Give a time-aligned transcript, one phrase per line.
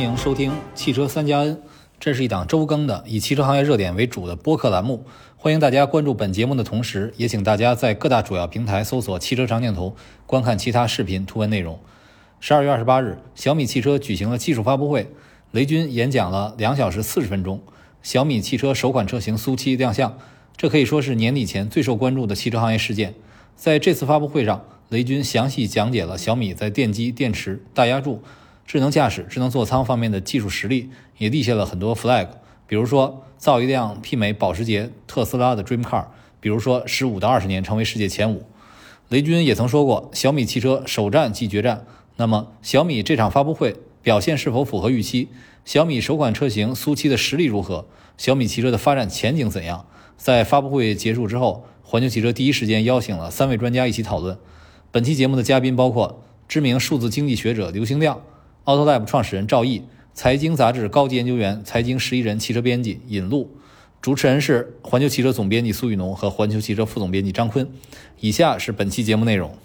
[0.00, 1.60] 欢迎收听汽车三加 N，
[1.98, 5.04] 这是一档周更的以汽车行业热点为主的播客栏目。
[5.36, 9.94] 欢迎大家关注本节目的同时，也请大家在各大主要平台搜索“汽车长镜头”，
[10.24, 11.78] 观看其他视频图文内容。
[12.40, 15.12] 十二月二十八日，小米汽车举行了技术发布会，
[15.50, 17.60] 雷军演讲了两小时四十分钟。
[18.02, 20.16] 小米汽车首款车型苏七亮相，
[20.56, 23.14] 这可以说是年底前最受关注的汽车行业事件。
[23.54, 28.22] 在这次发布会上，雷军详细讲解了小米在电机、电池、大压铸、
[28.70, 32.28] 智能驾驶、智能座舱方面的技术实力，也立下了很多 flag。
[32.68, 36.04] 比如说，造一辆媲美保时捷、特斯拉的 Dream Car；
[36.38, 38.46] 比如说，十五到二十年成为世界前五。
[39.08, 41.84] 雷军也曾说过，小米汽车首战即决战。
[42.14, 45.26] 那么，小米这场发布会表现是否符合预期？
[45.64, 47.86] 小米首款车型苏七的实力如何？
[48.16, 49.84] 小米汽车的发展前景怎样？
[50.16, 54.38] 在发布会结束之后，环球汽车第一时间邀请了三位专家一起讨论。
[54.92, 58.22] 本期节目的嘉宾包括知名数字经济学者刘兴亮、
[58.66, 63.50] Autolab 创始人赵毅、财经杂志高级研究员、财经十一人汽车编辑尹璐。
[64.02, 67.66] 主持人是环球汽车总编辑苏雨农和环球汽车副总编辑张坤。
[68.20, 69.56] 以下是本期节目内容。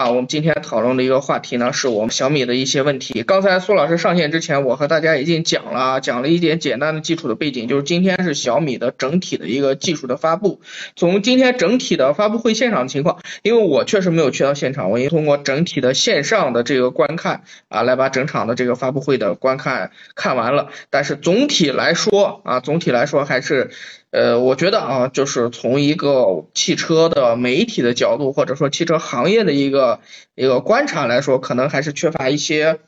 [0.00, 3.22] 啊，我们今天讨论的一个话题呢，是我们小米的一些问题。
[3.22, 10.62] 刚才苏老师上线之前，我和大家已经讲了，讲了一点简单的基础的背景，就是今天是小米的整体的一个技术的发布。
[10.96, 20.70] 从今天整体的发布会现场情况，因为我确实没有去到现场，我已经通过整体的线上的这个观看啊，来把整场的这个发布会的观看看完了。
[20.88, 23.68] 但是总体来说啊，总体来说还是。
[24.10, 30.00] 呃，我觉得啊，就是从一个汽车的媒体的角度，或者说汽车行业的一个
[30.34, 32.80] 一个观察来说，可能还是缺乏一些。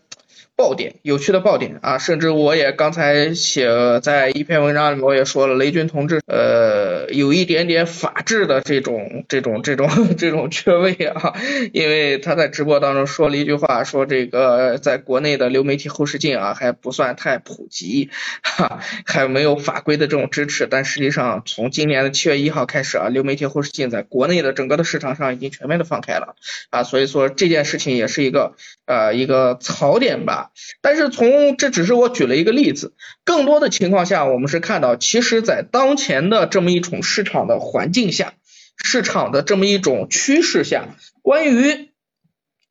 [0.62, 1.98] 爆点，有趣的爆点啊！
[1.98, 3.68] 甚至我也刚才写
[4.00, 11.34] 在一篇文章里，我也说了，雷军同志呃有一点点法治的这种这种这种这种缺位啊，
[11.72, 18.10] 因为他在直播当中说了一句话，说这个在国内的流媒体后视镜啊还不算太普及，
[18.44, 26.36] 哈，还没有法规的这种支持，但实际上从今年的七月一号开始啊，流媒体后视镜在国内的整个的市场上已经全面的放开了
[26.70, 28.54] 啊，所以说这件事情也是一个
[28.86, 30.50] 呃一个槽点吧。
[30.80, 38.34] 但是从这只是我举了一个例子，更多的情况下，我们是看到，其实，在当前的这么一种市场的环境下，
[38.82, 41.90] 市场的这么一种趋势下，关于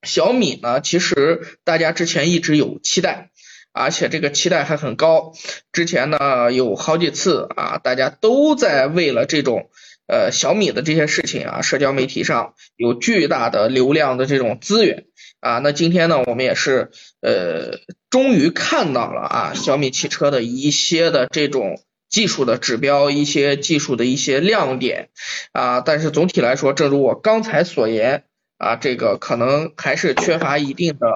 [0.03, 3.29] 小米呢，其实大家之前一直有期待，
[3.71, 5.33] 而且这个期待还很高。
[5.71, 9.69] 之前呢，有好几次啊，大家都在为了这种
[10.07, 15.05] 呃小米的这些事情啊，社交媒体上有巨大的流量的这种资源。
[15.39, 17.79] 啊，那今天呢，我们也是呃，
[18.11, 25.09] 终于看到了啊，小米汽车的一些的这种技术的指标，一些技术的一些亮点
[25.51, 28.25] 啊，但是总体来说，正如我刚才所言
[28.59, 31.07] 啊，这个可能还是缺乏一定的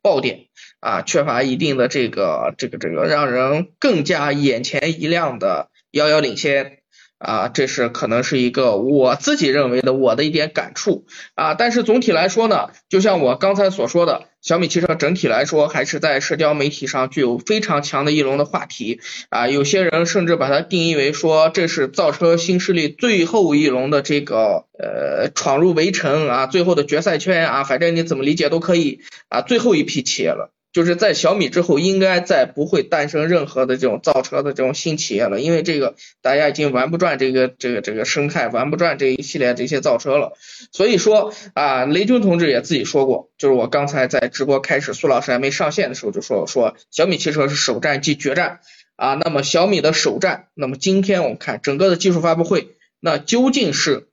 [0.00, 0.46] 爆点
[0.78, 6.81] 啊，缺乏一定的这个这个这个让人更加眼前一亮的遥遥领先。
[7.22, 19.00] 啊，这是可能是一个我自己认为的我的一点感触啊，但是总体来说呢，就像我刚才所说的，小米汽车整体来说还是在社交媒体上具有非常强的一龙的话题
[19.30, 30.52] 啊，有些人甚至把它定义为说这是造车新势力最后一龙的这个呃闯入围城啊，最后的决赛圈啊，反正你怎么理解都可以啊，最后一批企业了。
[30.72, 40.32] 就是在小米之后，应该再不会诞生任何的这种造车的这种新企业了，因为这个大家已经玩不转这个这个这个生态，玩不转这一系列这些造车了。
[40.72, 48.60] 所以说啊，雷军同志也自己说过，就是我刚才在直播开始，苏老师还没上线的时候就说说小米汽车是首战即决战
[48.96, 49.12] 啊。
[49.14, 54.08] 那么小米的首战，那么今天我们看整个的技术发布会，那究竟是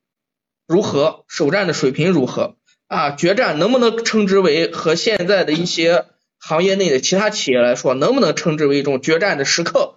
[0.68, 1.24] 如何？
[1.30, 2.58] 首战的水平如何？
[2.88, 6.04] 啊，决战能不能称之为和现在的一些？
[6.40, 9.96] 行业内的其他企业来说，能不能称之为一种决战的时刻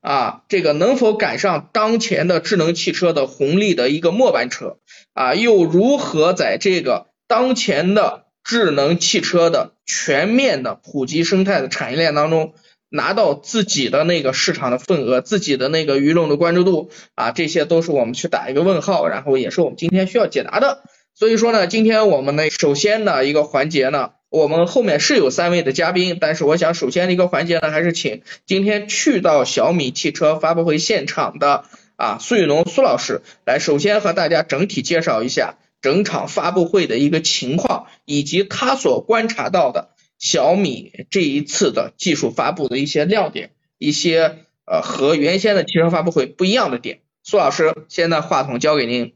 [0.00, 0.42] 啊？
[0.48, 4.78] 这个能否赶上当前的智能汽车的红利的一个末班车
[5.12, 5.34] 啊？
[5.34, 12.54] 又如何在这个当前的智能汽车的全面的普及生态的产业链当中，
[12.88, 17.30] 拿到自己的那个市场的份额，自己的那个舆论的关注度啊？
[17.30, 20.82] 这些都是我们去打一个问号，然后也是我们今天需要解答的。
[21.14, 24.10] 所以说呢，今天我们呢，首先呢一个环节呢。
[24.34, 46.98] 我们后面是有三位的嘉宾，但是我想首先的一个环节呢，还是请今天去到小米汽车发布会现场的啊苏雨农苏老师来，首先和大家整体介绍一下整场发布会的一个情况，以及他所观察到的小米这一次的技术发布的一些亮点，一些呃和原先的汽车发布会不一样的点。
[47.22, 49.12] 苏老师，现在话筒交给您。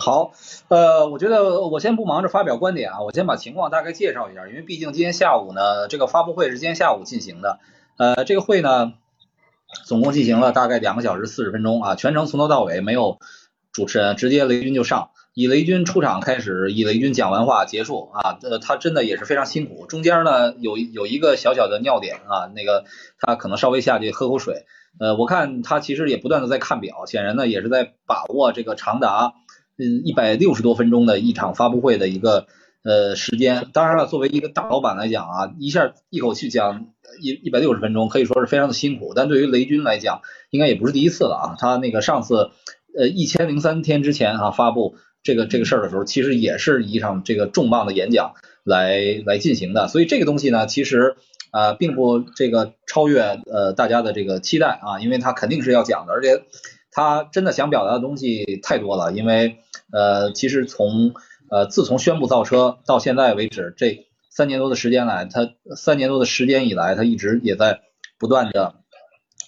[0.00, 0.30] 好，
[0.68, 7.58] 呃，我觉得我先不忙着发表观点啊，我先把情况大概介绍一下，因为毕竟今天下午呢，这个发布会是今天下午进行的，
[7.96, 8.92] 呃，这个会呢，
[9.86, 13.18] 总共进行了大概两个小时四十分钟啊，全程从头到尾没有
[13.72, 22.84] 主持人，直接雷军就上，以雷军出场开始，以雷军讲完话结束啊，呃，他真的也是非常辛苦，中间呢有有一个小小的尿点啊，那个
[23.18, 24.64] 他可能稍微下去喝口水，
[25.00, 29.34] 呃，我看他其实也不断的在看表，显然呢也是在把握这个长达。
[29.78, 32.46] 嗯，一百六十多分钟的一场发布会的一个
[32.82, 36.86] 呃时间，当然了，作为一个大老板来讲啊，一下一口气讲
[37.22, 39.12] 一一百六十分钟，可以说是非常的辛苦。
[39.14, 40.20] 但对于雷军来讲，
[40.50, 41.56] 应该也不是第一次了啊。
[41.58, 42.50] 他那个上次
[42.98, 48.34] 呃一千零三天之前啊发布这个这个事儿的时候，其实也是一场这个重磅的演讲
[48.64, 49.86] 来来进行的。
[49.86, 51.16] 所以这个东西呢，其实
[51.52, 56.42] 啊并不这个超越呃大家的这个期待啊，因为他肯定是要讲的，而且
[56.98, 59.58] 他真的想表达的东西太多了，因为。
[59.90, 61.14] 呃，其实从
[61.50, 67.80] 呃自从宣布造车到现在为止，这三年多的时间来，他三年多的时间以来，他一直也在
[68.18, 68.74] 不断的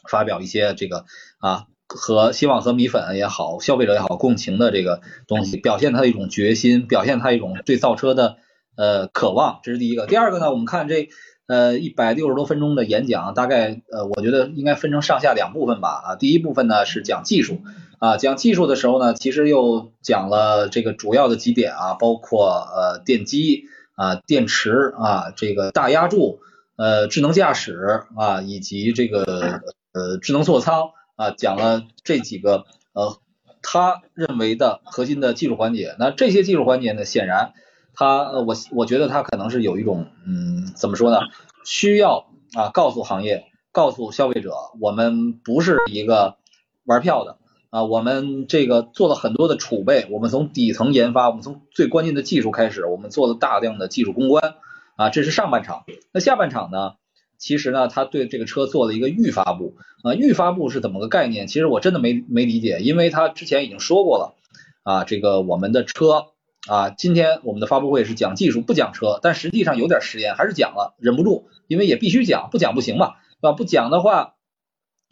[0.09, 1.05] 发表一些这个
[1.41, 8.39] 啊和希望和米粉也好，消费者也好共情的这个东西，表现他一种决心，表现他一种对造车的
[8.79, 10.07] 呃渴望，这是第一个。
[10.07, 11.11] 第二个呢，我们看这
[11.51, 17.59] 呃一百六十多分钟的演讲，大概呃我觉得应该分成上下两部分吧啊，第一部分呢是讲技术。
[17.99, 23.65] 啊，讲技术的时候呢，其实又讲了这个主要的几点啊，包括呃电机
[23.95, 26.41] 啊、电池啊、这个大压铸、
[26.77, 29.61] 呃智能驾驶啊，以及这个
[29.93, 32.65] 呃智能座舱啊，讲了这几个
[32.95, 33.19] 呃
[33.61, 35.95] 他认为的核心的技术环节。
[35.99, 37.53] 那这些技术环节呢，显然
[37.95, 41.19] 他我我觉得他可能是有一种嗯怎么说呢，
[41.65, 46.37] 需要啊告诉行业、告诉消费者，我们不是一个
[46.85, 47.39] 玩票的。
[47.71, 54.57] 啊，我们这个做了很多的储备，我们从底层研发，我们从最关键的技术开始，我们做了大量的技术攻关
[54.97, 55.85] 啊，这是上半场。
[56.11, 56.95] 那下半场呢？
[57.39, 61.47] 其实呢，他对这个车做了一个预发布啊，预发布是怎么个概念？
[61.47, 64.35] 其实我真的没没理解，因为他之前已经说过了
[64.83, 66.27] 啊，这个我们的车
[66.69, 73.53] 啊，今天我们的发布会是讲技术不讲车，但实际上有点实验还是讲了，忍不住，因为也必须讲，不讲不行嘛，啊？
[73.53, 74.35] 不讲的话。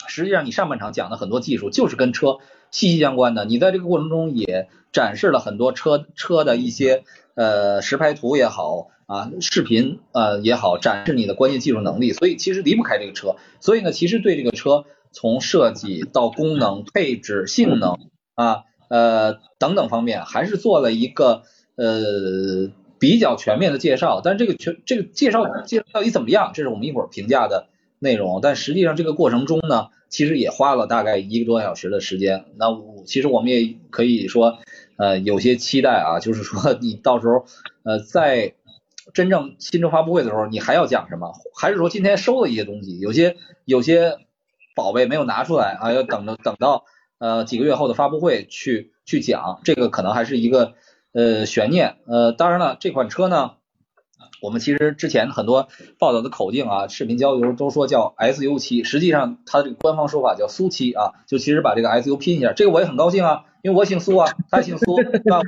[0.07, 2.39] 实际上，你上半场讲的很多技术就是跟车
[2.71, 3.45] 息息相关的。
[3.45, 7.03] 你在这个过程中也展示了很多车车的一些
[7.35, 12.13] 呃实拍图也好啊，视频呃也好，展示你的关键技术能力。
[12.13, 13.35] 所以其实离不开这个车。
[13.59, 17.99] 所以呢，其实对这个车从设计到功能、配置、性能
[18.37, 21.43] 啊呃等等方面，还是做了一个
[21.77, 24.21] 呃比较全面的介绍。
[24.23, 27.69] 但这个全这个介绍介绍到底怎么样，这是我们一会儿评价的。
[28.01, 32.45] 内容，但实际上这个过程中呢，其实也花了大概一个多小时的时间。
[32.55, 32.67] 那
[33.05, 34.59] 其实我们也可以说，
[34.97, 37.45] 呃，有些期待啊，就是说你到时候，
[37.83, 38.55] 呃，在
[39.15, 41.33] 真正新车发布会的时候，你还要讲什么？
[41.61, 44.19] 还是说今天收了一些东西，有些有些
[44.77, 46.85] 宝贝没有拿出来啊，要等着等到
[47.19, 50.75] 呃几个月后的发布会去去讲，这个可能还是一个
[51.13, 51.97] 呃悬念。
[52.07, 53.53] 呃，当然了，这款车呢。
[54.41, 55.67] 我们其实之前很多
[55.99, 65.41] 报道的口径啊，视频交流都说叫 S U 七，实际上它这个官方说法叫苏七啊，就其实把这个 S U 拼一下，这个我也很高兴啊，因为我姓苏啊，他姓苏，是吧？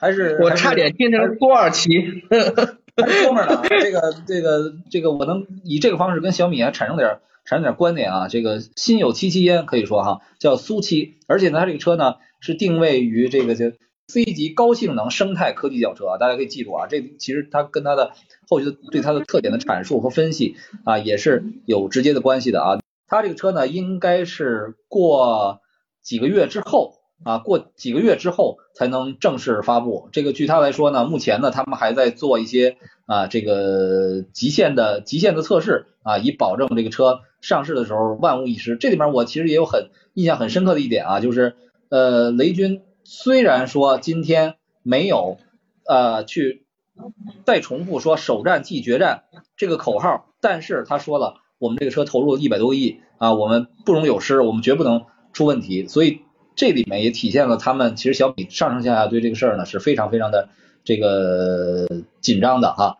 [0.00, 1.88] 还是 我差点听成苏二七，
[2.28, 3.62] 哥们儿呢？
[3.68, 13.72] 这个这个这个我能以这个方式跟小米啊产生点产生点观点啊，这个心有戚戚焉，可以说哈，叫苏七，而且呢，它这个车呢是定位于这个叫。
[14.10, 18.12] C 级高性能生态科技轿车啊，大家可以记住啊，这其实它跟它的
[18.48, 22.78] 后续的对它的特点的阐述和分析啊，也是有直接的关系的啊。
[23.06, 25.60] 它这个车呢，应该是过
[26.02, 30.08] 几个月之后啊，过几个月之后才能正式发布。
[30.12, 38.76] 这个据他来说呢，目前呢，他们还在做一些啊这个极限的极限的测试啊，以保证这个车上市的时候万无一失。
[38.76, 41.56] 这里面我其实也有很印象很深刻的一点啊，就是
[41.88, 42.82] 呃雷军。
[43.04, 45.38] 虽然说今天没有
[45.86, 46.66] 呃去
[47.46, 49.24] 再重复说首战即决战
[49.56, 55.88] 这个口号，但是他说了，我们这个车投入了一百多个亿啊，我们不容有失，我们绝不能出问题。
[55.88, 56.20] 所以
[56.58, 60.50] 这里面也体现了他们其实小米上上下下对这个事儿呢是非常非常的
[60.84, 61.86] 这个
[62.20, 62.98] 紧张的哈。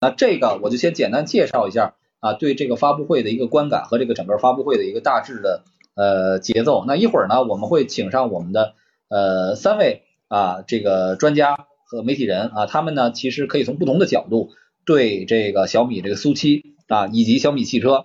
[0.00, 5.62] 那这个我就先简单介绍一下啊，对这个发布会的一个观感和这个整个发布会的一个大致的
[5.96, 6.84] 呃节奏。
[6.86, 8.74] 那一会儿呢，我们会请上我们的。
[9.10, 14.50] 呃，三位啊，这个专家和媒体人啊，他们呢其实可以从不同的角度
[14.84, 18.04] 对这个小米这个苏七啊，以及小米汽车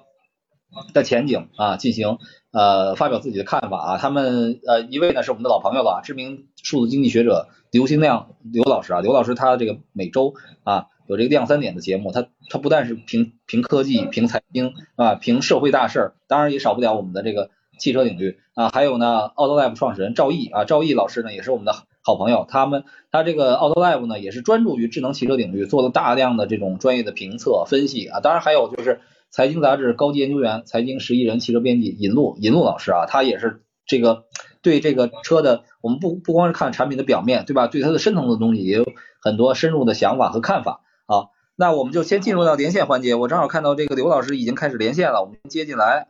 [0.93, 2.17] 的前景啊进行
[2.51, 3.97] 呃发表自己的看法啊。
[3.97, 17.49] 他们呃一位呢是我们的老朋友了，知名数字经济学者刘兴亮刘老师啊，刘老师他这个每周啊有这个亮三点的节目，他他不但是评评科技、评财经啊、评社会大事儿，当然也少不了我们的这个
[17.79, 29.01] 汽车领域啊，还有呢奥德 Life 创始人赵毅啊，赵毅老师呢也是我们的好朋友，他们他这个奥德 Life 呢也是专注于智能汽车领域，做了大量的这种专业的评测分析啊，当然还有就是。
[29.33, 34.25] 财经杂志高级研究员、财经十一人汽车编辑尹路尹路老师啊，他也是这个
[34.61, 37.65] 对这个车的，我们不不光是看产品的表面，对吧？
[37.65, 38.85] 对它的深层的东西也有
[39.19, 41.33] 很多深入的想法和看法啊。
[41.55, 46.09] 那我们就先进入到连线环节，我正好看到这个刘老师已经开始连线了，我们接进来。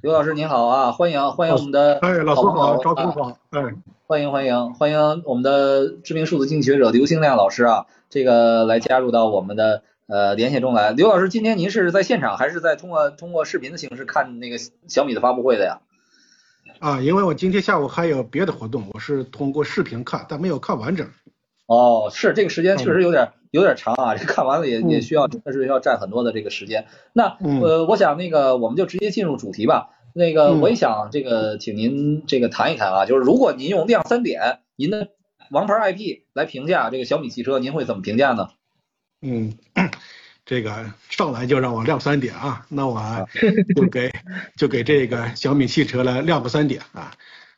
[0.00, 3.60] 刘老师您好啊，欢迎欢迎我们的哎，老师好，赵总好，哎，
[4.06, 9.82] 欢迎欢迎欢迎我们的知名数字经济学者刘兴亮老师啊，这个来加入到我们的。
[10.06, 15.80] 呃，连线中来，刘老师，今天您是在现场还是在通过通过视频的形式看那个小米的发布会的呀？
[16.78, 21.08] 啊，因为我今天下午还有别的活动，我是通过视频看，但没有看完整。
[21.66, 26.86] 哦，是这个时间确实有点有点长啊，这看完了也也需要，确实要占很多的这个时间。
[27.14, 29.90] 那呃，我想那个我们就直接进入主题吧。
[30.12, 35.08] 那个我也想这个请您这个谈一谈啊，就是如果您用亮三点，您的
[35.50, 38.50] 王牌 IP 来评价这个小米汽车，您会怎么评价呢？
[39.26, 39.54] 嗯，
[40.46, 43.26] 这个上来就让我亮三点啊，那我
[43.74, 44.12] 就给
[44.56, 47.12] 就给这个小米汽车来亮个三点啊。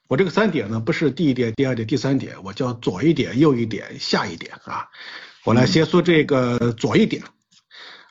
[0.07, 4.87] 我这个三点呢，不是第一点、第二点、第三点，我叫左一点、右一点、下一点啊。
[5.45, 7.25] 我来先说这个左一点，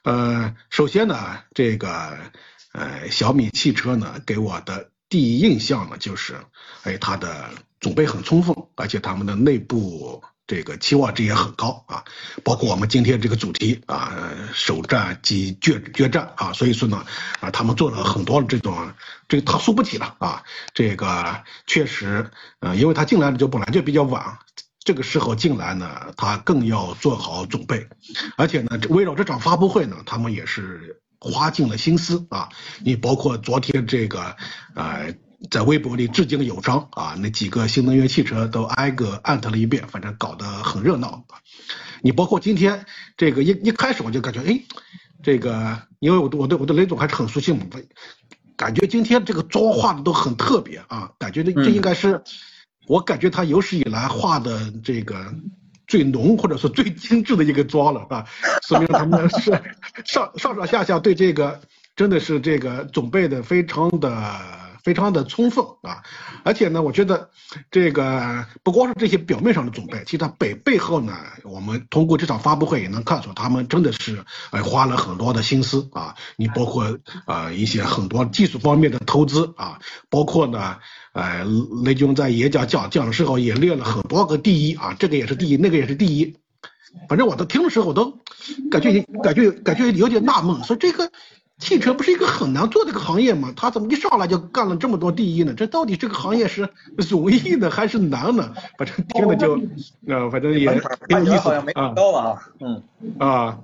[0.04, 2.18] 呃，首先呢，这个
[2.74, 6.36] 呃小米汽车呢，给我的第一印象呢，就是
[6.84, 10.22] 哎它的准备很充分，而且他们的内部。
[10.48, 12.04] 这个期望值也很高啊，
[12.44, 14.14] 包括我们今天这个主题啊，
[14.54, 17.04] 首战及决决战啊，所以说呢
[17.40, 18.94] 啊，他们做了很多的这种，
[19.28, 24.38] 这个他输不起了啊，这个确实，呃，因为他进来的就本来就比较晚，
[24.84, 27.88] 这个时候进来呢，他更要做好准备，
[28.38, 32.50] 而且呢，围绕这场发布会呢，他们也是花尽了心思啊，
[32.84, 34.36] 你包括昨天这个
[34.76, 35.16] 呃。
[35.52, 41.26] 在微博里致敬有章啊，那几个新能源汽车都挨个艾特了一遍，反正搞得很热闹。
[42.02, 42.86] 你包括今天
[43.18, 44.60] 这个一一开始我就感觉，哎，
[45.24, 47.66] 这个因为我我对我对雷总还是很熟悉嘛，
[48.56, 52.24] 感觉今天这个妆化的都很特别啊，感觉这这应该是
[52.88, 55.34] 我感觉他有史以来画的这个
[55.86, 58.26] 最浓或者说最精致的一个妆了啊，
[58.68, 59.52] 说明他们是
[60.06, 61.62] 上上上下下对这个
[61.96, 64.65] 真的是这个准备的非常的。
[64.86, 66.04] 非常的充分啊，
[66.44, 67.32] 而且呢，我觉得
[67.72, 71.12] 这个不光是这些表面上的准备，其实它背背后呢，
[71.44, 76.14] 我们通过这场发布会也能看出，他们真的是呃花了很多的心思啊。
[76.36, 79.80] 你包括呃一些很多技术方面的投资啊，
[80.12, 80.78] 包括呢，
[81.14, 81.44] 呃
[81.84, 86.38] 雷军在演讲讲讲的时候也列了很多个第一啊，这个也是第一，那个也是第一。
[87.10, 88.20] 反正我都听的时候，我都
[88.70, 91.12] 感觉感觉感觉有点纳闷，说这个。
[91.58, 93.54] 汽车不是一个很难做的一个行业吗？
[93.56, 95.54] 他怎么一上来就干了这么多第一呢？
[95.56, 96.70] 这到底这个行业是
[97.10, 98.54] 容易呢还是难呢？
[98.78, 99.58] 反正听了就，
[100.06, 100.70] 呃，反正也
[101.08, 101.96] 挺有意思啊。
[102.60, 102.84] 嗯
[103.20, 103.60] 啊，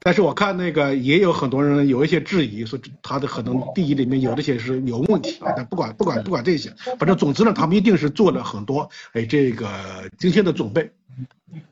[0.00, 5.52] 但是我看那个也有很多人有一些质疑，说他的可能第一里面有这些是有问题啊。
[5.56, 9.68] 但不管不管不管这些，反正总之呢，他们一定是做了很多哎这个
[10.16, 10.92] 精心的准备。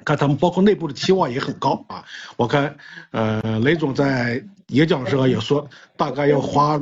[0.05, 2.05] 看他们包括内部的期望也很高啊！
[2.37, 2.77] 我看，
[3.13, 6.81] 呃，雷总在演讲时候也说，大概要花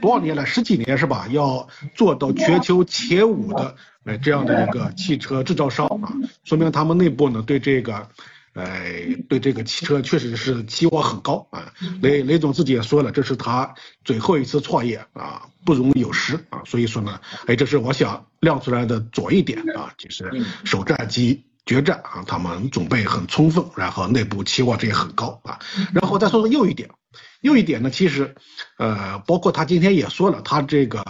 [0.00, 0.46] 多少年了？
[0.46, 1.26] 十几年是吧？
[1.30, 3.74] 要做到全球前五的
[4.04, 6.12] 呃这样的一个汽车制造商啊，
[6.44, 8.08] 说明他们内部呢对这个，
[8.54, 8.80] 呃，
[9.28, 11.72] 对这个汽车确实是期望很高啊。
[12.00, 13.74] 雷雷总自己也说了，这是他
[14.04, 16.62] 最后一次创业啊，不容有失啊。
[16.64, 20.30] 所以说呢，哎，这是我想亮出来的左一点啊，就是
[20.64, 21.44] 首战机。
[21.66, 25.60] 决战啊，他们准备很充分，然后内部期望值也很高啊。
[25.92, 26.90] 然后再说说右一点，
[27.40, 28.34] 又一点呢，其实，
[28.78, 31.04] 呃，包括他今天也说了，他这个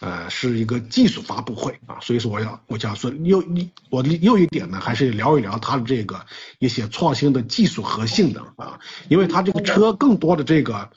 [0.00, 6.24] 呃是一个技术发布会啊，所以说我要我想说又一我又一点呢，还是聊一聊他的这个
[6.58, 10.88] 一些创新的技术和性能啊，因为他这个车更多的这个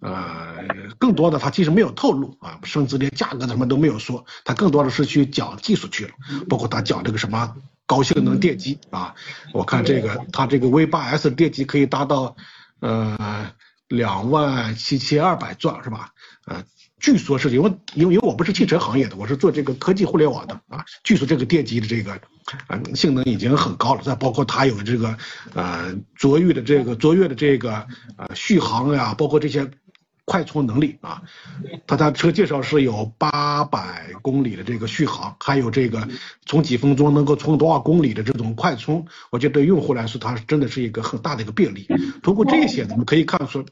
[0.00, 0.64] 呃
[0.98, 6.10] 更多的他其实没有透露啊，甚至连价格什么都没有说，他更多的是去讲技术去了，
[6.48, 7.54] 包括他讲这个什么。
[7.88, 9.14] 高性能电机啊，
[9.52, 12.34] 我看这个它这个 V 八 S 电机可以达到
[12.80, 13.48] 呃
[13.88, 16.10] 两万七千二百转是吧？
[16.46, 16.64] 呃，
[16.98, 20.84] 据说是因为因为因为我不是汽车行业的，我是做这个科技互联网的啊。
[21.04, 22.20] 据说这个电机的这个
[22.68, 25.16] 呃性能已经很高了，再包括它有这个
[25.54, 29.68] 呃卓越的这个卓越的这个呃续航呀，包括这些
[30.26, 31.22] 快充能力啊，
[31.86, 36.06] 它它车介绍是有八百公里的这个续航，还有这个
[36.44, 41.86] 从几分钟能够充多少公里的这种快充，我觉得对用户来说，它真的是一个很大的一个便利。
[42.24, 43.64] 通过这些，我们可以看出，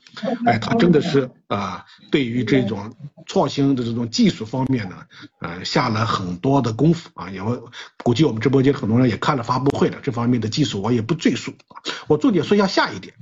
[0.46, 2.94] 哎，它真的是啊，对于这种
[3.26, 4.96] 创新的这种技术方面呢，
[5.40, 7.30] 呃，下了很多的功夫啊。
[7.30, 7.58] 因为
[8.04, 11.52] 估计我们直播间很多人也看了发布会了，这方面的技术我也不赘述，
[12.06, 13.14] 我重点说一下下一点。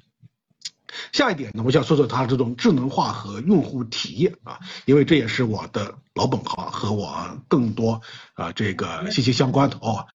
[1.12, 8.00] 下一点呢，我想说说它这种智能化和用户体验啊，因为这也是我的老本行和我更多
[8.34, 10.06] 啊这个息息相关的哦。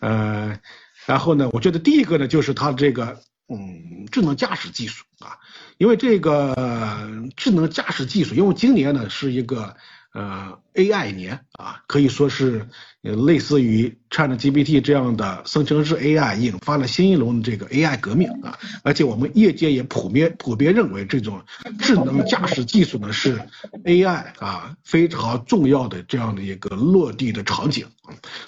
[0.00, 0.58] 呃，
[1.06, 5.38] 然后呢，我觉得第一个呢就是它这个嗯智能驾驶技术啊，
[5.78, 9.76] 因为这个智能驾驶技术，因为今年呢是一个
[10.12, 12.68] 呃 AI 年啊，可以说是
[13.02, 13.98] 类似于。
[14.08, 21.42] ChatGPT 这样的生成式 AI 引发了新一轮的这个 AI 革命啊，而且我们业界也普遍普遍认为这种
[21.80, 23.42] 智能驾驶技术呢是
[23.84, 27.84] AI 啊非常重要的这样的一个落地的场景。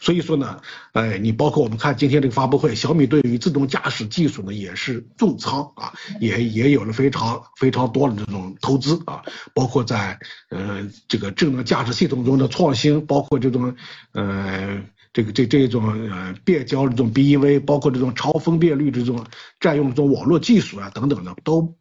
[0.01, 0.61] 所以说呢，
[0.93, 10.21] 哎，你包括我们看今天这个发布会，小米对于自动驾驶技术呢也是重仓啊，也也有了非常非常多的这种投资啊，包括在
[10.51, 13.75] 呃这个智能驾驶系统中的创新，包括这种
[14.13, 14.83] 呃。
[15.11, 19.25] 这个这这种呃变焦这种 BEV，包括这种超分辨率这种
[19.59, 21.75] 占用这种网络技术啊等等的，都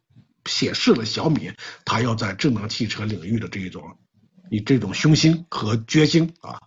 [0.46, 1.52] 显示了小米
[1.84, 3.82] 它要在智能汽车领域的这一种
[4.50, 6.58] 以这种雄心和决心啊。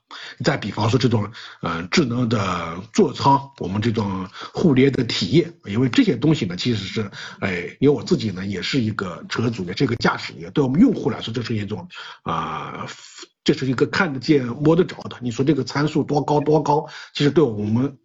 [0.45, 11.89] 再比方说这种呃智能的座舱，我们这种互联的体验，因为这些东西呢，其实是哎，因为我自己呢也是一个车主的这个驾驶员，对我们用户来说，这是一种
[12.21, 12.85] 啊。
[13.43, 15.17] 这是一个看得见、摸得着的。
[15.21, 17.97] 你说这个参数多高多高，其实对我们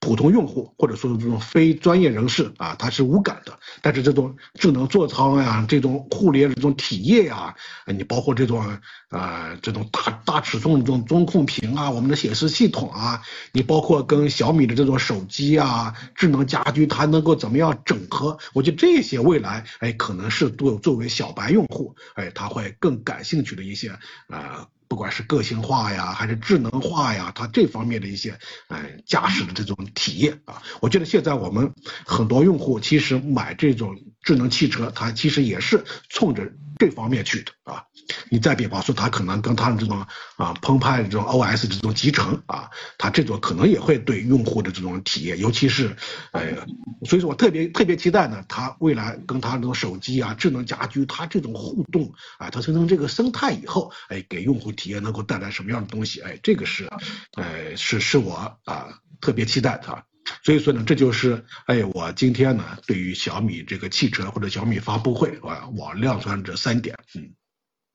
[0.00, 3.58] 普通用户或者说这种非专业人士啊，他是无感的。
[3.82, 7.54] 但是这种智能座舱呀，这种互联这种体验呀，
[7.86, 8.78] 你包括这种
[9.10, 13.20] 呃这种大大尺寸这种中控屏啊，我们的显示系统啊，
[13.52, 18.38] 你包括跟小米的这种手机啊、智能家居，它能够怎么样整合？
[18.54, 23.90] 我觉得这些未来哎，可能是作作为小白用户哎，他会更感兴趣的一些
[24.28, 24.68] 呃。
[24.88, 31.74] 不管是个性化呀，还是智能化呀，它这方面的一些，哎，驾驶的这种体验啊，我觉得现在我们
[32.06, 33.96] 很多用户其实买这种
[34.28, 37.82] 智能汽车，它其实也是冲着这方面去的啊。
[38.28, 45.96] 你再比方说，它可能跟它的这种啊澎湃的这种 OS 这种集成啊，它这种可能也会对用户的这种体验，尤其是，
[46.32, 46.54] 哎，
[47.06, 56.20] 所以说我特别特别期待呢，它未来跟它这种手机啊、智能家居，它这种互动啊，它形成这个生态以后，哎，给用户体验能够带来什么样的东西？
[56.20, 56.86] 哎，这个是，
[57.32, 58.88] 哎，是是我啊
[59.22, 60.04] 特别期待的。
[60.42, 67.30] 所以说呢，这就是哎，我今天呢对于小米这个汽车或者小米发布会啊，我亮出这三点，嗯。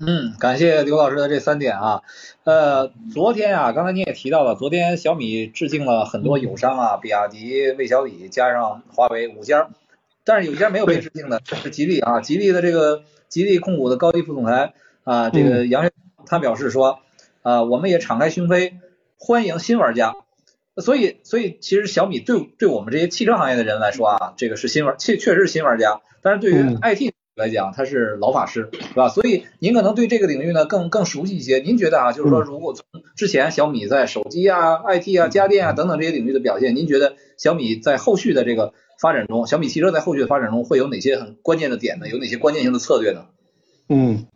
[0.06, 2.02] 嗯，感谢刘老师的这三点啊，
[2.43, 9.69] 呃，昨天啊，刚才你也提到了，昨天小米致敬了很多友商啊，比亚迪、魏小李加上华为五家，
[10.26, 15.89] 但是有一家没有被致敬的，是吉利啊，吉利的这个吉利控股的高级副总裁啊，这个杨
[16.26, 17.00] 他表示说
[17.43, 18.74] 啊，我们也敞开胸扉
[19.15, 20.15] 欢迎新玩家，
[20.82, 27.14] 所以所以其实小米对对我们这些汽车行业的人来说啊，这个是新玩，确确实是新玩家，但是对于 IT。
[27.36, 29.10] 来讲，他是老法师，是吧？
[29.10, 31.58] 所以您可能对这个领域呢更更熟悉一些。
[31.58, 42.08] 您觉得啊，就是说，如果从之前小米在手机啊、IT 啊、家电啊等等这些领域的表现，您觉得小米在后续的这个发展中，小米汽车在后续的发展中会有哪些很关键的点呢？
[42.08, 43.26] 有哪些关键性的策略呢？
[43.90, 44.28] 嗯，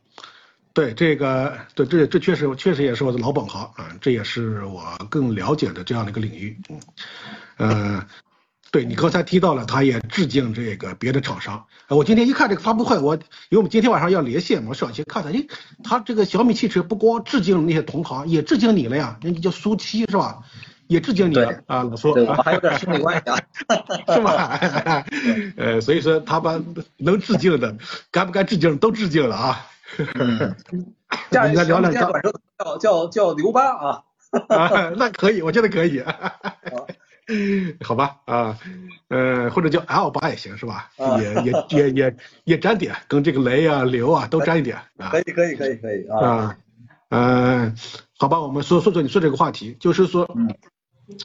[0.78, 6.56] 对这个，对这这确实确实也是我的老本行啊，这也是我更了解的这样的一个领域。
[6.70, 6.80] 嗯，
[7.58, 8.06] 呃。
[8.70, 11.66] 对你刚才提到了，他也致敬这个别的厂商。
[11.88, 15.48] 我今天一看这个发布会，我因为我们今天晚上要连线嘛，我上去看看，诶，
[15.86, 20.40] 他这个小米汽车不光致敬那些同行，也致敬你了呀，人家叫苏七是吧？
[20.88, 22.14] 也致敬你了啊，老苏，
[22.44, 23.40] 还有点兄弟关系啊，
[24.14, 24.60] 是吧？
[25.56, 26.62] 呃，所以说他把
[26.98, 27.74] 能致敬的，
[28.12, 29.66] 该不该致敬都致敬了啊。
[31.32, 32.10] 我们再聊两下，
[32.60, 34.04] 叫叫叫刘八啊。
[34.50, 36.04] 啊，那可以，我觉得可以。
[37.84, 38.58] 好吧，啊，
[39.10, 40.90] 呃，或者叫 L 八也行，是吧？
[41.20, 45.10] 也也也也也沾点，跟这个雷啊、流啊都沾一点啊。
[45.12, 46.58] 可以可以可以可以啊。
[47.10, 47.76] 嗯，
[48.18, 50.30] 好吧，我们说说说你说这个话题，就是说，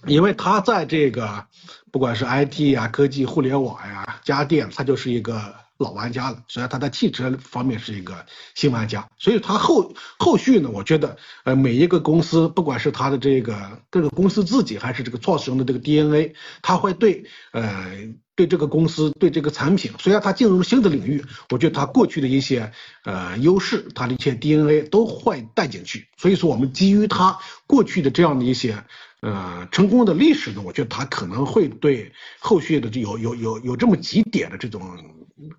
[0.07, 1.47] 因为它在这个
[1.91, 17.93] 不管是 IT 啊、科技、互联网呀、家电，它就是一个老玩家了，虽然他在汽车方面是一个新玩家，所以他后后续呢，我觉得呃每一个公司，不管是他的这个各个公司自己，还是这个创始人的这个 DNA，它会对呃
[18.35, 22.73] 对这个公司对这个产品，虽然它进入新的领域，我觉得它过去的一些
[23.05, 28.85] 呃优势，它的一些 DNA 都会带进去，所以说我们基于它过去的这样的一些。
[29.23, 34.83] 呃，成功的历史呢，我觉得它可能会对后续的有有有有这么几点的这种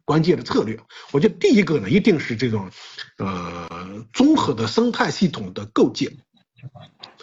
[0.04, 0.78] 关键的策略。
[1.14, 2.70] 我觉得第一个呢，一定是这种
[3.18, 6.12] 呃综合的生态系统的构建，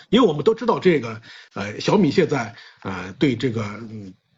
[0.09, 1.21] 因为我们都知道这个
[1.53, 3.63] 呃小米现在呃对这个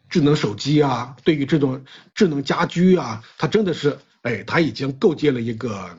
[0.09, 5.97] 智能手机啊，对于这种智能家居啊，它真的是哎，它已经构建了一个。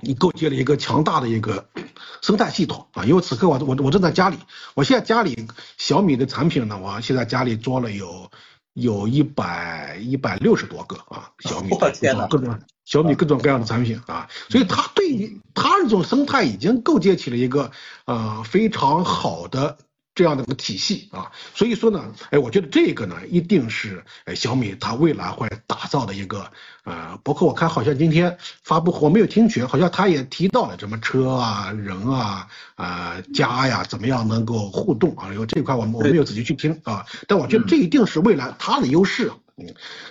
[0.00, 1.68] 你构建了一个强大的一个
[2.22, 3.04] 生态系统啊！
[3.04, 4.38] 因为此刻我我我正在家里，
[4.74, 8.30] 我现在家里小米的产品呢，我现在家里装了有
[8.74, 17.70] 有一百一百六十多个啊，小米 各种各种小米各种各样的产品啊，所以它对于它这种生态已经构建起了一个
[18.04, 19.78] 呃非常好的。
[20.14, 26.50] 这样的一个体系啊，所以说呢，哎，我觉得这个呢，一定是哎小米它未来会打造的一个
[26.88, 35.28] 呃，包括我看好像今天发布我没有听全，好像他也提到了什么车啊、人啊、啊家呀，怎么样能够互动啊？
[35.32, 39.66] 因为这一块我我没有仔细去听啊，但我觉得这一定是未来它的优势，嗯，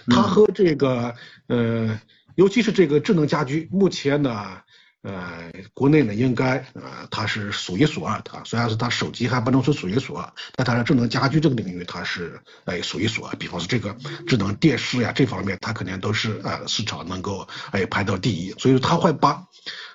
[0.07, 1.15] 它和这个
[1.47, 1.99] 呃，
[2.35, 4.61] 尤其是这个智能家居，目前呢。
[5.03, 8.41] 呃，国内呢，应该呃，它是数一数二的。
[8.45, 13.35] 虽然是它手机还不能说数一数二，但它的智能家居这个领域，它是哎数一数二。
[13.37, 13.95] 比方说这个
[14.27, 18.51] 智能电视呀，这方面它肯定都是呃市场能够哎排到第一。
[18.59, 19.45] 所以它会把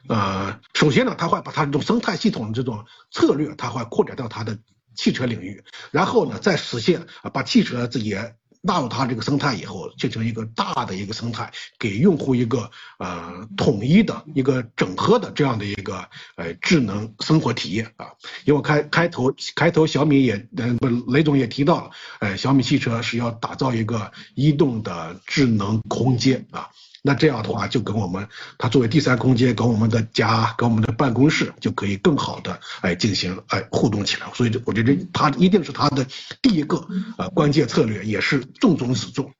[0.08, 4.58] 呃，首先呢，它会把它这种生态系统的这种策略，它会扩展到它的
[4.94, 8.16] 汽车领域，然后呢，再实现把汽车自己。
[8.62, 18.06] 纳入它这个生态以后，形成一个大的一个生态，给用户一个呃统一的一个整合的这样的一个呃智能生活体验啊。
[18.44, 26.70] 因为开开头开头小米也呃不雷总也提到了，呃小米汽车是要打造一个移动的智能空间啊。
[27.04, 34.30] 那这样的话，就跟我们它作为第三空间，跟我们的家，跟我们的办公室，就可以更好的哎进行哎互动起来。
[34.34, 36.06] 所以，我觉得它一定是它的
[36.40, 36.86] 第一个
[37.18, 39.32] 呃关键策略，也是重中之重。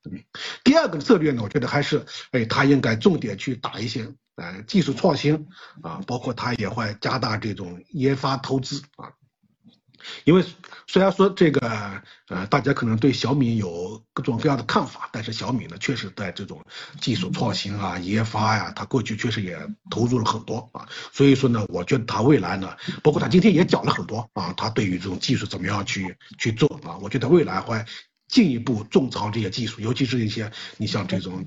[0.65, 5.47] 第二个策略呢，我觉得还是哎，它应该重点去打一些呃技术创新
[5.83, 9.13] 啊，包括它也会加大这种研发投资啊。
[10.25, 10.45] 因为
[10.87, 16.65] 虽然说这个呃，大家可能对小米有各种各样的看法，但是小米呢，确实在这种
[17.01, 19.59] 技术创新啊、研发呀，它过去确实也
[19.91, 20.89] 投入了很多啊。
[21.13, 27.85] 所以说呢，我觉得它未来呢，包括它今天也讲了很多啊，它对于这种技术怎么样去去做啊，我觉得未来会
[28.29, 31.47] 进一步种草这些技术，尤其是一些你像这种。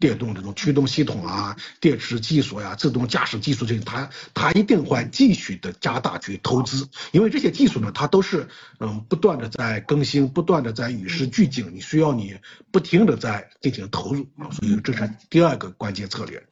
[0.00, 12.34] 电动这种驱动系统啊，电池技术呀，自动驾驶技术这些，它它一定会继续的加大去投资，因为这些技术呢，它都是嗯不断的在更新，不断的在与时俱进，你需要你
[12.72, 16.42] 不停的在进行投入啊，所以这是第二个关键策略。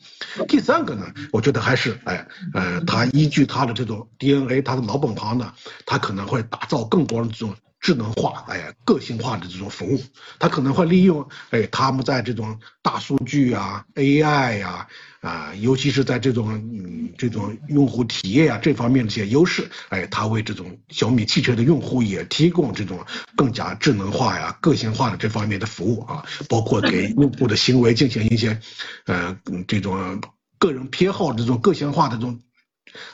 [0.46, 5.54] 第三个呢，我觉得还是哎呃，它依据它的这种 DNA，它的老本行呢，
[5.86, 7.56] 它可能会打造更多的这种。
[7.80, 10.02] 智能化，哎，个性化的这种服务，
[10.38, 14.88] 它可能会利用，哎，他们在这种大数据啊、AI 呀，
[15.20, 28.60] 啊，尤其是在这种嗯这种用户体验啊这方面的一些优势，哎，它为这种小米汽车的用户也提供这种更加智能化呀、个性化的这方面的服务啊，包括给用户的行为进行一些，
[29.06, 29.38] 呃，
[29.68, 30.20] 这种
[30.58, 32.40] 个人偏好这种个性化的这种。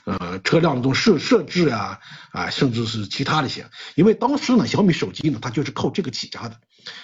[0.04, 6.60] 呃，车辆这种设设置啊，啊，甚至是其他的一些，因为当时呢，小米手机呢，它就是靠这个起家的。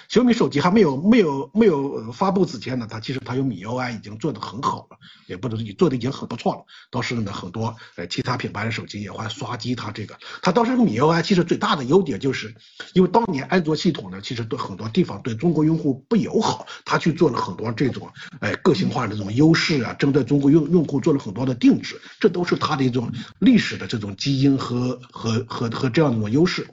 [0.08, 6.64] 小米手机还没有没有没有发布之前呢，它其实它有米 UI 已经做得很好了，也不能做的已经很不错了。
[6.90, 10.16] 当时呢，很多呃其他品牌的手机也会刷机它这个。
[10.42, 12.54] 它当时米 UI 其实最大的优点就是，
[12.94, 26.66] 因为当年安卓系统呢，其实对很多地方对中国用户不友好，它去做了很多这种哎个性化的这种优势啊，针对中国用用户做了很多的定制，这都是它的一种历史的这种基因和和和和这样的一种优势。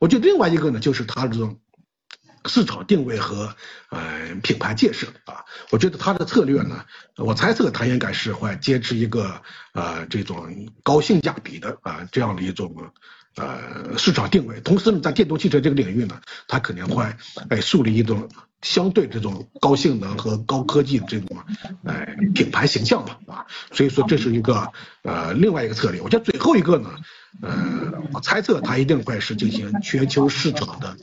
[0.00, 1.58] 我觉得另外一个呢，就是它这种。
[2.48, 3.54] 市场定位和
[3.90, 6.84] 呃品牌建设啊，我觉得它的策略呢，
[7.16, 12.74] 我猜测他应该是会坚持一个呃这种高性价比的啊这样的一种
[13.36, 17.04] 呃市场定位，同时呢在电动汽车这个领域呢，它肯定会
[17.50, 18.28] 哎树立一种
[18.62, 21.36] 相对这种高性能和高科技的这种
[21.84, 26.00] 呃品牌形象吧啊，所以说这是一个呃另外一个策略。
[26.00, 26.90] 我觉得最后一个呢，
[27.40, 30.96] 呃，我猜测它一定会是进行全球市场的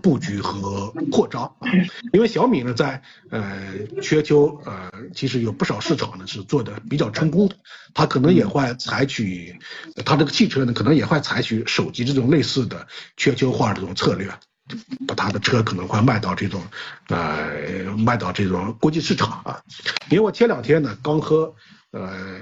[0.00, 1.68] 布局和扩张啊，
[2.12, 7.56] 因为小米呢在呃全球呃其实有不少市场呢是做的比较成功的，
[7.92, 9.58] 它可能也会采取
[10.04, 14.32] 它这个汽车呢可能也会采取手机这种类似的全球化这种策略。
[15.06, 16.62] 把他的车可能会卖到这种，
[17.08, 19.62] 呃，卖到这种国际市场啊。
[20.10, 21.54] 因为我前两天呢刚和，
[21.90, 22.40] 呃，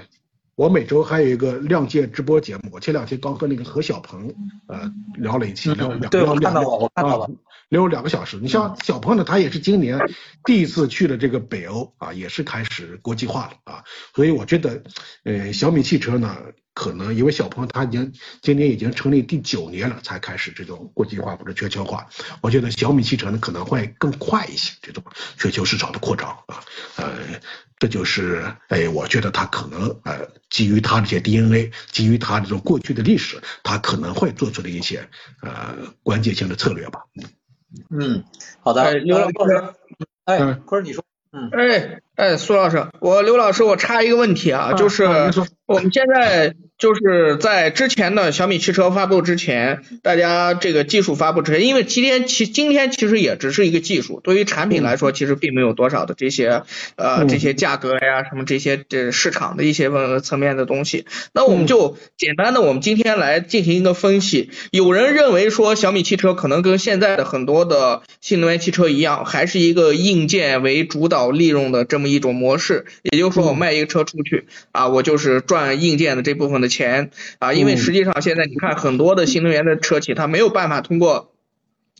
[0.55, 4.33] 我每周还有一个亮剑直播节目，我前两天刚和那个何小鹏，
[4.67, 7.31] 呃，聊了一期，聊两聊两个，
[7.69, 8.37] 聊两个小时。
[8.37, 9.99] 你像小鹏呢，他也是今年
[10.45, 13.83] 第一次去了这个北欧啊，也是开始国际化了啊。
[14.15, 14.83] 所以我觉得，
[15.23, 16.35] 呃，小米汽车呢。
[16.79, 22.07] 可能因为小鹏他已经今年已经成立第九年了，才开始这种国际化或者全球化。
[22.39, 25.03] 我觉得小米汽车呢可能会更快一些，这种
[25.37, 26.63] 全球市场的扩张啊，
[26.95, 27.17] 呃，
[27.79, 35.09] 这就是哎，我觉得它可能呃基于它这些 DNA，基于它这种过去的历史，它可能会做出的一些
[35.41, 37.01] 呃关键性的策略吧。
[37.89, 38.23] 嗯，
[38.61, 39.73] 好的，刘老师，
[40.23, 41.03] 哎，坤儿你说。
[41.31, 45.05] 嗯，哎哎，苏老师，我刘老师，我插一个问题啊，就是
[45.65, 46.53] 我们现在。
[46.79, 56.63] 就是在之前的小米汽车发布之前，大家这个技术发布之前，因为今天其今天其实也只是一个技术，对于产品来说，其实并没有多少的这些
[56.95, 61.03] 呃这些价格呀什么这些这市场的一些问层面的东西。
[61.33, 64.49] 那我们就简单的，我们今天来进行一个分析。
[64.71, 72.85] 有人认为说小米汽车可能跟现在的很多的新能源汽车一样，还是一个硬件为主导利润的这么一种模式。
[73.03, 76.69] 也就是说，我卖一个车出去啊，我就是赚硬件的这部分的。
[76.69, 81.33] 钱啊，因为实际上现在你看很多的新能源的车企，它没有办法通过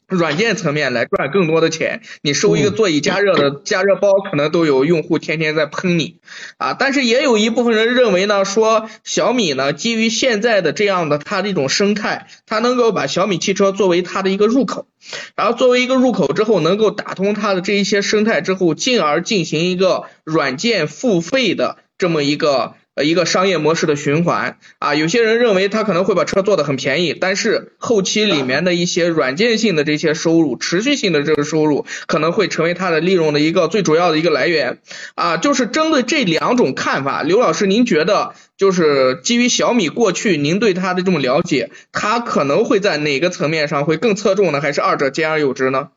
[0.09, 2.01] 软件层面来赚更多的钱。
[2.21, 6.17] 你收一个座椅加热的加热包，可能都有用户天天在喷你
[6.57, 6.73] 啊。
[6.73, 14.87] 但是也有一部分人认为呢，说小米呢基于现在的这样的它的一种生态，它能够把小米汽车作为它的一个入口，
[15.35, 22.73] 然后作为一个入口之后，能够打通它的这一些生态之后，进而进行一个软件付费的这么一个。
[23.01, 34.79] 一个商业模式的循环啊，有些人认为他可能会把车做的很便宜，但是后期里面的一些软件性的这些收入，持续性的这个收入可能会成为它的利润的一个最主要的一个来源
[35.15, 35.37] 啊。
[35.37, 44.59] 就是针对这两种看法，刘老师，您觉得就是基于小米过去您对它的这种了解，它可能会在哪个层面上会更侧重呢？
[44.59, 45.91] 还是二者兼而有之呢？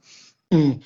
[0.50, 0.78] 嗯，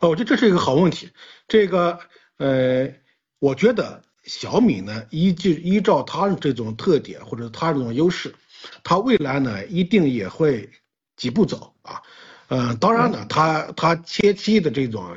[0.00, 1.08] 哦，我觉得这是一个好问题。
[1.48, 2.00] 这个
[2.36, 2.90] 呃，
[3.38, 4.02] 我觉得。
[4.26, 8.34] 小米呢，依据依照它这种特点或者它这种优势，
[8.82, 10.70] 它未来呢一定也会
[11.16, 12.00] 几步走啊。
[12.48, 15.14] 呃，当然呢，它它前期的这种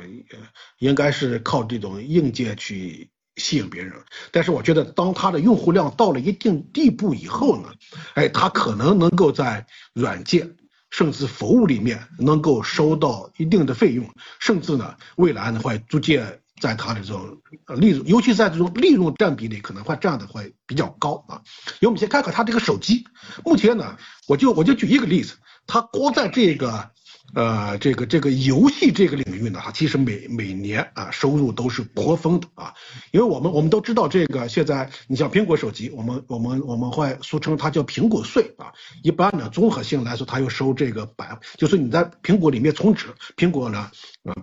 [0.78, 3.92] 应该是靠这种硬件去吸引别人，
[4.30, 7.68] 但是我觉得当它的用户量到了一定地步以后呢，
[8.14, 10.56] 哎，它可能能够在软件
[10.90, 14.06] 甚至服务里面能够收到一定的费用，
[14.38, 16.40] 甚至呢未来呢会逐渐。
[16.60, 21.42] 在它的这种呃利润，尤其在这种利润占比里，可能会占的会比较高啊。
[21.80, 23.04] 因为我们先看看它这个手机，
[23.44, 25.34] 目前呢，我就我就举一个例子，
[25.66, 26.90] 它光在这个。
[27.34, 32.72] 呃，这个这个游戏这个领域呢，它，其实每每年啊收入都是颇丰的啊，
[33.10, 43.90] 因为我们我们都知道这个现在你像苹果手机，我们我们我们会俗称它叫苹果税啊，一般呢综合性来说，它又收这个百，就是你在苹果里面充值，苹果呢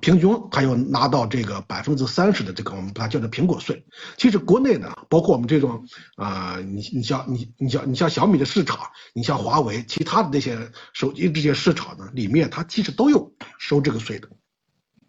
[0.01, 3.85] 平均它要拿到这个百分之三十的这个我们把它叫做苹果税。
[4.17, 12.63] 其实国内呢，包括我们这种啊，你你像你你像你像小米的市场，你像华为其他的那些手机这些市场呢，里面它。
[12.75, 14.27] 其实都有收这个税的，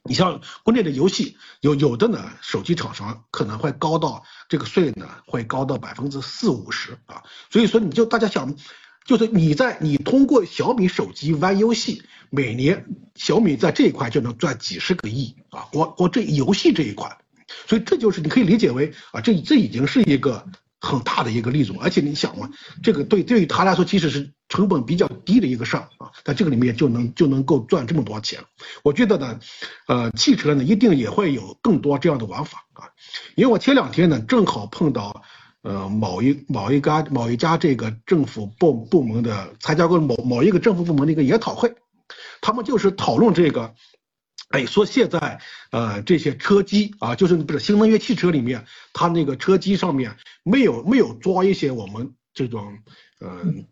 [0.04, 7.24] 你像国内的游戏，有有的呢，手机厂商可能会高到这个税呢，会高到百分之四五十啊。
[7.50, 8.54] 所以说，你就大家想，
[9.06, 17.16] 就是你在你通过小米手机玩游戏，每年小米在这一块就能赚几十个亿啊，光光这游戏这一块，
[17.66, 20.46] 所以这就是你可以理解为啊，这这已经是一个。
[20.78, 22.50] 很大的一个利润，而且你想嘛，
[22.82, 28.40] 这个对对于他来说，其实是成本比较低的一个事儿啊，在这个里面就能就能够赚这么多钱。
[28.84, 29.40] 我觉得呢，
[29.88, 32.92] 呃，汽车呢一定也会有更多这样的玩法啊，
[33.36, 35.24] 因为我前两天呢正好碰到
[35.66, 41.74] 呃某一某一家某一家这个政府部部门的参加过某某一个政府部门的一个研讨会，
[42.40, 43.74] 他们就是讨论这个。
[44.50, 45.40] 哎，说现在
[45.72, 52.78] 呃这些车机啊，就是不是新能源汽车里面，它那个车机上面没有没有装一些我们这种
[53.18, 53.28] 呃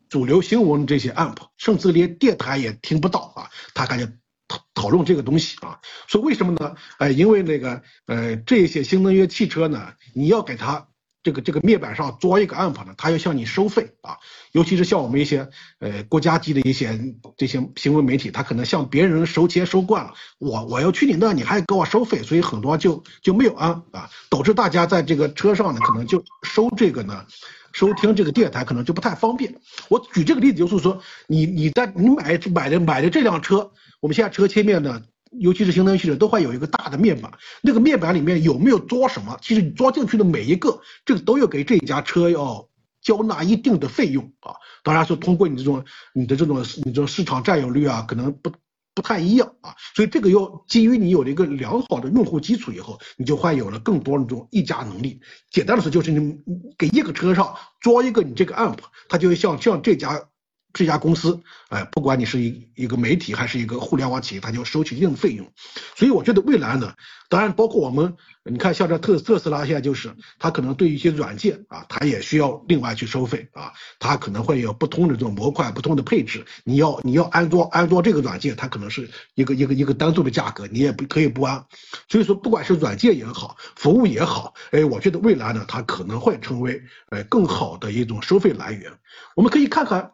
[0.09, 3.47] 主流新闻这些 app，甚至连电台也听不到啊。
[3.73, 4.13] 他感觉
[4.49, 5.79] 讨讨论这个东西啊。
[6.09, 6.75] 说为什么呢？
[6.99, 10.89] 哎，因为那个呃这些新能源汽车呢，你要给它。
[11.25, 14.19] 这个这个面板上装一个 AMP 呢，他要向你收费啊，
[14.53, 15.49] 尤其是像我们一些
[15.81, 17.01] 呃国家级的一些
[17.39, 27.25] 这些新闻媒体，他可能向别人收钱收惯了，我我要去你那，你还给我收费，所以很多就就没有安啊，导致大家在这个车上呢，可能就收这个呢，
[27.73, 29.55] 收听这个电台可能就不太方便。
[29.89, 35.03] 我举这个例子就是说，你你在你买买的买的这辆车，我们现在车前面呢。
[35.39, 39.39] 尤其是新能源汽车都会有一个大的面板，那个面板里面有没有装什么？
[39.43, 42.69] 其实你装进去的每一个，这个都要给这家车要
[43.03, 44.55] 交纳一定的费用啊。
[44.83, 48.53] 当然是通过你这种你的这种你这种市场占有率啊，可能不
[48.95, 49.75] 不太一样啊。
[49.95, 55.21] 所以这个要基于你有了一个良好的用户基础以后，你就会有了更多的这种议价能力。
[55.51, 56.37] 简单的说就是你
[56.79, 60.29] 给一个车上装一个你这个 AMP，它就会像像这家。
[60.75, 65.51] 这家公司，哎，不管你是一一个媒体还是一个互联网企业，它就收取一定的费用。
[65.95, 66.93] 所以我觉得未来呢，
[67.29, 76.45] 当然包括我们，你看像这特特斯拉现在就是，它可能对一些软件啊，它也需要另外去收费啊，它可能会有不同的这种模块、不同的配置。
[76.65, 81.65] 你要你要安装安装这个软件，它可能是一个一个一个单独的价格，你也不可以不安。
[82.09, 88.91] 所以说，不管是软件也好，服务也好，哎，我觉得未来呢，它可能会成为呃更好的一种收费来源。
[89.37, 90.11] 我们可以看看。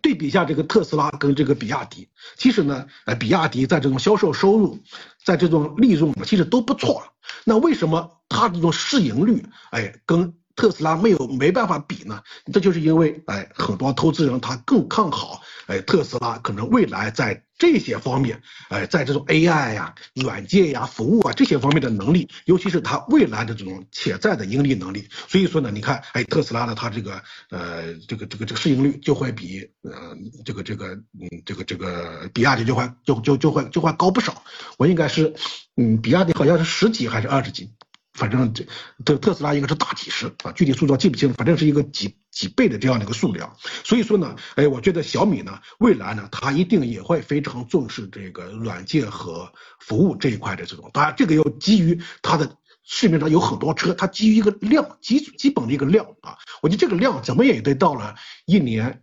[0.00, 4.78] 对比一下这个特斯拉跟这个比亚迪，其实呢，呃，比亚迪在这种销售收入，
[5.24, 7.02] 在这种利润其实都不错。
[7.44, 10.34] 那为什么它这种市盈率，哎，跟？
[10.62, 12.22] 特斯拉没有没办法比呢，
[12.52, 25.08] 这就是因为哎，很多投资人他更看好哎特斯拉可能未来在这些方面哎，在这种 AI 呀、软件呀、服务啊这些方面的能力，尤其是它未来的这种潜在的盈利能力。
[25.26, 27.20] 所以说呢，你看哎特斯拉的它这个
[27.50, 34.44] 呃这个这个这个市盈率就会比呃这个这个嗯这个这个比亚迪就会就就就会就会高不少。
[34.78, 35.34] 我应该是
[35.76, 37.68] 嗯比亚迪好像是十几还是二十几。
[38.14, 38.64] 反正这
[39.04, 43.56] 特特斯拉应该是大几十啊，具体数字记不清，反正是一个几几倍的这样的一个数量。
[43.84, 50.90] 所以说呢，哎，我觉得小米呢，未来呢，它一定也会非常重视这个软件和服务这一块的这种。
[50.92, 56.36] 当然，这个要基于它的市面上有很多车，它基于一个量基基本的一个量啊。
[56.60, 59.02] 我觉得这个量怎么也得到了一年，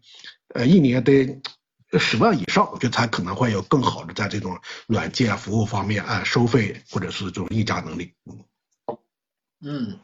[0.53, 1.41] 呃，一年得
[1.97, 8.13] 十万以上，我觉得才可能会有更好的在这种软件服务方面啊收费或者是这种议价能力。
[8.29, 8.37] 嗯。
[9.61, 9.97] 嗯，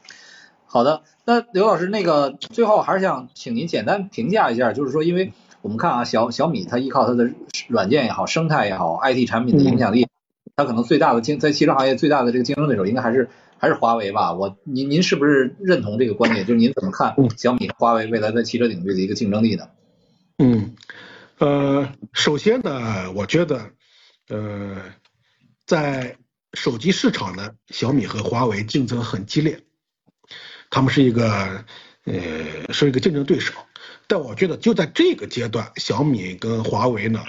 [0.66, 1.04] 好的。
[1.26, 7.32] 那刘老师，那个最后还是想请您简单评价一下，就是说，因为我们看啊，小小米它依靠它的
[7.68, 10.08] 软件也好，生态也好，IT 产品的影响力，
[10.56, 14.34] 它可能最大的竞在汽车行业最大的这个竞争对手，应该还是还是华为吧？
[14.34, 16.46] 我您您是不是认同这个观点？
[16.46, 19.70] 就是您怎么看小米、华为未来在汽车领域的一个竞争力呢？
[20.38, 20.76] 嗯，
[21.40, 23.62] 呃，首先呢，我觉得，
[24.28, 24.76] 呃，
[25.66, 26.18] 在
[26.56, 29.62] 手机市场呢，小米和华为竞争很激烈，
[30.70, 31.66] 他们是一个
[32.06, 33.54] 呃是一个竞争对手，
[34.08, 37.24] 但我觉得就在这个阶段，小米跟华为呢，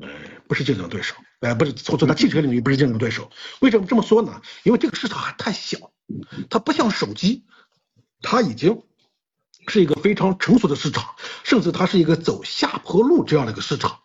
[0.00, 0.08] 呃
[0.48, 3.30] 不是竞争对手，呃不是或者在汽车领域不是竞争对手。
[3.60, 4.40] 为什么这么说呢？
[4.64, 5.92] 因为这个市场还太小，
[6.50, 7.44] 它不像手机，
[8.22, 8.82] 它已经
[9.68, 14.00] 是一个非常成熟的市场，甚至它是一个走下坡路这样的一个市场，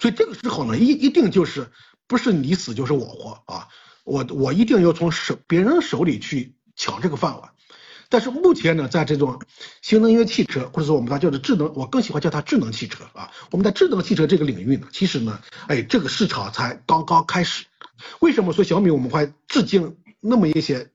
[0.00, 1.70] 所以这个时候呢，一一定就是
[2.06, 3.68] 不是你死就是我活啊。
[4.06, 7.50] 我我一定要从手别人手里去抢这个饭碗，
[8.08, 9.42] 但是目前呢，在这种
[9.82, 13.32] 新能源汽车或者说我们它叫做智能，我更喜欢叫它智能汽车啊。
[13.50, 17.64] 我们在智能汽车这个领域呢，其实呢，哎，这个市场才刚刚开始。
[18.20, 20.88] 为什么说小米我们会致敬那么一些，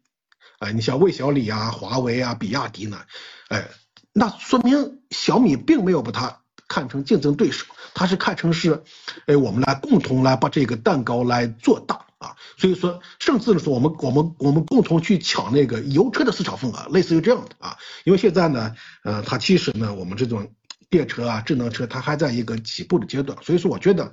[0.59, 3.01] 哎，你像魏小李啊、华为啊、比亚迪呢？
[3.49, 3.67] 哎，
[4.13, 8.81] 那说明小米并没有把它看成竞争对手，它是看成是，
[9.25, 12.05] 哎，我们来共同来把这个蛋糕来做大。
[12.21, 17.75] 啊，所以说，甚至是我们我们我们共同去抢那个油车的市场份额，类似于这样的啊。
[18.03, 20.47] 因为现在呢，呃，它其实呢，我们这种
[20.87, 23.35] 电车啊、智能车，它还在一个起步的阶段。
[23.41, 24.11] 所以说，我觉得，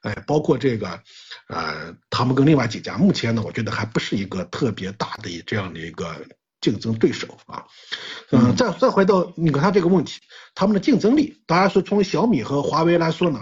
[0.00, 0.88] 哎，包括这个，
[1.48, 6.16] 呃，他们跟另外几家，目前呢，我觉得还不是一个特别大的这样的一个
[6.62, 7.66] 竞争对手啊。
[8.30, 10.18] 嗯，再再回到你看他这个问题，
[10.54, 13.38] 他们的竞争力，当然是从小米和华为来说呢，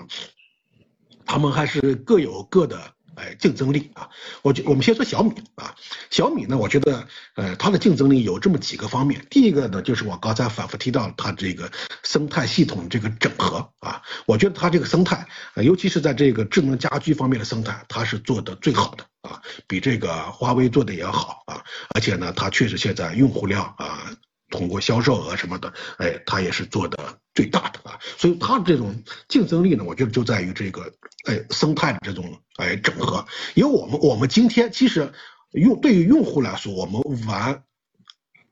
[1.25, 2.98] 他们还是各有各的。
[3.19, 4.09] 哎，竞争力啊，
[4.43, 5.75] 我觉我们先说小米啊，
[6.11, 9.27] 小米呢，我觉得呃，它的竞争力有这么几个方面。
[9.29, 11.71] 第一个呢，就是我刚才反复提到它这个
[12.05, 15.27] 生态系统这个整合啊，我觉得它这个生态，
[15.57, 21.65] 尤其是在这个智能家居方面的生态，它是做的最好的啊，比这个华为做的也好啊，
[21.95, 24.11] 而且呢，它确实现在用户量啊。
[24.51, 27.99] 通过销售额什么的，哎，它也是做的最大的啊。
[28.17, 30.93] 所以它这种竞争力呢，我觉得就在于这个
[31.27, 33.27] 哎生态的这种哎整合。
[33.55, 35.13] 因为我们我们今天其实
[35.53, 37.63] 用对于用户来说，我们玩。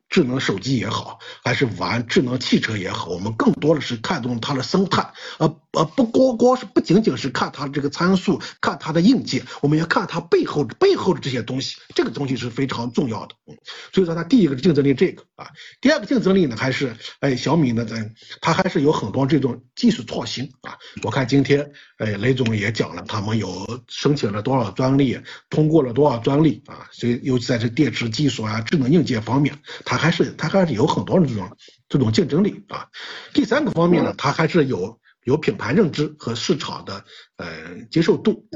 [0.09, 13.35] 智能手机也好，还是玩智能汽车也好，我们更多的是看重它的生态，而而不光光是不仅仅是看它这个参数，看它的硬件，我们要看它背后背后的这些东西，这个东西是非常重要的。
[13.47, 13.57] 嗯，
[13.93, 15.49] 所以说它第一个竞争力这个啊，
[15.81, 18.11] 第二个竞争力呢还是哎小米呢在
[18.41, 20.79] 它还是有很多这种技术创新啊。
[21.03, 25.20] 我看今天哎雷总也讲了，他们有申请了多少专利，
[25.51, 29.97] 通过了多少专利啊，所以尤其在这电池技术啊、智能硬件方面，它。
[30.07, 31.57] 还是它还是有很多这种
[31.89, 32.87] 这种竞争力啊。
[33.33, 37.05] 第三个方面呢，它还是有有品牌认知和市场的
[37.37, 38.49] 呃接受度。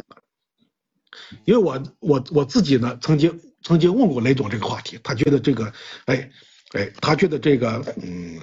[1.45, 5.73] 因为我我我自己呢，曾经曾经问过雷总这个话题，他觉得这个
[6.07, 6.31] 哎
[6.73, 8.41] 哎，他觉得这个嗯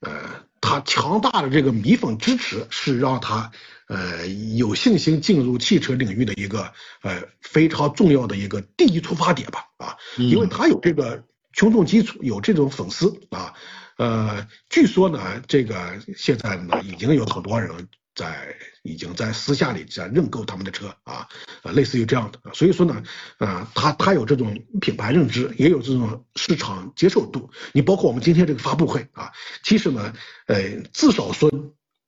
[0.00, 3.50] 呃，他强大的这个米粉支持是让他
[3.88, 6.72] 呃有信心进入汽车领域的一个
[7.02, 11.24] 呃非常重要的一个第一出发点吧啊，因为他有这个。
[11.56, 13.54] 群众基础有这种粉丝啊，
[13.96, 21.28] 呃，据说呢，这个现在呢已经有很多人在已经在私下里在认购他们的车啊，
[21.62, 23.02] 呃，类似于这样的，所以说呢，
[23.38, 27.50] 呃，他他有这种品牌认知，也有这种市场接受度。
[27.72, 29.32] 你包括我们今天这个发布会啊，
[29.62, 30.12] 其实呢，
[30.46, 31.50] 呃，至少说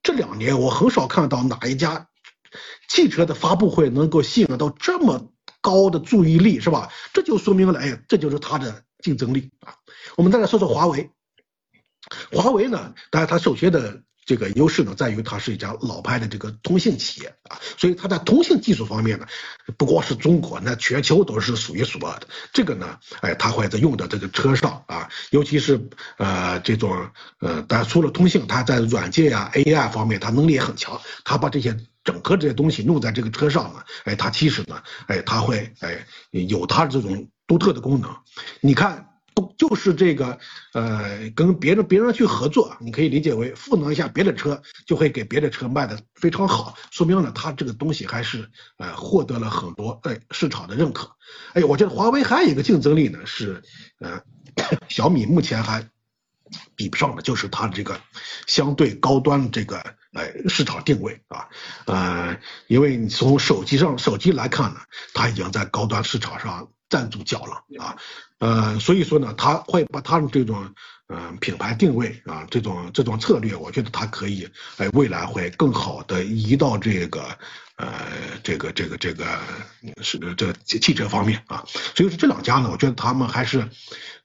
[0.03, 2.09] 这两年我很少看到哪一家
[2.89, 5.31] 汽车的发布会能够吸引到这么
[5.61, 6.89] 高的注意力，是吧？
[7.13, 8.83] 这就说明了，哎，这就是他的。
[9.03, 9.75] 竞争力啊，
[10.17, 11.11] 我们再来说说华为。
[12.31, 19.25] 华为呢，当然它首先的这个优势呢，在于它是一家老牌的这个通信企业啊，所以它在通信技术方面呢，
[19.77, 22.27] 不光是中国，那全球都是数一数二的。
[22.51, 30.99] 这个呢，哎，它会在用的这个车上啊，尤其是呃这种呃，当然除了通信，它在软件呀、AI 方面，它能力也很强。
[31.23, 37.29] 它把这些整合这些东西弄在这个车上呢，哎，它其实呢，哎，它会哎有它这种。
[37.47, 38.13] 独特的功能，
[38.59, 39.07] 你看，
[39.37, 40.39] 不就是这个，
[40.73, 51.11] 呃，跟别人别人去合作，你可以理解为赋能一下别的车，就会给别的车卖的非常好，说明了它这个东西还是呃获得了很多哎市场的认可。
[51.53, 53.61] 哎，我觉得华为还有一个竞争力呢，是
[53.99, 54.23] 呃
[54.87, 55.87] 小米目前还
[56.75, 58.01] 比不上的，就是它这个
[58.47, 59.77] 相对高端这个
[60.13, 61.47] 哎市场定位啊，
[61.85, 64.79] 呃，因为你从手机上手机来看呢，
[65.13, 66.71] 它已经在高端市场上。
[66.89, 67.97] 站住脚了啊，
[68.39, 70.73] 呃，所以说呢，他会把他的这种
[71.07, 77.37] 嗯品牌定位啊，这种这种策略，我觉得他可以，哎，未来会更好的移到这个
[77.75, 77.89] 呃
[78.43, 79.25] 这个这个这个
[80.01, 81.65] 是这汽车方面啊，
[81.95, 83.69] 所以说这两家呢，我觉得他们还是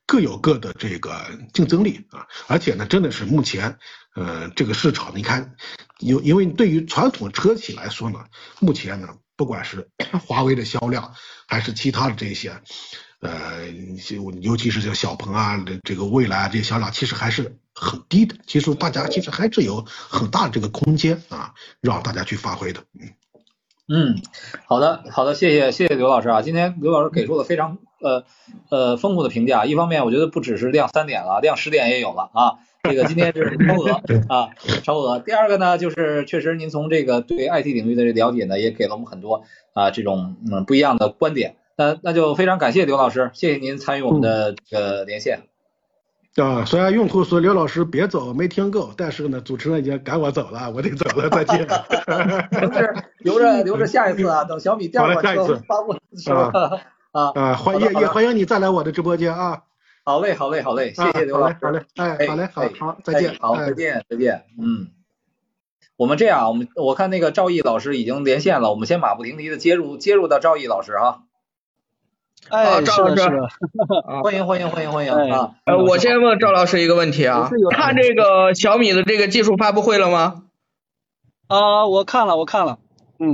[0.06, 3.76] 各有各的这个竞争力啊，而且呢，真的是目前
[4.14, 5.56] 呃这个市场，你看，
[5.98, 8.24] 因因为对于传统车企来说呢，
[8.60, 9.08] 目前呢。
[9.36, 9.88] 不管是
[10.26, 11.14] 华为的销量，
[11.46, 12.52] 还是其他的这些，
[13.20, 13.68] 呃，
[14.40, 18.36] 尤其是这个小鹏啊，这个蔚来啊，这些销量其实还是很低的。
[18.46, 22.84] 其实大家其实还是有很大的这个空间啊，让大家去发挥的。
[23.00, 23.12] 嗯，
[23.88, 24.22] 嗯，
[24.66, 28.24] 好的，好的，谢谢谢谢刘老师啊，今天刘老师给出了非常呃
[28.70, 29.64] 呃丰富的评价。
[29.64, 32.58] 一方面，我觉得不只是亮三点了，亮十点也有了啊。
[32.90, 33.92] 这个今天是 超额
[34.28, 34.48] 啊，
[34.82, 35.20] 超额。
[35.20, 41.54] 第二个呢，就是确实您从这个对 IT 领域的了解呢，也给了我们很多啊这种嗯不一样的观点。
[41.76, 45.42] 那那就非常感谢刘老师，谢谢您参与我们的这个连线。
[46.34, 51.64] 啊，虽然用户说刘老师别走，没听够，但是呢，主持人已经赶我走了，我得走了，再见。
[53.22, 56.40] 留着留着下一次啊，等小米第二款车发布的时候
[57.12, 59.62] 啊啊，欢迎也欢迎你再来我的直播间啊。
[60.04, 61.56] 好嘞，好嘞，好嘞，谢谢刘老师。
[61.62, 63.36] 好嘞，哎，好嘞，好，好，再见。
[63.38, 64.44] 好，再见，再见。
[64.58, 64.88] 嗯，
[65.96, 71.22] 我们这样，我们我看那个赵毅老师已经连线了，我们先马不停蹄的接入接入到赵毅老师哈。
[72.48, 73.22] 哎，赵老师，
[74.24, 75.54] 欢迎欢迎欢迎欢迎啊！
[75.64, 80.42] 呃，我先问赵老师一个问题啊，看这个小米的这个技术发布会了吗？
[81.46, 82.80] 啊，我看了，我看了。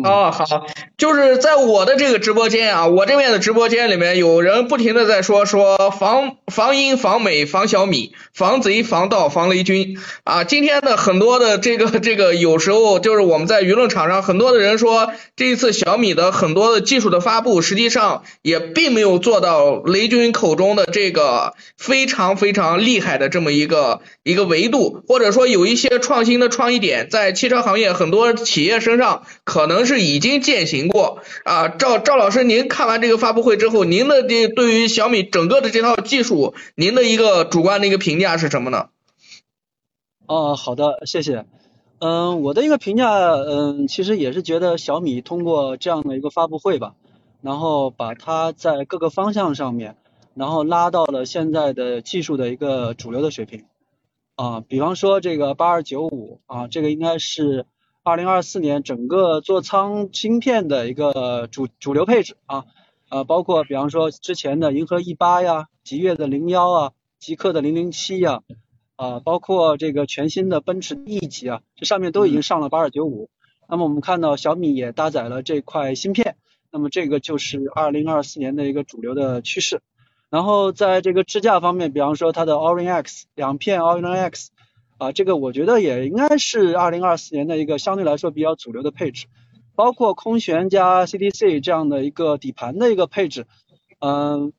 [0.05, 0.67] 哦，好，
[0.99, 29.78] 就是在我的这个直播间啊，我这边的直播间里面有人不停的在说说防防音防美防小米防贼防盗防雷军啊，今天的很多的这个这个有时候就是我们在舆论场上很多的人说这一次小米的很多的技术的发布，实际上也并没有做到雷军口中的这个非常非常厉害的这么一个一个维度，或者说有一些创新的创意点在汽车行业很多企业身上可能。
[29.79, 31.69] 能是已经践行过啊。
[31.69, 38.89] 赵赵老师，您看完这个发布会之后，您的这对于小米整个的这套技术，您的一个主观的一个评价是什么呢？
[40.27, 41.47] 哦，好的，谢谢。
[42.01, 46.95] 嗯，我的一个评价，嗯，其实也是觉得小米通过这样的一个发布会吧，
[47.41, 49.97] 然后把它在各个方向上面，
[50.35, 53.65] 然后拉到了现在的技术的一个主流的水平。
[54.35, 57.67] 啊，比方说这个八二九五啊，这个应该是
[58.03, 62.65] 二零二四年整个座舱芯片的一个主主流配置啊，
[63.11, 68.41] 呃，包括比方说之前的银河 E 八呀，极越的零幺啊，极客的零零七呀，
[68.97, 73.29] 啊，包括这个全新的奔驰 E 级啊，这上面都已经上了八二九五。
[73.69, 76.37] 那么我们看到小米也搭载了这块芯片，
[76.71, 79.83] 那么这个就是二零二四年的一个主流的趋势。
[80.31, 84.51] 然后在这个支架方面，比方说它的 Orin X 两片 Orin X
[84.99, 89.27] 啊，这个我觉得也应该是二零二四年的一个相对来说比较主流的配置，
[89.75, 93.47] 包括空悬加 CDC 这样的一个底盘的一个配置，
[94.01, 94.53] 嗯，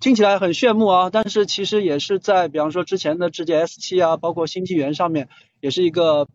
[0.00, 5.28] 听起来很炫目啊，但是其实也是在比方说之前的智界 S 七啊，包括新纪元上面
[5.60, 6.28] 也是一个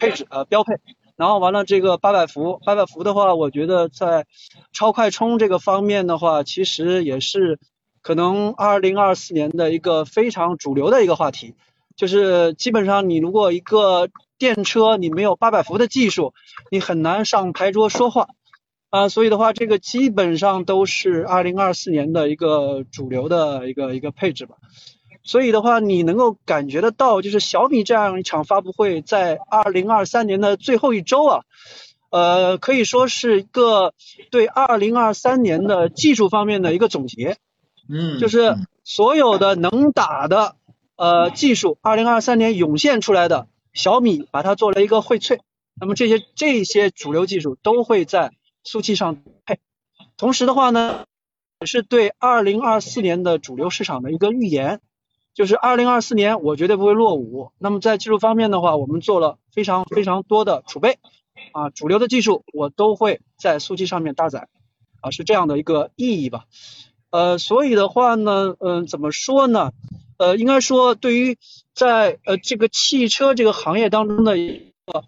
[0.00, 0.74] 配置呃标配。
[1.16, 4.26] 然后完了这个八百伏，八百伏的话，我觉得在
[4.72, 7.60] 超快充这个方面的话，其实也是。
[8.06, 11.54] 可能二零二四年的一个非常主流的一个话题，
[11.96, 16.34] 就是基本上你如果一个电车你没有八百伏的技术，
[16.70, 18.28] 你很难上牌桌说话
[18.90, 24.56] 啊，所以的话这个基本上都是二零二四年的一个主流的一个一个配置吧。
[25.22, 31.40] 所以的话你能够感觉得到，就是小米这样一场发布会在二零二三年的最后一周啊，
[32.10, 33.94] 呃可以说是一个
[34.30, 37.36] 对二零二三年的技术方面的一个总结。
[37.88, 40.56] 嗯，就是所有的能打的
[40.96, 45.40] 呃技术，二零二三年涌现出来的，小米把它做了一个荟萃。
[45.78, 48.32] 那么这些这些主流技术都会在
[48.62, 49.58] 速七上配。
[50.16, 51.04] 同时的话呢，
[51.60, 54.80] 也是对二零二四年的主流市场的一个预言，
[55.34, 57.50] 就是二零二四年我绝对不会落伍。
[57.58, 60.98] 那么在技术方面的话，我们做了非常非常多的储备
[61.52, 64.46] 啊，主流的技术我都会在速七上面搭载
[65.00, 66.44] 啊，是这样的一个意义吧。
[67.10, 69.72] 呃，所以的话呢，嗯，怎么说呢？
[70.16, 71.36] 呃，应该说，对于
[71.74, 75.04] 在呃这个汽车这个行业当中的一个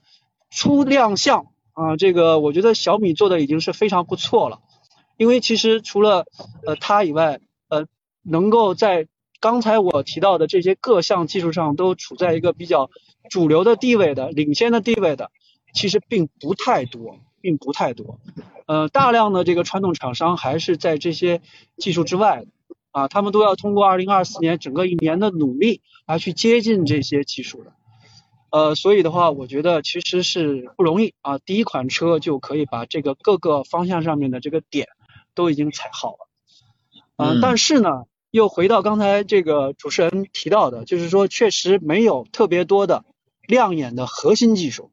[0.51, 4.61] 初亮相啊，这个我觉得小米做的已经是非常不错了。
[5.17, 6.27] 因为其实除了
[6.67, 7.87] 呃它以外，呃，
[8.23, 9.07] 能够在
[9.41, 12.91] 刚才我提到的这些各项技术上都处在一个比较
[13.31, 15.31] 主流的地位的、领先的地位的，
[15.73, 18.19] 其实并不太多，并不太多。
[18.67, 21.41] 呃，大量的这个传统厂商还是在这些
[21.77, 22.47] 技术之外的
[22.97, 27.75] 啊，他们都要通过二零二四年整个一年的努力来去接近这些技术的。
[28.49, 34.89] 呃，所以的话，我觉得其实是不容易啊，第一款车就可以把这个各个方向上面的这个点
[35.35, 36.29] 都已经踩好了。
[37.19, 37.41] 嗯。
[37.43, 43.05] 但是呢，又回到刚才这个主持人提到的，就是说确实没有特别多的
[43.47, 44.91] 亮眼的核心技术，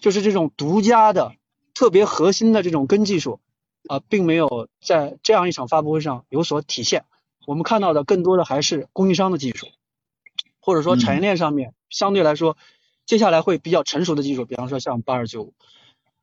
[0.00, 1.32] 就是这种独家的。
[1.74, 3.38] 特别核心的这种根技术
[3.86, 7.04] 啊，并没有在这样一场发布会上有所体现。
[7.48, 9.68] 我们看到的更多的还是供应商的技术，
[10.60, 12.58] 或者说产业链上面相对来说，
[13.06, 15.54] 接下来会比较成熟的技术，比方说像八二九五。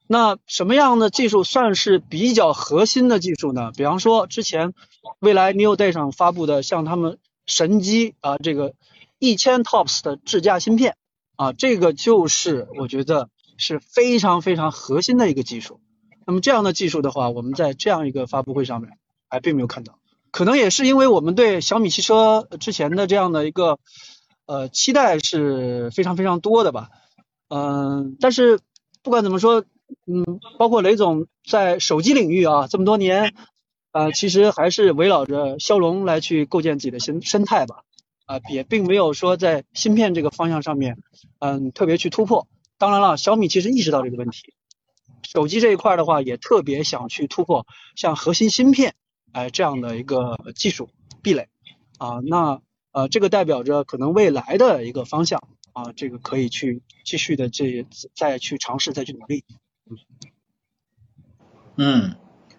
[0.05, 3.71] 那什么样的技术算是比较核心的技术呢？
[3.71, 4.76] 比方说之前
[5.17, 7.17] 未来 New Day 上发布的像他们
[7.47, 8.76] 神机啊，这个
[9.17, 10.95] 一千 TOPS 的智驾芯片
[11.38, 13.30] 啊，这个就是我觉得。
[13.57, 15.80] 是非常非常核心的一个技术，
[16.28, 18.99] 那么这样的技术的话，我们在这样一个发布会上面
[19.30, 19.97] 还并没有看到，
[20.36, 23.79] 可能也是因为我们对小米汽车之前的这样的一个
[24.45, 26.89] 呃期待是非常非常多的吧，
[27.47, 28.59] 嗯，但是
[29.01, 29.63] 不管怎么说，
[30.05, 33.33] 嗯，包括雷总在手机领域啊这么多年
[33.91, 37.83] 啊，其实还是围绕着骁龙来去构建自己的生生态吧，
[38.25, 40.97] 啊，也并没有说在芯片这个方向上面
[41.39, 42.45] 嗯特别去突破。
[42.77, 44.53] 当然了，小米其实意识到这个问题，
[45.23, 47.65] 手机这一块的话也特别想去突破
[47.95, 48.95] 像核心芯片
[49.36, 50.88] 哎这样的一个技术
[51.21, 51.49] 壁垒
[51.97, 52.61] 啊，那
[52.93, 59.43] 呃这个代表着可能未来的一个方向啊，这个可以去继续的这再去尝试再去努力。
[61.75, 62.15] 嗯，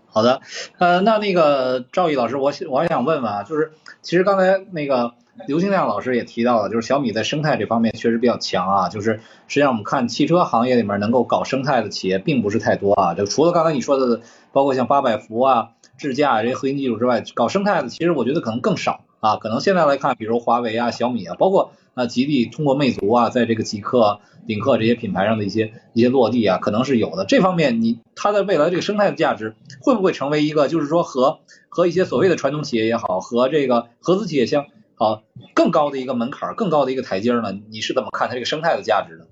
[0.06, 0.42] 好的，
[0.76, 3.72] 呃那那个赵毅老师，我我还想问问啊，就是
[4.02, 5.14] 其实刚才那个。
[5.46, 8.88] 刘清亮老师也提到了，就是小米在生态这方面确实比较强啊。
[8.88, 13.12] 就是实际上我们看汽车行业里面能够搞生态的企业并不是太多啊。
[13.12, 14.22] 就除了刚才你说的，
[14.52, 27.24] 包括像八百伏啊、智驾这些核心技术之外，搞生态的其实我觉得可能更少啊，可能现在来看，比如华为啊、小米啊，包括啊吉利通过魅族啊，在这个极客、领克这些品牌上的一些一些落地啊，可能是有的。
[27.24, 35.22] 这方面你它的未来这个生态的价值会不会成为一个，就是说和和一些所谓的传统企业也好，和这个合资企业相好
[35.54, 37.52] 更高的一个门槛，更高的一个台阶呢？
[37.70, 39.26] 你是怎么看它这个生态的价值的？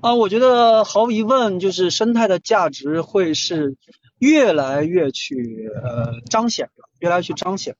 [0.00, 3.76] 啊，我觉得毫无疑问，就是生态的价值会是
[4.22, 7.74] 越来越去呃彰显了，越来越去彰显。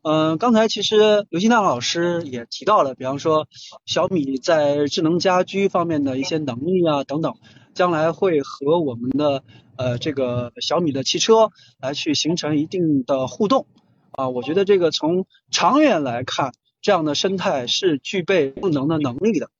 [0.00, 3.46] 嗯，刚才其实刘金亮老师也提到了，比方说
[3.84, 7.34] 小米在智能家居方面的一些能力啊等等，
[7.74, 9.44] 将来会和我们的
[9.76, 13.66] 呃这个小米的汽车来去形成一定的互动
[14.12, 14.30] 啊。
[14.30, 19.50] 我觉得这个从长远来看，这样的生态是具备赋能的能力的。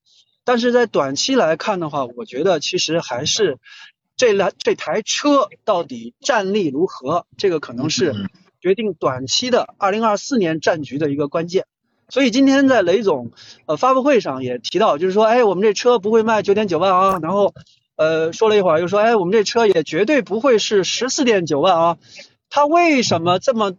[0.47, 3.59] 但是在短期来看的话，我觉得其实还是
[4.17, 8.15] 这辆这台车到底战力如何，这个可能是
[8.61, 11.67] 决定短期的二零二四年战局的一个关键。
[12.09, 13.33] 所以今天在雷总
[13.67, 17.55] 呃发布会上也提到，就是说，哎，我们这车不会卖九点九万啊，然后
[17.97, 21.99] 呃说了一会儿又说，哎，我们这车也绝对不会是十四点九万啊。
[22.51, 23.73] 他为什么这么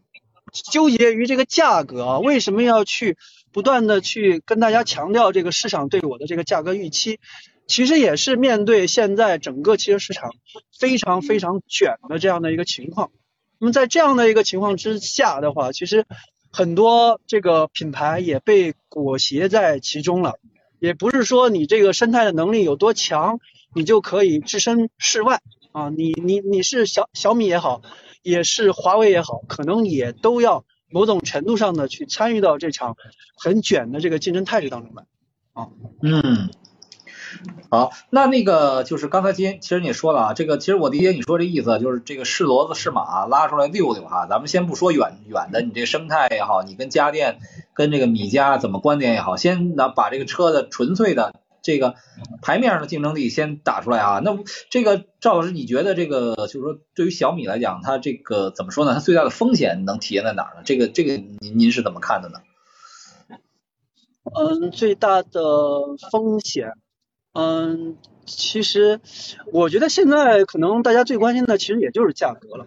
[0.71, 2.19] 纠结于这个价格啊？
[2.19, 3.17] 为什么要去？
[3.51, 7.21] 不断的去跟大家强调这个市场对我的这个价格预期，
[7.67, 10.31] 其实也是面对现在整个汽车市场
[10.77, 13.11] 非常非常卷的这样的一个情况。
[13.59, 16.05] 那么在这样的一个情况之下的话，其实
[16.51, 20.39] 很多这个品牌也被裹挟在其中了。
[20.79, 23.39] 也不是说你这个生态的能力有多强，
[23.73, 25.41] 你就可以置身事外
[25.71, 25.89] 啊。
[25.89, 27.81] 你你你是小小米也好，
[28.21, 30.65] 也是华为也好，可能也都要。
[30.87, 32.95] 某种程度上的去参与到这场
[33.35, 35.03] 很卷的这个竞争态势当中来
[35.51, 35.67] 啊，
[36.01, 36.49] 嗯，
[37.69, 47.39] 好，那那个就是刚才今其实你说了啊，这个其实我理解你说这意思就是这个是骡子是马拉出来溜溜哈，咱们先不说远远的，你这生态也好，你跟家电
[47.73, 51.33] 跟这个米家怎么观点也好，先拿把这个车的纯粹的。
[51.65, 51.95] 这个
[52.43, 54.37] 牌面上的竞争力先打出来啊，那
[54.69, 58.93] 这个赵老师，你觉得这个就是说对于小米来讲，它这个怎么说呢？
[58.93, 60.61] 它最大的风险能体现在哪呢？
[60.63, 62.37] 这个这个您您是怎么看的呢？
[64.31, 65.41] 嗯，最大的
[66.11, 66.73] 风险，
[67.35, 69.01] 嗯，其实
[69.51, 72.65] 我觉得现在可能大家最关心的其实也就是价格了。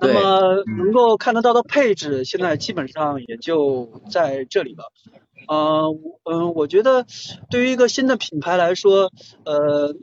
[0.00, 4.92] 那么能够看得到的配置，现在基本上也就在这里了。
[5.46, 5.94] 呃，
[6.24, 7.06] 嗯，我觉得
[7.50, 9.10] 对于一个新的品牌来说，
[9.44, 9.94] 呃，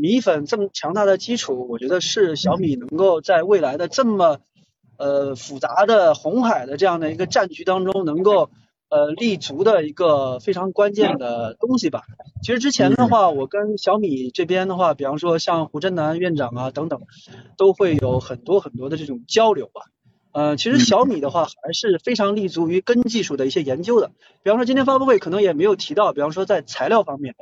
[0.00, 4.38] 米粉这么强大的基础，我觉得是小米能够在未来的这么
[4.98, 8.50] 呃复杂的红海的这样的一个战局当中，能够
[8.90, 12.02] 呃立足的一个非常关键的东西吧。
[12.42, 17.00] 其实之前的话，我跟小米这边的话，比方说像胡真南院长啊等等，
[17.56, 19.82] 都会有很多很多的这种交流吧。
[20.32, 24.10] 呃，其实小米的话还是非常立足于根技术的一些研究的。
[24.42, 27.34] 比方说今天发布会可能也没有提到，比方说在材料方面，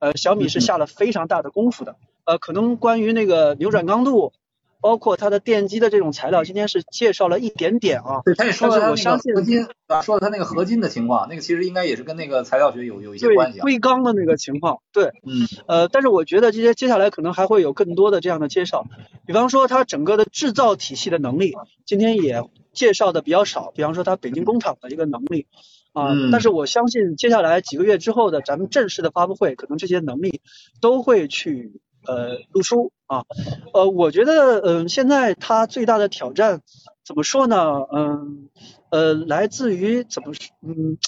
[0.00, 1.96] 呃，小米是下了非常大的功夫的。
[2.24, 4.32] 呃，可能关于那个扭转刚度。
[4.80, 8.22] 包括它的电机的这种材料，今天是介绍了一点点啊。
[8.24, 13.60] 对，他也说了我相信合金啊，说了它那个合金的情况，那个其实应该也是跟那个材料学有有一些关系。
[13.60, 18.86] 硅钢的那个情况，对，嗯，呃，但是我觉得这些接下来可能还会有更多的这样的介绍，
[19.26, 21.54] 比方说它整个的制造体系的能力，
[21.84, 23.72] 今天也介绍的比较少。
[23.74, 25.46] 比方说它北京工厂的一个能力
[25.92, 30.40] 啊，但是我相信接下来几个月之后的咱们正式的发布会，可能这些能力
[30.80, 31.80] 都会去。
[32.06, 33.24] 呃，路书啊，
[33.72, 36.60] 呃，我觉得，嗯，现在它最大的挑战
[37.04, 37.86] 怎么说呢？
[37.92, 38.48] 嗯，
[38.90, 40.32] 呃，来自于怎么，
[40.62, 40.98] 嗯，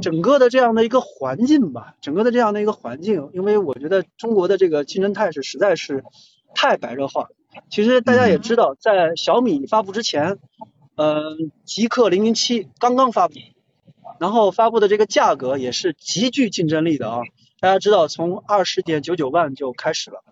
[0.00, 6.04] 整个的这样的一个环境吧，整个的这样的一个环境，因为我觉得中国的这个竞争态势实在是
[6.54, 7.28] 太白热化。
[7.70, 10.38] 其实大家也知道，在小米发布之前，
[10.96, 13.34] 嗯，极客零零七刚刚发布，
[14.20, 17.20] 然后发布的这个价格也是极具竞争力的啊。
[17.60, 20.22] 大家知道，从二十点九九万就开始了。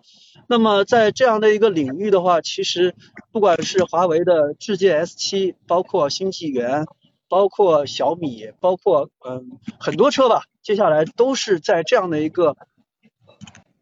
[0.47, 2.95] 那么在这样的一个领域的话，其实
[3.31, 6.85] 不管是华为的智界 S 七，包括新纪元，
[7.27, 12.55] 包括小米，包括嗯很多车吧，接下来都是在这样的一个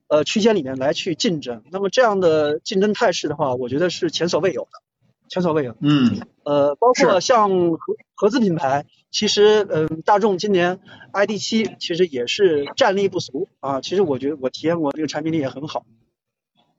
[0.07, 1.61] 呃区间里面来去竞争。
[1.71, 4.81] 那么这样的竞争态势的话，我觉得是前所未有的，
[5.35, 5.75] 前所未有。
[5.81, 6.21] 嗯。
[6.43, 8.85] 呃，包括像合合资品牌。
[9.11, 10.79] 其实，嗯，大众今年
[11.13, 13.79] ID 七其实也是战力不俗啊。
[13.81, 15.85] 其实我觉得我体验过这个产品力也很好。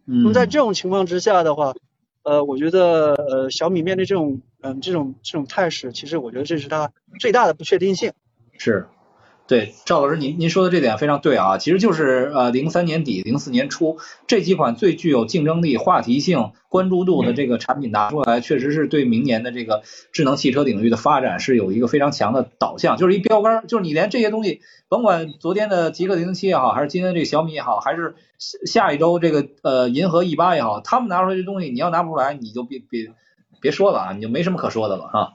[0.06, 0.22] 嗯。
[0.22, 1.74] 那么在这种情况之下的话，
[2.22, 8.12] 呃，我觉得呃小米面对这种嗯这种这种态势，其实我觉得这是它最大的不确定性。
[8.58, 8.86] 是。
[9.48, 33.12] 对，赵老师，您您说的这点非常对啊，其实就是呃，零三年底、零四年初这几款最具有竞争力、话题性、关注度的这个产品拿出来，确实是对明年的这个智能汽车领域的发展是有一个非常强的导向，就是一标杆，就是你连这些东西，甭管昨天的极客零零七也好，还是今天这个小米也好，还是下下一周这个呃银河 E 八也好，他们拿出来这东西，你要拿不出来，你就别别
[33.60, 35.28] 别说了啊，你就没什么可说的了啊。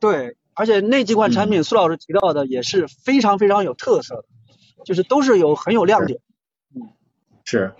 [0.00, 4.24] 对，而且那几款产品，苏老师提到的也是非常非常有特色的，
[4.84, 6.18] 就是都是有很有亮点。
[6.74, 6.82] 嗯
[7.44, 7.74] 是，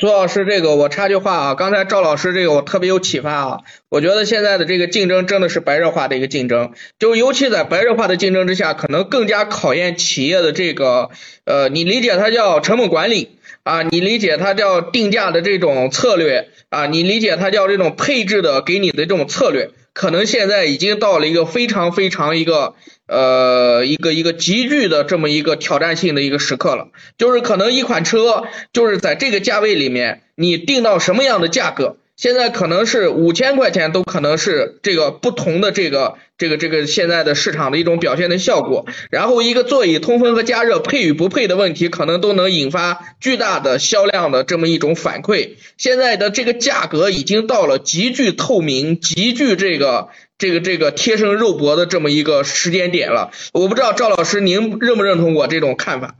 [0.00, 11.10] 苏老师，这个我插句话啊，刚才赵老师这个我特别有启发啊，我觉得现在的这个竞争真的是白热化的一个竞争，就尤其在白热化的竞争之下，可能更加考验企业的这个
[11.44, 19.70] 呃，你理解它叫成本管理啊，你理解它叫定价的这种策略啊，你理解它叫这种配置的给你的这种策略。
[19.94, 22.74] 可能现在已经到了一个非常非常一个
[23.06, 31.96] 呃一个一个极具的这么一个挑战性的一个时刻了，就是可能一款车就是在这个价位里面，你定到什么样的价格？
[32.16, 45.56] 现在可能是五千块钱都可能是这个不同的这个这个这个现在的市场的一种表现的效果，然后一个座椅通风和加热配与不配的问题，可能都能引发巨大的销量的这么一种反馈。
[45.76, 50.08] 现在的这个价格已经到了极具透明、极具这个
[50.38, 53.32] 这个这个贴身肉搏的这么一个时间点了。
[53.52, 56.14] 我不知道赵老师您认不认同我这种看法？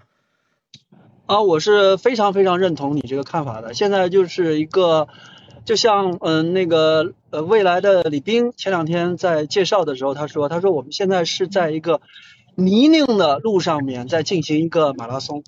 [1.27, 3.75] 啊，我是非常非常认同你这个看法的。
[3.75, 5.07] 现在就是一个。
[5.65, 12.01] 就像嗯那个呃未来的李斌前两天在介绍的时候，他说他说我们现在是在一个
[12.55, 15.43] 泥泞的路上面在进行一个马拉松，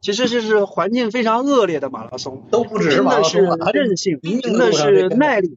[0.00, 3.42] 其实就是环境非常恶劣的马拉松，都不只是马拉松，
[3.72, 5.56] 韧性，真的是耐力，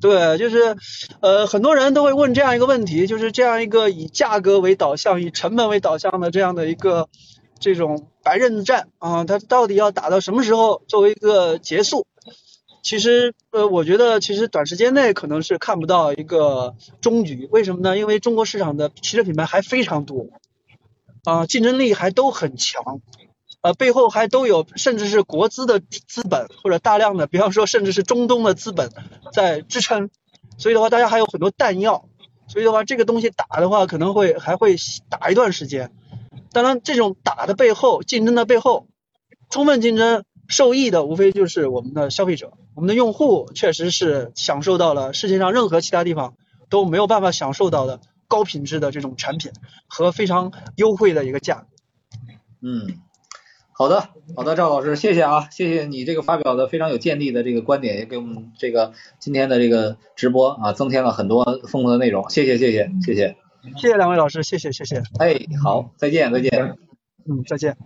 [0.00, 0.76] 对，就是
[1.20, 7.08] 呃很多人都会问这样一个问题，就是这样一个以价格为导向、以成本为导向的这样的一个
[7.58, 12.06] 这种白刃战啊，它到底要打到什么时候作为一个结束？
[12.88, 17.46] 其实，呃，我觉得其实短时间内可能是看不到一个终局。
[17.52, 17.98] 为什么呢？
[17.98, 20.30] 因为中国市场的汽车品牌还非常多，
[21.24, 23.02] 啊，竞争力还都很强，
[23.60, 28.90] 呃，背后还都有甚至是国资的资本或者大量的，比方说甚至是中东的资本
[29.34, 30.08] 在支撑。
[30.56, 32.08] 所以的话，大家还有很多弹药。
[32.46, 34.76] 所以的话，这个东西打的话，可能会还会
[35.10, 35.92] 打一段时间。
[36.52, 38.86] 当然，这种打的背后，竞争的背后，
[39.50, 40.24] 充分竞争。
[40.48, 46.34] 受益的无非就是我们的消费者，我们的用户确实是享受到了世界上任何其他地方
[46.70, 49.52] 都没有办法享受到的高品质的这种产品
[49.86, 51.66] 和非常优惠的一个价格。
[52.62, 52.98] 嗯，
[53.72, 63.36] 好的，好的，赵老师，谢谢啊，谢谢你这个发表的非常有见地的这个观点，也给我们这个今天的这个直播啊增添了很多丰富的内容，谢谢，谢谢，谢谢，
[63.76, 65.02] 谢谢两位老师，谢谢，谢谢。
[65.18, 66.76] 哎，好，再见，再见。
[67.30, 67.76] 嗯，再见。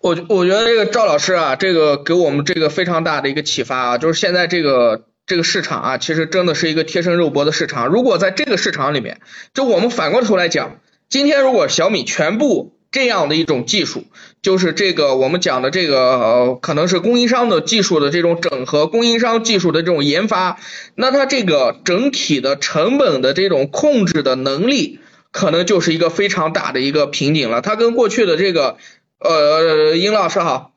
[0.00, 7.88] 我我觉得这个赵老师啊，这个给我们这个非常大的一个启发啊，就是现在这个这个市场啊，其实真的是一个贴身肉搏的市场。
[7.88, 9.20] 如果在这个市场里面，
[9.54, 14.04] 就我们反过头来讲，今天如果小米全部这样的一种技术，
[14.40, 20.58] 就是这个我们讲的这个，可能是供应商的技术的这种整合，供应商技术的这种研发，
[20.94, 25.00] 那它这个整体的成本的这种控制的能力，
[25.32, 27.60] 可能就是一个非常大的一个瓶颈了。
[27.60, 28.76] 它跟过去的这个。
[29.20, 30.70] 呃，殷老师好，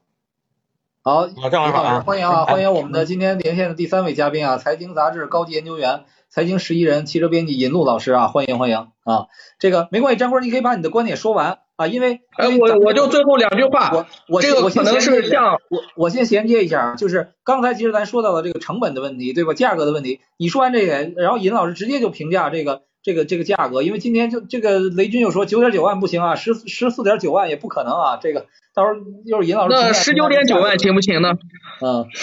[1.03, 9.27] 好，郑老师，欢迎啊，欢迎我们的今天连线的第三位嘉宾啊，财经杂志高级研究员、财经十一人、汽车编辑尹路老师啊，欢迎欢迎啊，
[9.59, 19.53] 这个没关系，张辉，你可以把你的观点说完啊，因为，哎，我我就最后两句话，我我这个可能是像我我先衔接一下，就是刚才其实咱说到了这个成本的问题，对吧？
[19.53, 22.81] 价格的问题，你说完这个，然后尹老师直接就评价这个。
[23.03, 29.75] 这个这个价格，因为今天就这个雷军又说九点九万不行啊，十十四点九万也不可能啊，这个到时候又是尹老师。
[29.75, 31.33] 那十九点九万行不行呢？
[31.81, 32.05] 嗯，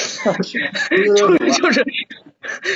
[1.17, 1.85] 就是就是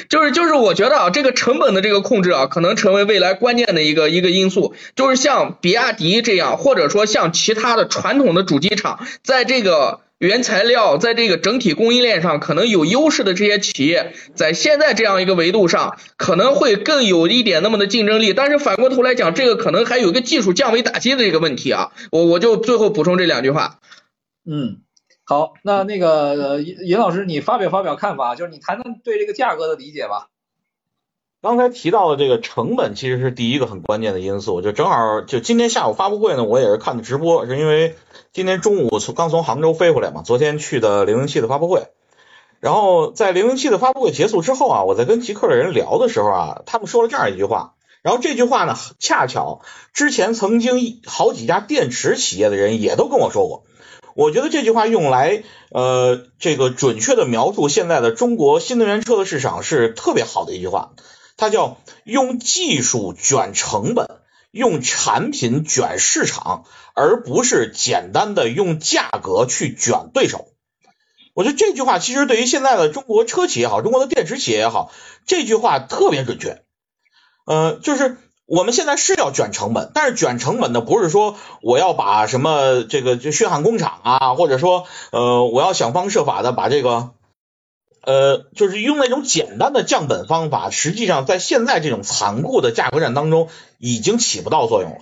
[0.08, 4.74] 就是就是我觉得啊，这个成本的这个控制啊，可能成为未来关键的一个一个因素。
[4.96, 10.00] 就是像比亚迪这样，或者说像其他的传统的主机厂，在这个。
[10.22, 18.32] 原材料在这个整体供应链上可能有优势的这些企业，在现在这样一个维度上，可能会更有一点那么的竞争力。
[18.32, 21.90] 但是反过头来讲，这个可能还有一个技术降维打击的这个问题啊。
[22.12, 23.80] 我我就最后补充这两句话。
[24.48, 24.82] 嗯，
[25.24, 30.28] 好，那那个尹尹老师，你发表发表看法，就是你谈谈对这个价格的理解吧。
[31.42, 37.96] 刚才提到的这个成本其实是第一个很关键的因素，就正好就今天下午发布会呢，我也是看的直播，是因为
[38.32, 41.88] 今天中午从刚从杭州飞回来嘛，昨天去的零零七的发布会，
[42.60, 49.62] 然后在零零七的发布会结束之后啊，我在跟极客的人聊的时候啊，他们说了这样一句话，然后这句话呢，恰巧
[49.92, 53.64] 之前曾经好几家电池企业的人也都跟我说过。
[54.14, 60.92] 我觉得这句话用来呃这个准确的描述现在的中国新能源车的市场是特别好的一句话，
[61.36, 64.08] 它叫用技术卷成本，
[64.50, 66.64] 用产品卷市场，
[66.94, 70.48] 而不是简单的用价格去卷对手。
[71.34, 74.92] 我觉得这句话其实对于现在的中国车企也好，中国的电池企业也好，
[75.26, 76.62] 这句话特别准确。
[77.46, 87.12] 呃，就是我们现在是要卷成本，但是卷成本的不是说我要把什么这个就血汗工厂啊，或者说呃我要想方设法的把这个
[88.04, 93.48] 呃就是用那种简单的降本方法，实际上在现在这种残酷的价格战当中
[93.78, 94.98] 已经起不到作用了。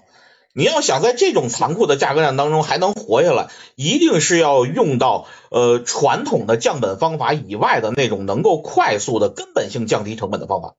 [0.53, 10.74] 你要想在这种残酷的价格战当中还能活下来，一定是要用到呃传统的降本方法以外的那种能够快速的根本性降低成本的方法。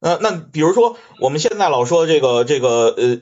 [0.00, 3.20] 呃，那比如说我们现在老说这个这个呃，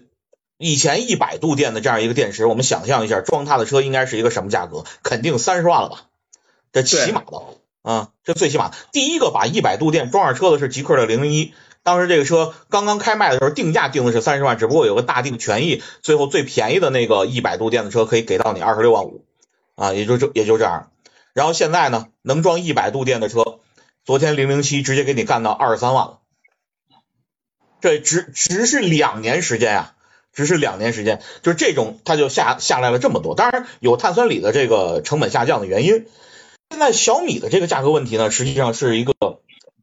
[0.59, 4.85] 以前一百度电的这样一个电池，我们想象一下装它的车应该是一个什么价格？
[5.05, 6.07] 肯定三十万了吧？
[6.73, 7.33] 这起码的
[7.83, 11.55] 啊，这最起码第一个把一百度电装上车的是极氪的零零一。
[11.85, 19.25] 当时这个车刚刚开卖的时候，定价定的是三十万，只不过有个大定权益，最后最便宜的那个一百度电的车可以给到你二十六万五
[19.75, 20.91] 啊，也就这也就这样。
[21.33, 23.61] 然后现在呢，能装一百度电的车，
[24.05, 26.19] 昨天零零七直接给你干到二十三万了，
[27.81, 29.95] 这只只是两年时间呀，
[30.35, 33.35] 只是两年时间，就是这种它就下下来了这么多。
[33.35, 36.07] 当然有碳酸锂的这个成本下降的原因。
[36.71, 39.15] 现在小米的这个价格问题呢，实际上是一个。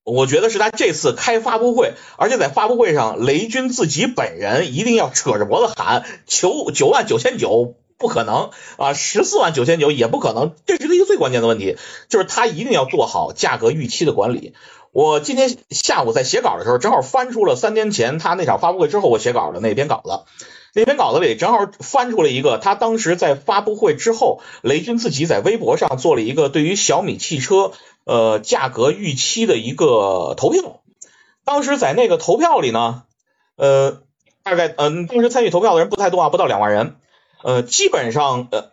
[0.03, 11.75] 我觉得是他这次开发布会，而且在发布会上，雷军自己本人一定要扯着脖子喊求九万九千九，不可能啊，十四万九千九也不可能，这是一个最关键的问题，
[12.07, 14.53] 就是他一定要做好价格预期的管理。
[14.91, 20.19] 我今天下午在写稿的时候，正好翻出了三年前他那场发布会之后我写稿的那篇稿子，
[20.75, 27.71] 那篇稿子里正好翻出了一个他当时在发布会之后，雷军自己在微博上做了一个对于小米汽车。
[28.07, 30.81] 呃，价格预期的一个投票，
[31.43, 33.01] 当时在那个投票里呢，
[33.55, 34.03] 呃，
[34.43, 36.97] 大概嗯，当时参与投票的人不太多啊，不到两万人，
[37.43, 38.69] 呃，基本上呃，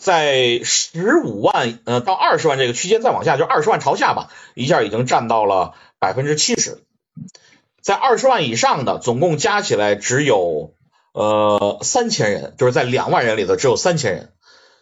[0.00, 6.82] 在十五万呃到二十万这个区间再往下，就二十万朝下吧，一下已经占到了百分之七十，
[7.80, 10.72] 在二十万以上的总共加起来只有
[11.18, 14.32] 呃三千人，就是在两万人里头只有三千人。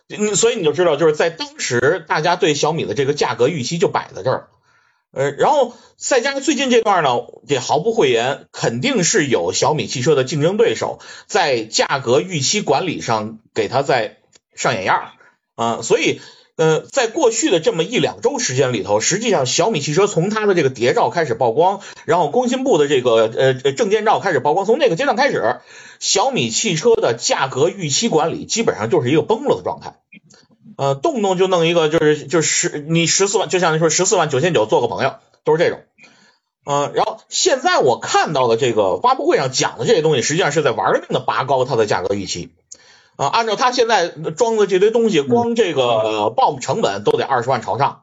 [0.07, 4.49] 你所以你就知道，就是在当时大家对小米的这个价格预期就摆在这儿，
[5.13, 14.19] 呃，然后再加上最近这段呢，也毫不讳言，肯定是有小米汽车的竞争对手在价格预期管理上给他在
[14.55, 15.13] 上眼样
[15.55, 16.21] 啊，所以
[16.57, 25.61] 呃，在过去的这么一两周时间里头，实际上小米汽车从它的这个谍照开始曝光，然后工信部的这个呃证件照开始曝光，从那个阶段开始。
[25.99, 29.95] 小米汽车的价格预期管理基本上就是一个崩了的状态，
[30.77, 35.81] 呃，动不动就弄一个就是就是你十四万，就像你说十四万九千九做个朋友，都是这种，
[36.67, 42.51] 嗯，然后现在我看到的这个发布会上讲的这些东西，实际上是在玩命的拔高它的价格预期，
[43.17, 48.03] 啊，按照他现在装的这堆东西，光这个 BOM 成本都得二十万朝上，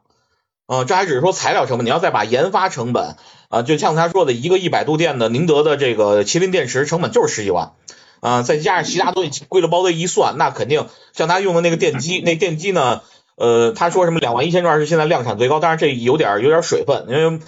[0.66, 3.16] 啊，这还只是说材料成本，你要再把研发成本。
[3.50, 7.74] 啊，就像他说的，一个一百度电的宁德的这个麒麟电池成本就是十几万，
[8.18, 13.02] 啊，再加上其他东西，归了包堆一算，那肯定像他用的那个电机，那电机呢，
[13.36, 17.40] 呃，他说什么两万一千转是现在量产最高，但是这有点有点水分，因为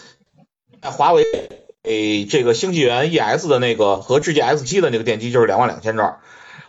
[0.83, 1.25] 华为
[1.83, 6.19] 诶这个星纪元 ES 的那个和智界 S 七的那个电机就是两万两千转，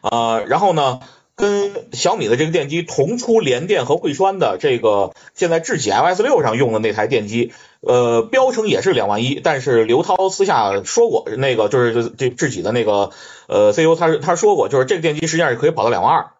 [0.01, 0.99] 啊，然后呢。
[1.39, 13.11] 跟小米的这个电机同出联电和汇川的这个现在智己 LS 六上用的那台电机，呃，标称也是两万一，但是刘涛私下说过，那个就是这智己的那个
[13.47, 16.31] 呃 CEO，他他说过，就是这个电机实际上是可以跑到两万二，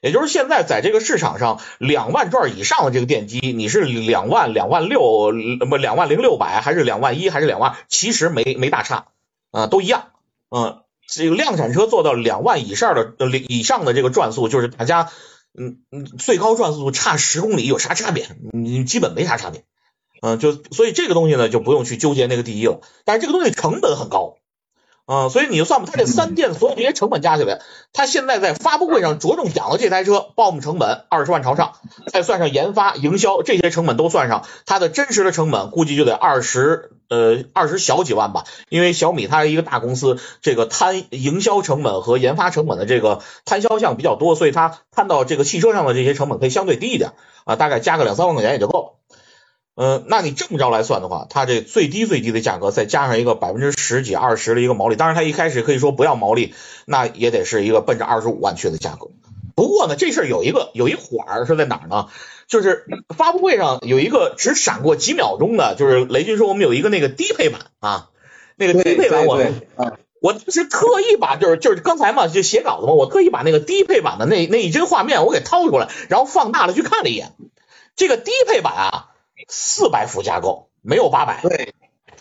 [0.00, 5.32] 也就是现在在这个市场上两万转以上的这个电机，你是两万两万六
[5.68, 9.06] 不两万零六百还是两万一还是两万，其实没没大差
[9.50, 10.10] 啊，都一样，
[10.48, 10.83] 嗯。
[11.06, 15.10] 这个量产车做到两万以上的呃以上的这个转速，就是大家
[15.58, 18.28] 嗯嗯最高转速差十公里有啥差别？
[18.52, 19.64] 你基本没啥差别，
[20.22, 22.80] 嗯，就所以这个东西呢就不用去纠结那个第一了。
[23.04, 24.36] 但是这个东西成本很高。
[25.06, 27.60] 啊，所以你就算吧，它这三店所有这些成本加起来，
[27.92, 31.74] 它现在在发布会上着重讲了这台车，BOM 成本二十万朝上，
[32.10, 38.44] 再算上研发、营销这些成本都算上，它的真实的成本估计就得二十呃二十小几万吧。
[38.70, 47.12] 因为小米它是一个大公司，这个摊营销成本和研发成本的这个摊销项比较多，所以它摊到这个汽车上的这些成本可以相对低一点
[47.44, 49.03] 啊，大概加个两三万块钱也就够了。
[49.74, 56.54] 呃，那你这么着来算的话，它这最低最低的价格再加上一个百分之十几二十的一个毛利，当然它一开始可以说不要毛利，
[56.86, 59.08] 那也得是一个奔着二十五万去的价格。
[59.56, 62.08] 不过呢，这事儿有一个有一环儿是在哪儿呢？
[62.46, 62.84] 就是
[63.16, 68.10] 发布会上有一个只闪过几秒钟的，就是雷军说我们有一个那个低配版啊，
[68.56, 69.42] 那个低配版我
[70.20, 77.32] 我当时特意把就是就是刚才嘛就写稿子嘛，我特意把那个低配版的那那一帧画面我给掏出来，然后放大了去看了一眼，
[77.96, 79.06] 这个低配版啊
[79.48, 81.74] 四百伏架构，没有八百，对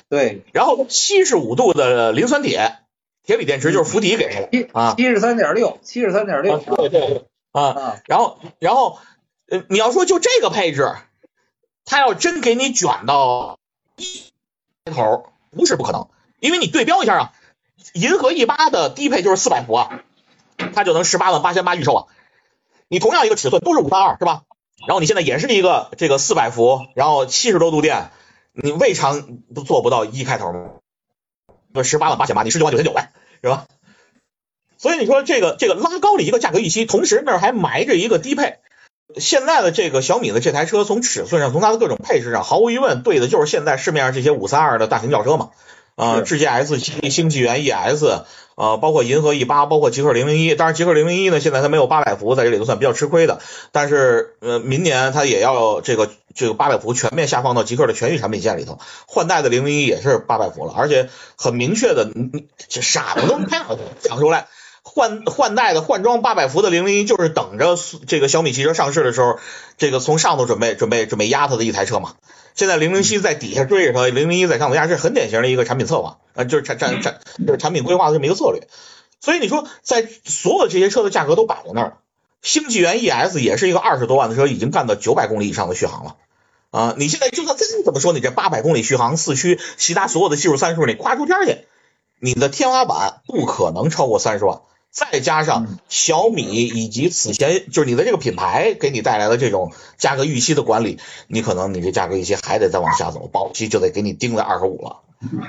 [0.09, 2.77] 对，然后七十五度的磷酸铁
[3.23, 8.99] 铁锂电池就是浮底给的啊，七十三点六，七十三点六，对对啊，然后然后
[9.47, 10.95] 呃你要说就这个配置，
[11.85, 13.59] 它要真给你卷到
[13.97, 14.31] 一
[14.91, 16.07] 头，不是不可能，
[16.39, 17.33] 因为你对标一下啊。
[17.91, 20.03] 银河 E 八的低配就是四百伏啊，
[20.73, 22.05] 它就能十八万八千八预售啊。
[22.87, 24.43] 你同样一个尺寸都是五三二是吧？
[24.87, 28.11] 然后你现在也是一个这个四百伏，然后七十多度电，
[28.51, 30.69] 你未尝不做不到一开头吗？
[31.73, 33.11] 不十八万八千八，你十九万九千九呗，
[33.41, 33.65] 是吧？
[34.77, 38.57] 所以你说这个这个拉高了一个价格预期，同时那儿还埋着一个低配。
[39.17, 45.51] 现在的这个小米的这台车，从尺寸上，从它的各种配置上，毫无疑问对的就是现在市面上这些五三二的大型轿车嘛。
[45.95, 48.03] 啊，智界 S 七、星纪元 ES，
[48.55, 50.55] 呃，包括银河 E 八，包括极氪零零一。
[50.55, 53.39] 当然，极氪零零一呢，现在它没有八百伏，在这里头算比较吃亏的。
[53.71, 58.79] 但是，呃，明年它也要这个这个八百伏全面下放到极氪的全域产品线里头。
[59.07, 62.47] 换代的零零一也是八百伏了，而且很明确的，你你
[62.81, 63.47] 傻子都能
[64.01, 64.47] 想 出来，
[64.81, 67.77] 换换代的换装八百伏的零零一，就是等着
[68.07, 69.37] 这个小米汽车上市的时候，
[69.77, 72.13] 这个从上头准备准备准备压它的一台车嘛。
[72.55, 78.67] 现在零零七在底下追着它，零零一在上头压，是很典型的一个产品策划啊，就是产产产就是产品规划的这么一个策略。
[79.19, 81.97] 所以你说，在所有这些车的价格都摆在那儿了，
[82.41, 86.17] 星纪元 ES 也是一个二十多万的车，已经干到九百公里以上的续航了
[86.71, 86.95] 啊！
[86.97, 91.59] 你现在就算再怎么说，你这八百公里续航四驱，其他所有的技术参数你夸出天去，
[92.19, 94.61] 你的天花板不可能超过三十万。
[94.93, 105.01] 再加上小米以及此前就是你的这个品牌给你带来的这种价格预期的管理，你可能你这价格预期还得再往下走，保期就得给你定在二十五了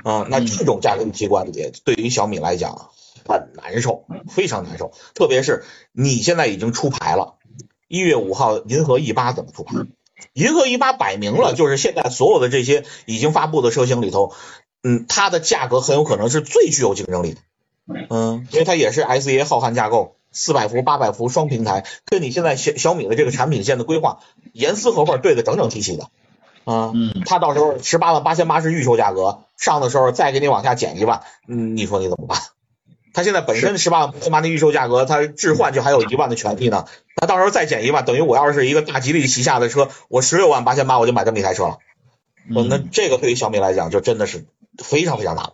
[0.03, 0.26] 啊。
[0.30, 1.53] 那这种价格预期管理
[1.84, 2.88] 对于小米来讲
[3.28, 4.92] 很难受，非常难受。
[5.14, 7.34] 特别是你现在已经出牌了，
[7.86, 9.74] 一月五号银河 E 八怎么出牌？
[10.32, 14.32] 银河 E 八摆明了就是现在所有的这些已经发布的车型里头，
[14.82, 17.40] 嗯，它的价格很有可能是最具有竞争力的。
[17.87, 24.20] 嗯，因为它也是 SEA 浩瀚架构，四百伏、八百伏双平台，跟你现在小小米的这个产品线的规划
[24.53, 26.05] 严丝合缝，对的整整齐齐的。
[26.64, 32.39] 啊，嗯，它到时候十八万八千八是预售价格，上的时候再给你往下减一万，嗯，你说你怎么办？
[33.12, 41.78] 它现在本身十八万八千八的预售价格，它置换就还有一万的权利呢，它到时候再减一万，等于我要是一个大吉利旗下的车，我十六万八千八我就买这么一台车了。
[42.49, 44.47] 嗯那这个对于小米来讲，就真的是
[44.82, 45.53] 非常非常大了。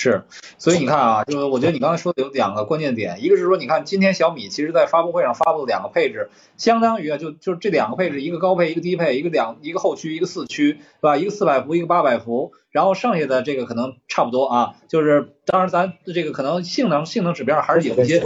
[0.00, 0.22] 是，
[0.58, 11.16] 所以你看啊，就是我觉得你刚才说的有两个关键点，一个是说，你看今天小米其实在发布会上发布的两个配置，相当于啊，就就这两个配置，一个高配，一个低配，一个两一个后驱，一个四驱，对吧？
[11.16, 18.22] 一个四百伏，一个八百伏，然后剩下的这个可能差不多啊，就是当然咱这个可能性能性能指标还是有一些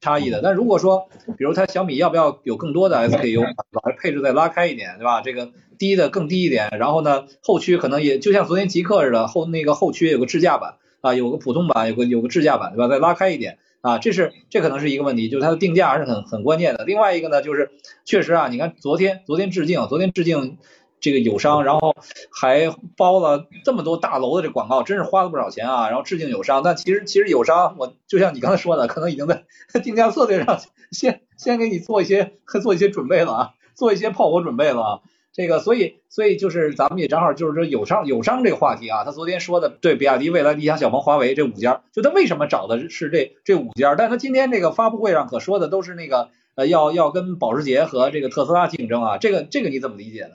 [0.00, 0.40] 差异的。
[0.42, 5.20] 但如果说，比如它小米要不要有更多的 SKU，把配置再拉开一点，对吧？
[5.20, 10.76] 这个低的更低一点，然后呢，后驱可能也就像昨天极客似的，后那个后驱有个智驾版。
[11.02, 12.88] 啊，有个普通版，有个有个智驾版，对吧？
[12.88, 16.84] 再拉开一点啊，这是这可能是一个问题，就是它的定价还是很很关键的。
[16.84, 17.72] 另外一个呢，就是
[18.04, 20.58] 确实啊，你看昨天昨天致敬，昨天致敬
[21.00, 21.96] 这个友商，然后
[22.30, 25.88] 还包了这么多大楼的这广告，真是花了不少钱啊。
[25.88, 29.44] 然后致敬友商，但其实其实友商，我就像你刚才说的，可能已经在
[29.82, 30.60] 定价策略上
[30.92, 35.00] 先先给你做一些做一些准备了啊，做一些炮火准备了啊。
[35.34, 43.94] 这个，所以，所以就是咱们也正好就是说友商友商这个话题啊，他昨天说的对比亚迪、蔚来、理想、小鹏、华为这五家，就他为什么找的是这这五家？
[43.94, 50.32] 但他今天这个发布会上可说的都是那个呃要要跟保时捷和这个特斯拉竞争啊，这个这个你怎么理解呢？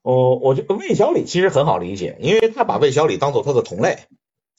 [0.00, 3.98] 哦，我觉得魏小李其实很好理解，因为他把魏小李当做他的同类。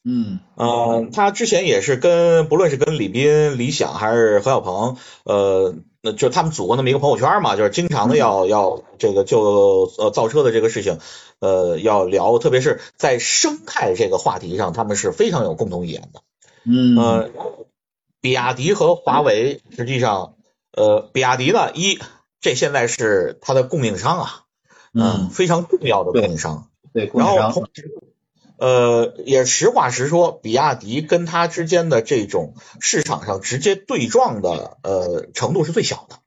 [0.06, 5.74] 嗯，呃，他之前也是跟不论是跟李斌、理想还是何小鹏，呃。
[6.06, 11.00] 那就他们组过那么一个朋友圈嘛，就是经常的要要这个就呃造车的这个事情，
[11.40, 16.22] 呃要聊，特别是在生态这个话题上，他们是非常有共同语言的。
[16.66, 17.30] 嗯，呃，
[18.20, 20.36] 比亚迪和华为实际上，
[20.74, 22.00] 呃，比亚迪呢，一
[22.42, 24.44] 这现在是它的供应商啊，
[24.94, 26.68] 嗯，非常重要的供应商。
[26.94, 28.03] 对，然后同时。
[28.64, 36.20] 呃，也实话实说，比亚迪跟它之间的这种市场上直接对撞的呃程度是最小的。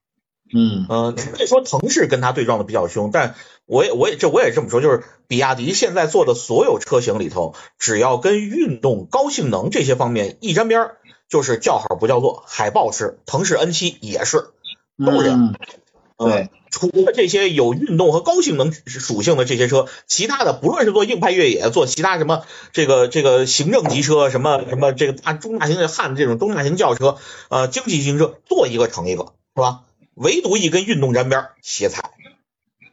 [0.53, 3.33] 嗯嗯，可以说腾势跟它对撞的比较凶，但
[3.65, 12.43] 我也我也这我也这么说，就是比亚迪现在做的所有车型里头，只要跟运动、高性能这些方面一沾边儿，就是叫好不叫座。
[12.45, 14.51] 海豹是，腾势 N 七也是，
[15.03, 15.55] 都是这样。
[16.19, 22.43] 嗯对，除了这些有运动和高性能属性的这些车，其他的不论是做硬派越野，做其他什么
[22.73, 27.17] 这个这个行政级车，什么什么这个大中大型的汉这种中大型轿车，
[27.49, 29.81] 呃，经济型车，做一个成一个，是吧？
[30.13, 32.11] 唯独一跟运动沾边儿，歇菜。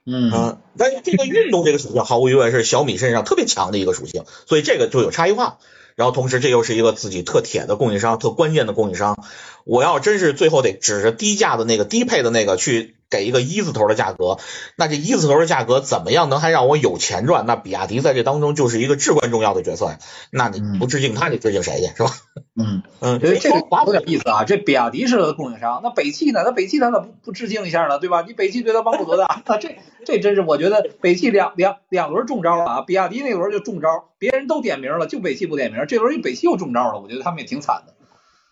[0.07, 5.59] 嗯嗯，但是这个运动这个属性毫无疑问是小米身上特别强的一个属性，所以这个就有差异化。
[5.97, 9.17] 然后同时这又是一个自己特铁的供应商，特关键的供应商。
[9.65, 14.39] 我要真是最后得指着低价的那个低配的那个去给一个一字头的价格，
[14.77, 17.45] 那这一字头的价格怎么样能还让我有钱赚？
[17.47, 19.99] 那比亚迪在这当中就是一个至关重要的角色呀。
[20.31, 22.11] 那你不致敬他，你致敬谁去是吧？
[22.57, 24.45] 嗯，嗯，这个华有点意思啊。
[24.45, 26.43] 这比亚迪是供应商，那北汽呢？
[26.45, 27.99] 那北汽他咋不不致敬一下呢？
[27.99, 28.25] 对吧？
[28.27, 29.43] 你北汽对他帮助多大？
[29.47, 32.81] 那这这真是我觉得北汽两两两轮中招了啊！
[32.83, 37.95] 比亚迪那轮就中招，别人都点名了，就北汽不点名，这轮北汽又中招了，我觉得他们也挺惨的。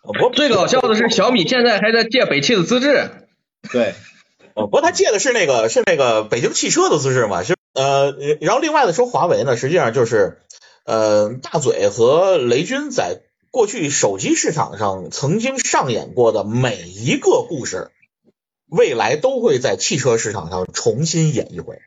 [0.03, 3.09] 我最搞笑的是小米现在还在借北汽的资质。
[3.71, 3.93] 对，
[4.55, 10.39] 呃，不过他借的是那个是那个北京汽车的资质嘛，是呃，然后另外的说华为呢，实际上就是
[10.85, 17.89] 呃大嘴和雷军在过去手机市场上曾经上演过的每一个故事，
[18.67, 21.79] 未来都会在汽车市场上重新演一回。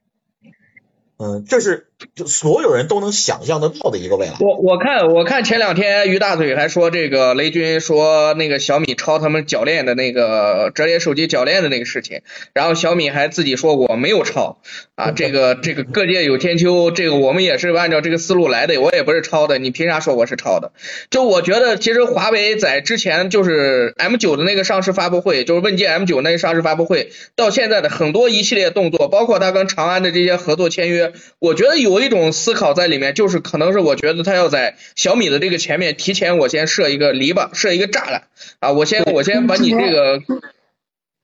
[1.19, 4.35] 嗯，这是就所有人都能想象得到的一个未来。
[4.41, 12.21] 我我看我看前两天于大嘴还说这个雷军说那个小米抄他们铰链的那个折叠手机铰链的那个事情，
[12.53, 14.59] 然后小米还自己说我没有抄
[14.95, 20.73] 啊，这个这个各界有千秋，这个我们也是按照这个思路来的，我也不是抄的，你凭啥说我是抄的？
[21.11, 31.15] 就我觉得其实华为在之前就是 M 九的那个上市发布会，就是问界 M 九那个上市发布会，到现在的很多一系列动作，包括他跟长安的这些合作签约。
[31.39, 38.25] 我觉得有一种思考在里面，就是可能是我觉得他要在小米的这个前面提前，我先设一个篱笆，设一个栅栏
[38.61, 40.23] 啊，我先我先把你这个。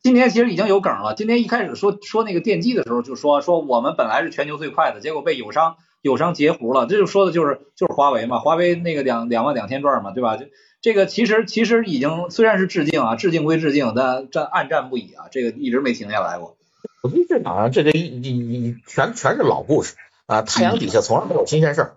[0.02, 1.14] 今天其实已经有梗了。
[1.14, 6.86] 今天一开始说说那个电机的时候，就说说我们本来是全球最快的，结果被友商友商截胡了。
[6.86, 10.36] 这就说的就是就是华为嘛，华为那个两两万两千转嘛，对吧？
[10.36, 10.46] 就
[10.80, 16.56] 这个其实其实已经虽然是致敬啊，致敬归致敬，但战暗战不已啊，这个一直没停下来过。
[17.02, 19.94] 手机市场上这这一一一全全是老故事
[20.26, 21.96] 啊，太阳底下从来没有新鲜事儿。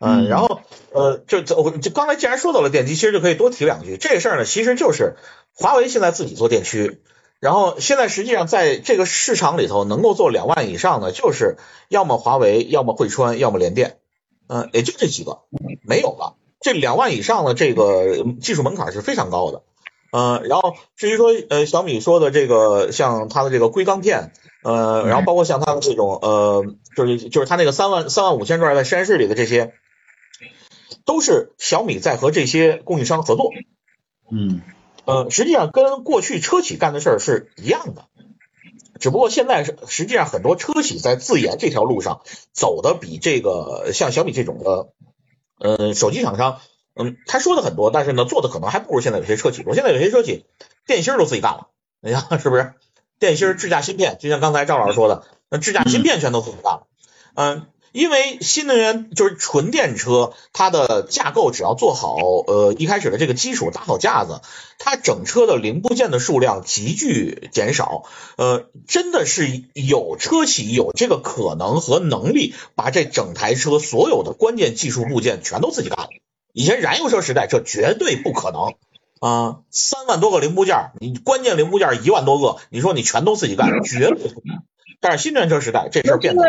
[0.00, 0.60] 嗯，然后
[0.92, 3.96] 呃，就这我就刚才既然说到了电机，其实就可以多提两句。
[3.96, 5.16] 这个事儿呢，其实就是
[5.54, 7.00] 华为现在自己做电驱，
[7.38, 11.56] 然后现在实际上在这个市场里头能够做两万以上的，就是
[11.88, 13.98] 要么华为，要么汇川，要么联电，
[14.48, 15.42] 嗯，也就这几个，
[15.82, 16.34] 没有了。
[16.60, 19.62] 这两万以上的这个技术门槛是非常高的。
[20.14, 24.30] 呃，然后至于说呃小米说的这个像它的这个硅钢片，
[24.62, 26.64] 呃，然后包括像它的这种呃，
[26.96, 29.74] 就是就是它那个三万三万五千转在实验室里的这些，
[31.04, 33.50] 都是小米在和这些供应商合作。
[34.30, 34.60] 嗯，
[35.04, 38.04] 呃，实际上跟过去车企干的事儿是一样的，
[39.00, 42.20] 只不过现在是实际上很多车企在自研这条路上
[42.52, 44.90] 走的比这个像小米这种的
[45.58, 46.60] 呃手机厂商。
[46.96, 49.62] 嗯，他说的很多，但是呢，做的可能还不如现在有些车企。
[49.66, 50.46] 我现在有些车企
[50.86, 51.68] 电芯都自己干了，
[52.00, 52.74] 你看 是不是？
[53.18, 56.86] 电芯、智驾芯片，就像刚才赵老师说的，那智驾芯片全都自己干了。
[57.34, 62.16] 嗯，因为新能源就是纯电车，它的架构只要做好，
[62.46, 64.40] 呃，一开始的这个基础打好架子，
[64.78, 68.04] 它整车的零部件的数量急剧减少。
[68.36, 76.08] 呃，真的是有车企有这个可能和能力，把这整台车所有的关键技术部件全都自己干了。
[76.54, 78.74] 以前燃油车时代，这绝对不可能
[79.20, 79.58] 啊！
[79.70, 84.62] 三万多个零部件，你关键零部件一万多个，你说你全都自己干，绝对不可能。
[85.00, 86.44] 但是新能源车时代，这事儿变了。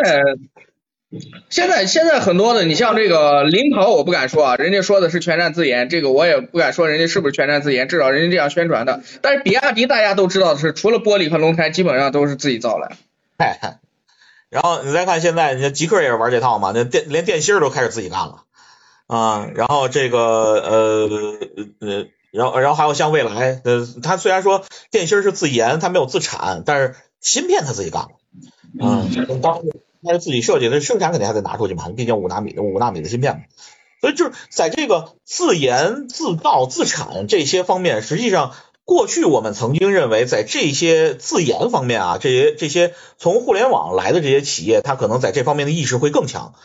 [1.49, 9.01] 现在现在很多的，你像这个领跑，我不敢说啊，人家说的是全站自研，这个我也不敢说人家是不是全站自研，至少人家这样宣传的。
[9.21, 12.95] 但是比亚迪大家都知道的是，除了玻璃和轮胎，基本上都是自己造来。
[13.39, 13.79] 嗨，
[14.49, 18.43] 然后你再看现在，你看极客也是玩这套嘛，那电连电芯都开始自己干了。
[19.07, 21.09] 啊，然后这个呃
[21.79, 28.09] 呃，然后然后还有像未来，呃，它虽然说电芯是自研，它没有自产，但是芯片它自己干了，
[28.79, 29.61] 嗯，当
[30.03, 33.41] 它是自己设计的，生产肯定还得拿出去嘛，毕竟五纳米的五纳米的芯片嘛，
[34.01, 38.53] 所以就是在这个自研、自造、自产这些方面，实际上
[38.86, 46.55] 过去我们曾经认为，在这些自研方面啊，这些这些从互联网来的这些企业，它可能在这方面的意识会更强。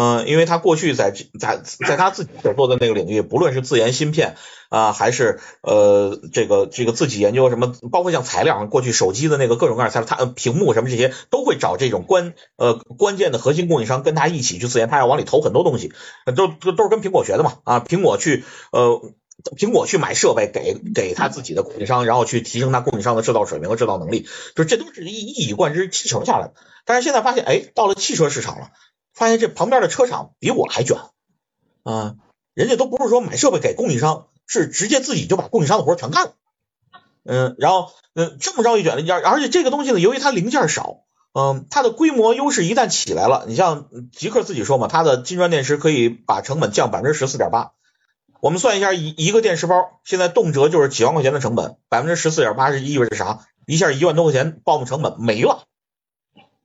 [0.00, 4.36] 嗯，因为他过去在在在他自己所做的那个领域，不论是自研芯片
[4.68, 15.92] 啊，还是呃这个这个自己研究什么，包括像材料，过去手机的那个各种各样材料，他屏幕什么这些都会找这种关呃关键的核心供应商跟他一起去自研，他要往里投很多东西，
[16.36, 19.00] 都都都是跟苹果学的嘛啊，苹果去呃。
[19.56, 24.26] 苹果去买设备给给他自己的供应商，然后去提升他供应商的制造水平和制造能力，
[24.56, 26.54] 就这都是一一以贯之继承下来的。
[26.84, 28.72] 但是现在发现，哎，到了汽车市场了，
[29.18, 30.96] 发现这旁边的车厂比我还卷
[31.82, 32.14] 啊！
[32.54, 36.32] 人家都不是说买设备给供应商，是直接自己就把供应商的活全干了。
[37.24, 41.00] 嗯，然后嗯，这么着一卷，而而且这个东西呢，由于它零件少，
[41.34, 47.72] 嗯，它的规模优势一旦起来了，你像极客自己说嘛，它的金砖电池可以把成本降百分之十四点八。
[48.40, 53.46] 我们算一下，一一个电池包现在动辄就是几万块钱的成本，百分之十四点八是意味着啥？
[53.66, 55.64] 一下一万多块钱报幕成本没了，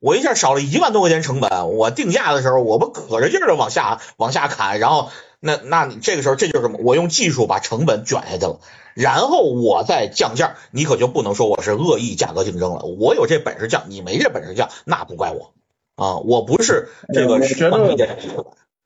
[0.04, 5.10] 我一下少了一万多块钱成本，我定价的时候我不可着劲儿的往下往下砍，然后
[5.40, 6.78] 那那你这个时候这就是什么？
[6.82, 8.60] 我用技术把成本卷下去了，
[8.92, 15.54] 然后我再降价，你可就不能说我是恶意价格竞争了，我有这本事降，你没这本事降，那不怪我
[15.96, 17.70] 啊，我不是这个是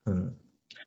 [0.06, 0.34] 嗯。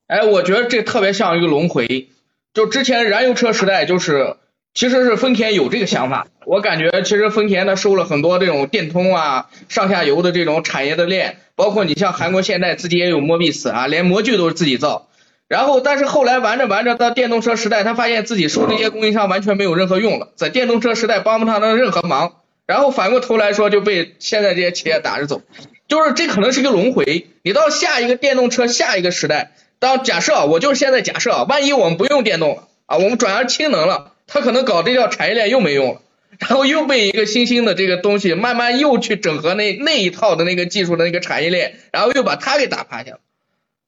[0.08, 2.08] 哎，我觉得这特别像一个轮回，
[2.54, 4.38] 就之前燃油车时代，就是
[4.74, 6.28] 其实是丰田有这个想法。
[6.46, 15.08] 我感觉其实丰田它收了很多这种电通啊、上下游的这种产业的链，包括你像韩国现代自己也有摩比斯啊，连模具都是自己造。
[15.48, 22.36] 然后，但是后来玩着玩着到电动车时代，他发现自己收这些供应商完全没有任何用了，在电动车时代帮不上他任何忙。
[22.66, 25.42] 然后反过头来说，就被现在这些企业打着走，
[25.90, 27.28] 就是这可能是个轮回。
[27.44, 29.52] 你到下一个电动车下一个时代。
[29.80, 36.02] 当假设我就是现在假设，万一我们不用电动了啊，我们转而氢能了，他可能搞这条产业链又没用了，
[36.40, 43.20] 然后又被一个新兴的这个东西慢慢又去整合那那一套的那个技术的那个产业链，然后又把它给打趴下了。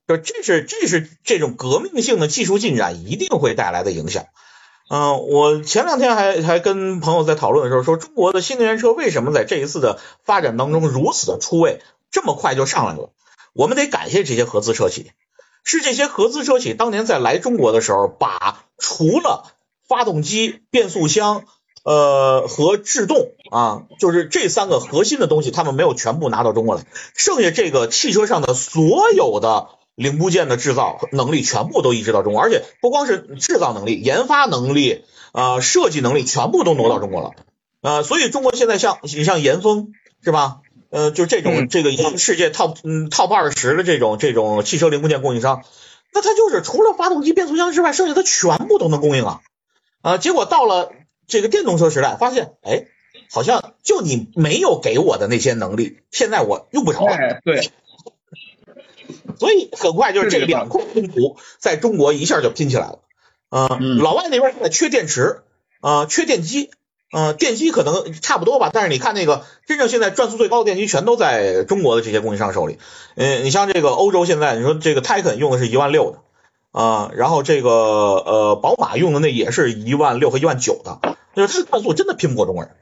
[0.06, 4.26] 就这是这是这种革命性的技术进展一定会带来的影响。
[4.90, 11.80] 嗯，我前两天还还跟朋友在讨论的时候说，中国的新能源车为什么在这一次的发展当中如此的出位，
[12.12, 13.12] 这么快就上来了？
[13.54, 15.12] 我们得感谢这些合资车企。
[15.64, 19.46] 是这些合资车企当年在来中国的时候，把除了
[19.96, 21.44] 发动机、变速箱，
[21.84, 26.84] 呃和制动啊，就是这三个核心的东西，他们没有全部拿到中国来，
[27.16, 37.32] 剩下这个汽车上的所有的零部件的制造能力全部都移植到中国，而且不光是制造能力、研发能力啊、设计能力全部都挪到中国了。
[37.82, 39.92] 啊，所以中国现在像你像严峰
[40.24, 40.62] 是吧？
[40.90, 45.64] 呃，就这种这个世界 top 嗯 top 二十的这种这种汽车零部件供应商，
[46.14, 49.42] 那他就是除了发动机、变速箱之外，剩下的全部都能供应啊
[50.04, 50.18] 啊！
[50.20, 50.92] 结果到了
[51.26, 52.86] 这个电动车时代，发现哎，
[53.32, 57.18] 好像就你没有给我的那些能力，现在我用不着了。
[57.44, 57.72] 对，
[59.40, 63.00] 所以很快就是这两块拼图在中国一下就拼起来了。
[63.50, 65.42] 嗯，老外那边现在缺电池
[65.80, 66.70] 啊，缺电机。
[67.16, 72.80] 嗯，电机可能差不多吧，但是你看那个真正现在转速最高的电机全都在中国的这些供应商手里。
[73.16, 76.23] 嗯，你像这个欧洲现在，你说这个 Taycan 用的是一万六的
[76.74, 81.00] 啊，然后这个呃宝马用的那也是一万六和一万九的，
[81.34, 82.74] 就是它的转速真的拼不过中国人。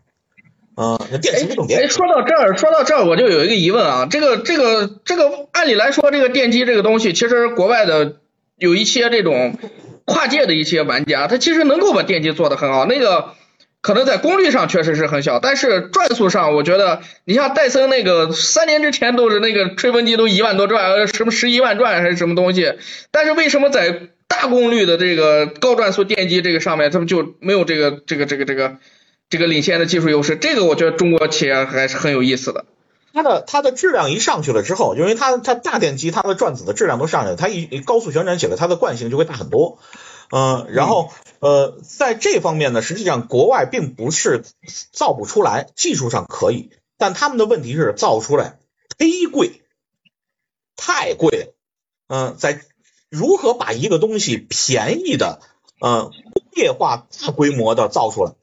[0.76, 1.82] 嗯，电机重点。
[1.82, 8.16] 哎，说到这儿，说到这儿我就有一个疑问啊，这个这个这个按理来说，这个电机这个东西，其实国外的
[8.58, 9.60] 有一些这种
[10.06, 13.34] 跨界的一些玩家，他其实能够把电机做得很好，那个。
[13.82, 22.76] 可能在功率上确实是很小，但是转速上，我觉得你像戴森那个三年之前都是那个吹风机都一万多转，什么十一万转还是什么东西，
[23.10, 28.78] 但是为什么在大功率的这个高转速电机这个上面，他们就没有这个这个这个这个
[29.30, 30.36] 这个领先的技术优势？
[30.36, 32.66] 这个我觉得中国企业还是很有意思的。
[33.14, 39.80] 它的它的质量一上去了之后，因为它它大电机它的转子的质量都上去了，它一高速旋转起来，它的惯性就会大很多。
[40.32, 44.44] 嗯，然后呃，在这方面呢，实际上国外并不是
[44.92, 48.60] 造不出来，技术上可以，但他们的问题是造出来
[48.98, 49.62] 忒贵，
[50.76, 51.54] 太贵了。
[52.08, 52.62] 嗯，在
[53.10, 55.42] 如何把一个东西便宜的，
[55.82, 58.34] 呃，工业化大规模的造出来，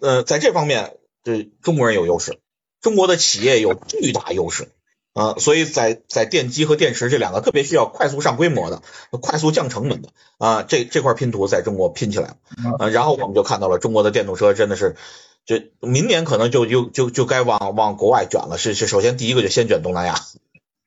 [0.00, 2.38] 呃，在这方面，对中国人有优势，
[2.80, 4.68] 中国的企业有巨大优势。
[5.14, 10.08] 啊，所以在在电机和电池这两个特别需要快速上规模的、快速降成本的
[10.38, 12.36] 啊，这这块拼图在中国拼起来了
[12.78, 14.96] 啊，然后我们就看到了中国的电动车真的是，
[15.44, 20.14] 就明年可能就就就就该往往国外卷了，是是，首先第一个就先卷东南亚。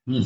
[0.07, 0.23] 嗯，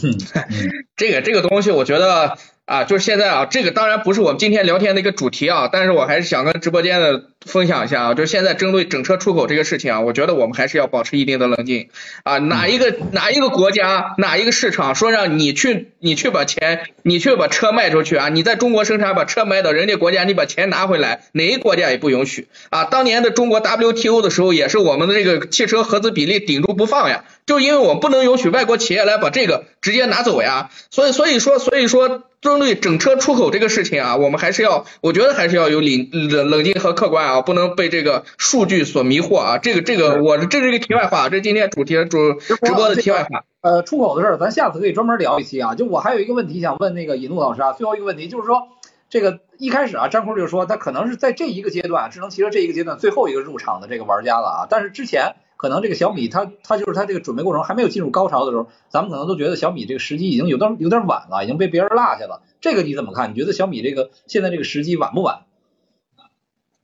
[0.97, 2.37] 这个这个东西我觉得，
[2.69, 11.89] 啊，就是现在啊，这个当然不是我们今天聊天的一个主题啊，但是我还是想跟直播间的分享一下啊，就是现在针对整车出口这个事情啊，我觉得我们还是要保持一定的冷静。
[12.21, 22.49] 啊，哪一个哪一个国家哪一个市场说让你去你去把钱你去把车卖出去啊，你在中国生产把车卖到人家国家你把钱拿回来，哪一个国家也不允许。
[22.69, 32.21] 啊，当年的中国 WTO 的时候也是我们的这个汽车合资比例顶住不放呀，就因为我们不能允许外国企业来把这个直接拿走呀，所以所以说所以说。
[32.41, 39.57] 针对整车出口这个事情啊，我们还是要，我觉得还是要有冷冷冷静和客观啊，不能被这个数据所迷惑啊。
[39.57, 43.43] 这个这个，我这是一个题外话，这今天主题主直播的题外话。
[43.61, 45.75] 呃，出口的事儿，咱下次可以专门聊一期啊。
[45.75, 48.69] 就我还有一个问题想问那个尹路老师啊，最后一个问题就是说，
[49.09, 55.35] 这个一开始啊，张坤就说他可能是在这一个阶段，智能汽车这一个阶段最后一个入场的这个玩家了啊，但是之前。
[55.59, 62.43] 可能这个小米，它它就是它这个准备过程还没有进入高潮的时候，咱们可能都觉得小米这个时机已经有点有点晚了，已经被别人落下了。
[62.61, 63.31] 这个你怎么看？
[63.31, 65.41] 你觉得小米这个现在这个时机晚不晚？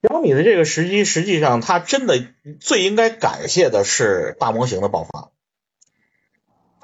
[0.01, 2.21] 小米的这个时机，实际上它真的
[2.59, 5.29] 最应该感谢的是大模型的爆发。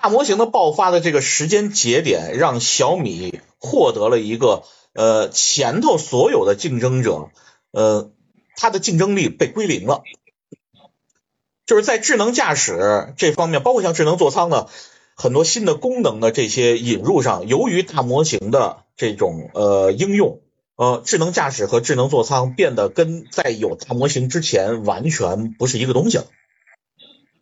[0.01, 4.63] 大模型的爆发的这个时间节点，让小米获得了一个
[4.93, 7.31] 呃前头所有的竞争者
[7.71, 8.11] 呃
[8.55, 10.03] 它的竞争力被归零了。
[11.71, 14.67] 就是在智能驾驶这方面，包括像智能座舱的
[15.15, 20.41] 很多新的功能的这些引入上，由于大模型的这种呃应用，
[20.75, 26.25] 呃，智能驾驶和智能座舱变得跟在有大模型之前完全不是一个东西了。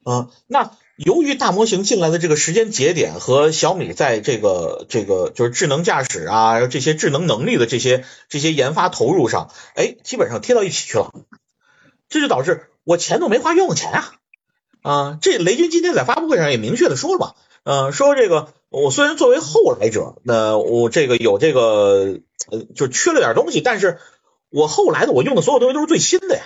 [0.03, 11.11] 啊，那由于大模型进来的这个时间节点和小米在这个这个就是智能驾驶啊这些智能能力的这些这些研发投入上，哎，基本上贴到一起去了，
[12.09, 14.13] 这就导致我钱都没花冤枉钱啊。
[14.81, 17.33] 啊，这雷军今天在发布会上也明确的说了嘛，
[17.63, 22.19] 呃，说这个我虽然作为后来者，那我这个有这个
[22.49, 23.99] 呃，就缺了点东西，但是
[24.49, 26.43] 我后来的我用的所有东西都是最新的呀，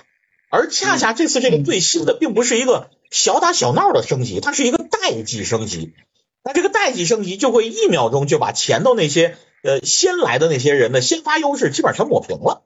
[0.50, 5.94] 而恰恰这次这个最新的并不是一个小打小闹的升级，它是一个代际升级，
[6.44, 12.64] 那这个代际升级就会一秒钟就把前头那些呃先来的那些人的先发优势基本上全抹平了。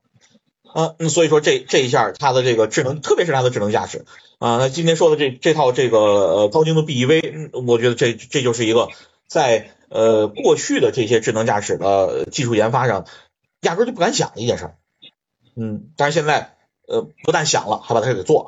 [0.78, 4.06] 啊，所以说这这一下它的这个智能，特别是它的智能驾驶。
[4.38, 8.90] 啊，那今天说的这这套这个呃高精度 BEV，我觉得这这就是一个
[9.28, 13.08] 在呃过去的这些智能驾驶的技术研发上
[13.62, 14.70] 压根就不敢想的一件事，
[15.56, 16.54] 嗯，但是现在
[16.88, 18.44] 呃不但想了，还把它给做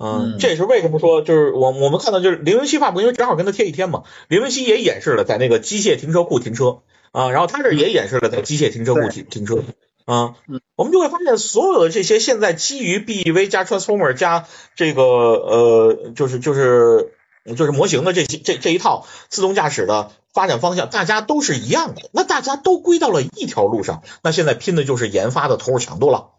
[0.00, 6.80] 了，嗯，这也是为什么说就是我我们看到就是零零七发布，因为正好跟它贴一天嘛，零零七也演示了在那个机械停车库停车。
[7.12, 9.62] 啊，然后它这也演示了在机械停车库停停车。
[10.04, 10.34] 啊，
[10.74, 17.14] 我们就会发现，所有的这些现在基于 BEV 加 Transformer 加这个呃，就是就是
[17.56, 26.30] 就是模型的这些这这一套自动驾驶的发展方向，大家都是一样的，那大家都归到了一条路上，那现在拼的就是研发的投入强度了，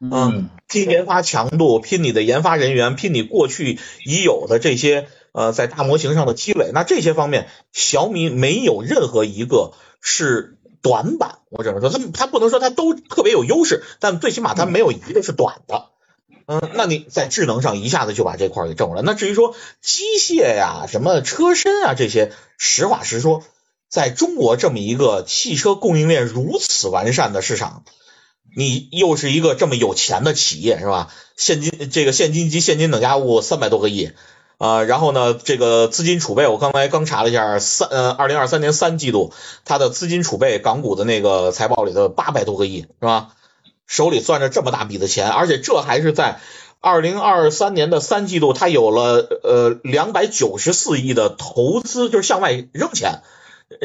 [0.00, 10.56] 嗯，拼研发强度，拼你的研发人员，拼你过去已有的这些呃在大模型上的积累，那这些方面，小米没有任何一个是。
[10.82, 15.90] 短板，我只能说，他他不能说他都特别有优势，但最起码他没有一个是短的。
[16.46, 19.02] 嗯，那你在智能上一下子就把这块给挣了。
[19.02, 23.44] 那至于说机械呀、什么车身啊这些，实话实说，
[23.88, 27.84] 在中国这么一个汽车供应链如此完善的市场，
[28.56, 31.12] 你又是一个这么有钱的企业，是吧？
[31.36, 34.10] 现金这个现金及现金等价物三百多个亿。
[34.60, 39.32] 啊，然后呢，这个资金储备，我刚才刚查了一下，三呃，二零二三年三季度，
[39.64, 43.28] 它的资金储备，港股的那个财报里头八百多个亿，是吧？
[43.86, 46.40] 手里攥着这么大笔的钱，而且这还是在
[46.78, 53.22] 二零二三年的三季度，它有了呃两百九十四亿的投资，就是向外扔钱，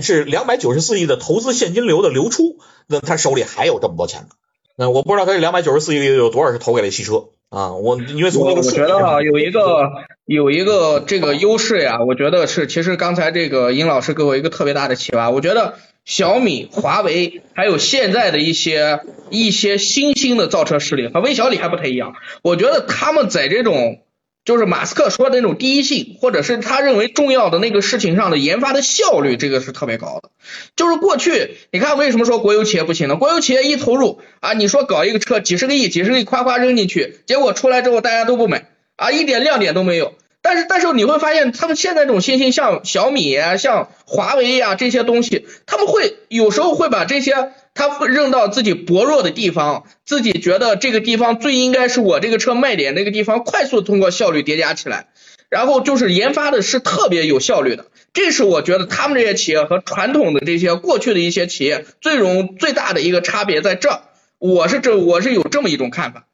[0.02, 2.58] 是两百九十四亿的投资现金流的流出，
[2.88, 4.28] 那他手里还有这么多钱呢？
[4.76, 7.30] 那我不知道他这两百九十四亿有多少是投给了汽车。
[7.56, 9.90] 啊，我因为从那个我觉得啊，有一个
[10.26, 18.99] 有一个这个优势呀，我觉得是，其实刚才这个殷老师给我一个特别大的启发，我觉得小米、华为还有现在的一些
[19.30, 24.02] 一些新兴的造车势力和微小李还不太一样，我觉得他们在这种。
[24.46, 30.30] 就是马斯克说的那种第一性，或者是他认为重要的那个事情上的研发的效率，这个是特别高的。
[30.76, 33.16] 就是过去你看为什么说国有企业不行呢？
[33.16, 40.14] 国有企业一投入啊，你说搞一个车几十个亿、几十个亿夸夸扔进去，结果出来之后大家都不买啊，一点亮点都没有。
[40.44, 47.34] 但是但是你会发现，他们现在这种新兴，像小米啊、像华为呀这些东西，他们会有时候会把这些。
[47.76, 55.10] 他会扔到自己薄弱的地方，自己觉得这个地方最应该是我这个车卖点那个地方，快速通过效率叠加起来，
[55.50, 57.86] 然后就是研发的是特别有效率的。
[58.14, 64.04] 这是我觉得他们这些企业和传统的这些过去的一些企业最容最大的一个差别在这，
[64.40, 66.28] 我是这我是有这么一种看法。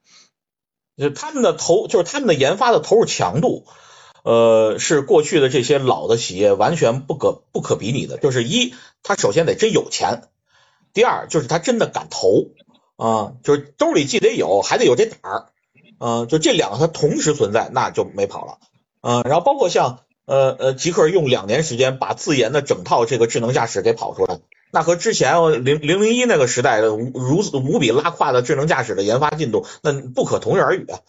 [0.96, 3.66] 就他们的投就是他们的研发的投入强度，
[4.24, 8.20] 呃，是过去的这些老的企业完全不可不可比拟的。
[8.20, 10.28] 就是一，他首先得真有钱；
[10.94, 12.48] 第二，就是他真的敢投
[12.98, 15.46] 啊，就是兜里既得有，还得有这胆儿
[15.98, 18.58] 啊，就这两个它同时存在，那就没跑了
[19.02, 19.22] 啊。
[19.24, 24.40] 然后包括像呃呃，极客用两年时间把自研的整套这个智能驾驶给跑出来。
[24.74, 25.36] 那和之前
[25.66, 31.00] 零零零一那个时代的如此无比拉胯的智能驾驶的研发进度，那不可同日而语啊！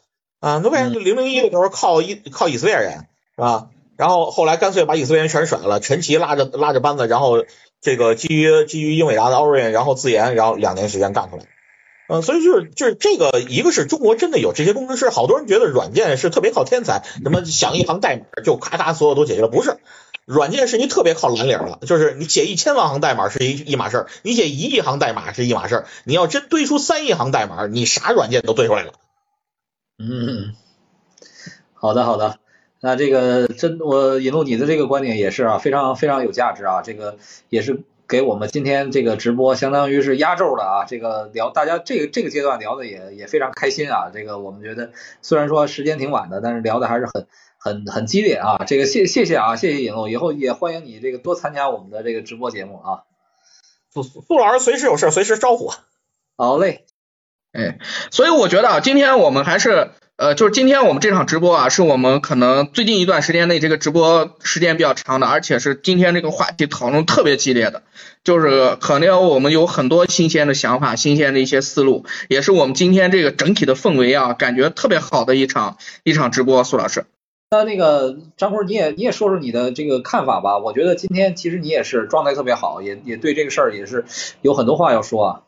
[0.40, 3.06] 啊，那为啥零零一的时候靠以靠以色列人
[3.36, 3.68] 是吧？
[3.96, 7.44] 然后后来干脆把以色列人全甩了，陈奇拉着拉着班子，然后
[7.82, 11.44] 这个基于基于英伟达的 Orin，然后自研，然后两年时间干出来。
[12.08, 19.78] 嗯，所以就是就是这个，一个是中国真的有这些工程师，好多人觉得软件是特别靠天才，什么想一行代码就咔嚓所有都解决了，不是。
[20.24, 28.92] 软件是你特别靠蓝领了，就是你写一千万行代码是一一码事儿，你写一亿行代码是一码事儿，你要真堆出三亿行代码，你啥软件都堆出来了。
[29.98, 30.54] 嗯，
[31.74, 32.38] 好的好的，
[32.82, 37.16] 那这个真我引路你的这个观点也是啊，非常非常有价值啊，这个
[37.48, 44.90] 也是给我们今天这个直播相当于是压轴的啊，这个聊大家这个这个阶段聊的也也非常开心啊，这个我们觉得
[45.22, 47.26] 虽然说时间挺晚的，但是聊的还是很。
[47.64, 53.04] 很很激烈啊，这个谢谢谢啊，谢谢引路，以后也欢迎你这个多参加我们的这个直播节目啊。
[53.94, 55.70] 苏苏老师随时有事随时招呼。
[56.36, 56.84] 好嘞，
[57.52, 57.78] 哎，
[58.10, 59.90] 所以我觉得啊，今天我们还是
[60.22, 67.82] 呃，就是今天我们这场直播啊，是我们可能最近一段时间内这个直播时间比较长的，而且是今天这个话题讨论特别激烈的，
[68.22, 77.04] 就是可能我们有很多新鲜的想法、新鲜的一些思路，也是我们今天这个整体的氛围啊，感觉特别好的一场一场直播，苏老师。
[77.50, 80.56] 那那个张辉，你也你也说说你的这个看法吧。
[80.58, 84.04] 我觉得今天其实你也是状态特别好，也也对这个事儿也是
[84.40, 85.40] 有很多话要说啊。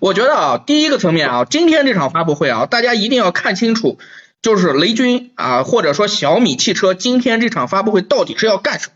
[0.00, 3.98] 我觉得啊，第一个层面啊，今天这场发布会啊，大家一定要看清楚，
[4.42, 8.92] 就是雷军啊，或者说小米汽车今天这场发布会到底是要干什么？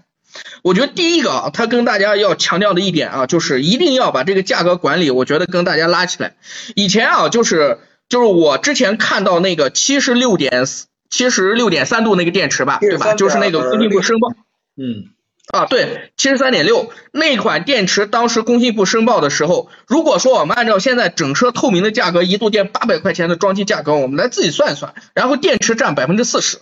[0.62, 6.36] 我觉得第一个啊，他跟大家要强调的一点啊，就是一定要把这个价格管理，我觉得跟大家拉起来。
[6.74, 7.78] 以前啊，就是
[8.08, 10.86] 就是我之前看到那个七十六点四。
[11.08, 13.14] 七十六点三度那个电池吧，对吧？
[13.14, 14.30] 就是那个工信部申报，
[14.76, 15.14] 嗯，
[15.48, 26.58] 啊，对，七十三点六那款电池，当时工信部申报的时候，如果说我们按照现在整车透明的价格，一度电八百块钱的装机价格，我们来自己算一算，然后电池占百分之四十，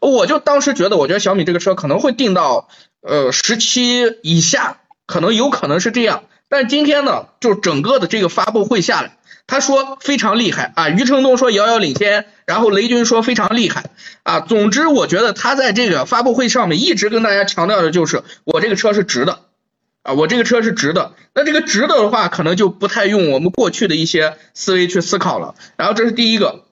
[0.00, 2.68] 我就当时觉得，我觉得小米这个车可能会定到
[3.00, 9.18] 呃十七以下，可能有可能是这样，但今天呢，就整个的这个发布会下来。
[9.48, 13.90] 他说非常厉害啊，余承东说遥遥领先，然后雷军说非常厉害
[14.24, 14.40] 啊。
[14.40, 19.38] 总之，我觉得他在这个发布会上面一直跟大家强调的就是我这个车是值的
[20.02, 21.12] 啊，我这个车是值的。
[21.32, 25.54] 那这个值的的话，可能就不太用我们过去的一些思维去思考了。
[25.76, 26.64] 然后这是第一个，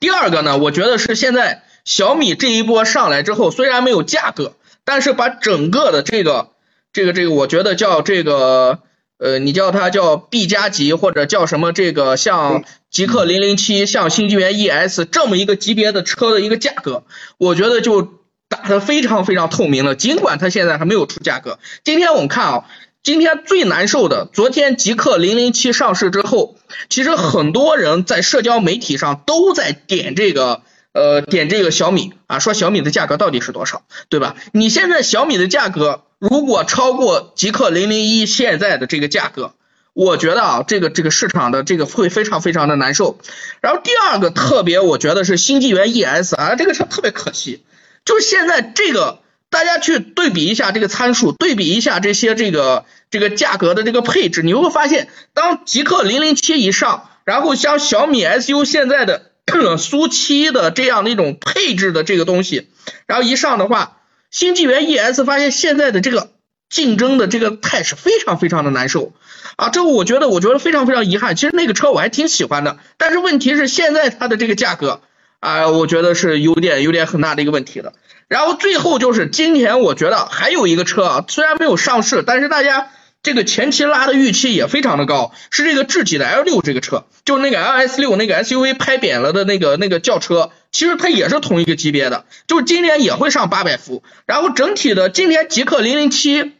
[0.00, 6.50] 第二个呢，我觉得是现在小米这一波上来之后，虽然没有价格，但是把整个的这个
[6.92, 8.80] 这个这个，我觉得叫这个。
[9.18, 11.72] 呃，你叫它叫 B 加级，或者叫什么？
[11.72, 17.04] 这个像极氪零零七，像新纪元 ES 这么一个级别的车的一个价格，
[17.38, 18.02] 我觉得就
[18.48, 19.94] 打得非常非常透明了。
[19.94, 21.58] 尽管它现在还没有出价格。
[21.84, 22.64] 今天我们看啊，
[23.02, 26.56] 今天最难受的，昨天极氪零零七上市之后，
[26.88, 30.62] 其实很多人在社交媒体上都在点这个。
[30.96, 34.36] 呃，点这个小米啊，说小米的价格到底是多少，对吧？
[34.52, 39.52] 你现在小米的价格如果超过极氪零零一现在的这个价格，
[39.92, 43.18] 我觉得啊，这个这个市场的这个会非常非常的难受。
[43.60, 47.62] 然后第二个特别，我觉得是新纪元 ES 啊，这个车特别可惜，
[48.06, 49.20] 就是现在这个
[49.50, 59.30] 大家去对比一下这个参数，对比一下这些这个这个价格的这个配置，你会发现，当极氪零零七以上，然后像小米 SU 现在的。
[59.78, 62.70] 苏七的这样的一种配置的这个东西，
[63.06, 63.98] 然后一上的话，
[64.34, 66.32] 新纪元 ES 发现现在的这个
[66.68, 69.12] 竞争的这个态势非常非常的难受
[69.54, 71.36] 啊，这个我觉得我觉得非常非常遗憾。
[71.36, 75.02] 其实那个车我还挺喜欢的，但是问题是现在它的这个价格
[75.38, 77.92] 啊，我觉得是有点有点很大的一个问题的。
[78.26, 82.90] 然后最后就是今年我觉得还有一个车啊，虽然没有上市，但是大家。
[83.24, 94.04] 这个前期拉的预期也非常的高，是这个智己的 L 六这个车，就那个 L S 六那个 SUV 拍扁了的那个那个轿车，其实它也是同一个级别的，就是今年也会上八百伏。
[94.26, 96.52] 然后整体的今天极氪零零七，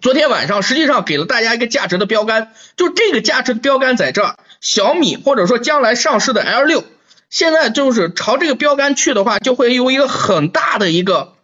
[0.00, 6.84] 昨天晚上实际上给了大家一个价值的标杆，就这个价值标杆在这儿，小米或者说将来上市的 L 六，
[7.28, 11.34] 现在就是朝这个标杆去的话，就会有一个很大的一个。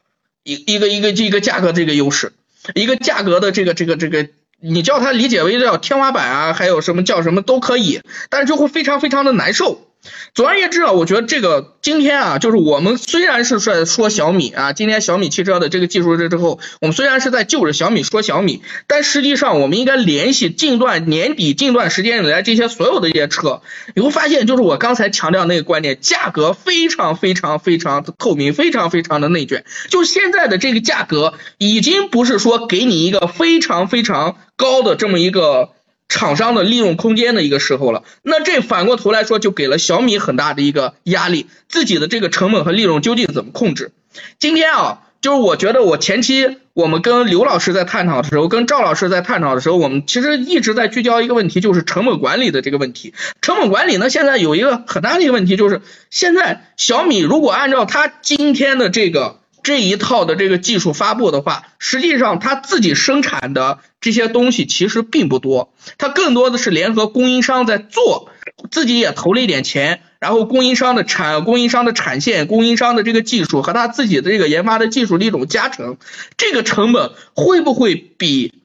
[0.48, 2.32] 一一个一个一个价格这个优势，
[2.72, 4.28] 一个价格的这个这个这个，
[4.60, 8.00] 你叫它理解为叫天花板啊，还有什么叫什么都可以，
[8.30, 9.85] 但是就会非常非常的难受。
[10.34, 23.62] 总而言之啊，我觉得这个今天啊，就是我们虽然是在说小米啊，今天小米汽车的这个技术这之后，我们虽然是在就着小米说小米，但实际上我们应该联系近段年底近段时间以来这些所有的这些车，
[23.94, 35.70] 你会发现就是我刚才强调那个观点，价格非常非常非常透明，非常非常的内卷，就现在的这个价格已经不是说给你一个非常非常高的这么一个。
[36.08, 43.92] 厂商的利润空间的一个时候了，那这反过头来说，就给了小米很大的一个压力，自己的这个成本和利润究竟怎么控制？
[44.38, 53.12] 今天啊，就是我觉得我前期我们跟刘老师在探讨的时候，跟赵老师在探讨的时候，我们其实一直在聚焦一个问题，就是成本管理的这个问题。
[53.42, 59.40] 成本管理呢，现在有一个很大的一个问题，就是现在小米如果按照它今天的这个。
[59.66, 68.30] 这一套的这个技术发布的话，实际上它自己生产的这些东西其实并不多，它更多的是联合供应商在做，
[68.70, 75.96] 自己也投了一点钱，然后供应商的产供应商的产线、供应商的这个技术和他自己的这个研发的技术的一种加成，
[76.36, 78.62] 这个成本会不会比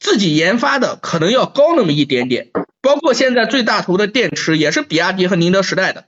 [0.00, 2.48] 自己研发的可能要高那么一点点？
[2.80, 6.06] 包括现在最大头的电池也是比亚迪和宁德时代的，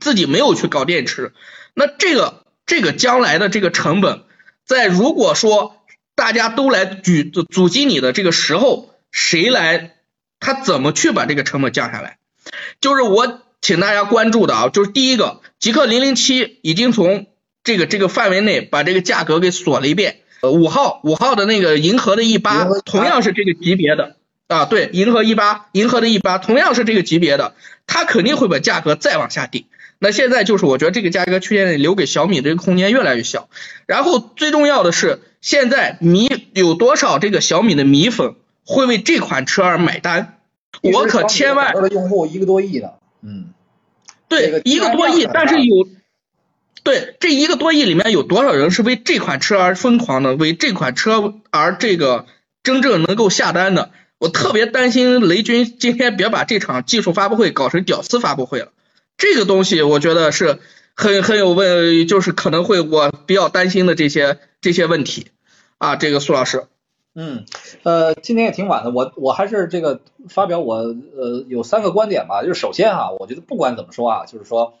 [0.00, 1.34] 自己没有去搞电池，
[1.74, 2.40] 那这个。
[2.66, 4.22] 这个将来的这个成本，
[4.64, 5.76] 在如果说
[6.14, 9.96] 大家都来举阻击你的这个时候，谁来？
[10.40, 12.18] 他怎么去把这个成本降下来？
[12.80, 17.26] 就是我请大家关注的啊，就是第一个，极氪零零七已经从
[17.62, 20.16] 这个这个范围内把这个价格给锁了一遍。
[20.40, 24.16] 呃，五号五号的那个银河的 E 八同样是这个级别的
[24.48, 27.54] 啊，对，银河 E 八银河的 E 八同样是这个级别的，
[27.86, 29.66] 它肯定会把价格再往下定。
[30.02, 33.48] 那现在就是我觉得这个价格区间内留给小米这个空间越来越小，
[33.86, 38.34] 然后最重要的是现在米有多少这个小米的米粉
[38.64, 40.40] 会为这款车而买单？
[40.82, 42.88] 我可千万的用户一个多亿呢，
[43.22, 43.50] 嗯，
[44.26, 45.86] 对，一个多亿，但是有
[46.82, 52.26] 对这一个多亿里面有多少人是为这款车而疯狂的，为这款车而这个
[52.64, 53.92] 真正能够下单的？
[54.18, 58.72] 我特别担心雷军今天别把这场技术发布会搞成屌丝发布会了。
[59.16, 60.58] 这个东西我觉得是
[60.94, 65.26] 很很有问，就是可能会我比较担心的这些这些问题。
[65.78, 66.66] 啊，这个苏老师，
[67.16, 67.44] 嗯，
[67.82, 74.74] 呃，今天也挺晚的，我我还是这个发表我呃有三个观点吧，就是首先哈，我觉得不管怎么说啊，就是说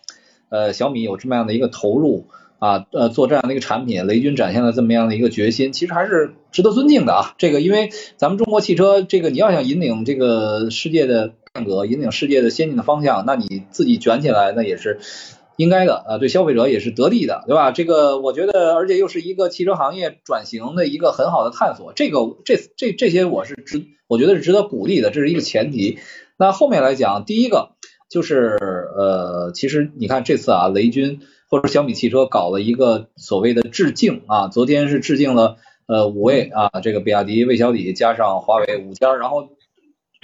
[0.48, 2.28] 呃小米有这么样的一个投入
[2.60, 11.32] 啊，呃做这样的一个产品，雷军展现了这么样的一个决心，其实还是值得尊敬的啊，这个因为咱们中国汽车这个你要想引领这个世界的。
[11.52, 15.00] 变革引领世界的先进的方向，那你自己卷起来，那也是
[15.56, 17.72] 应该的啊，对消费者也是得利的，对吧？
[17.72, 25.98] 这个我觉得，而且又是一个汽车行业转型的一个很好的探索，这个这这这些我是值，我觉得是值得鼓励的，这是一个前提。
[26.38, 27.72] 那后面来讲，第一个
[28.10, 28.56] 就是
[28.96, 31.20] 呃，其实你看这次啊，雷军
[31.50, 39.50] 或者小米汽车搞了一个所谓的致敬啊，昨天是致敬了呃五位啊，这个比亚迪、魏小李加上华为五家，然后。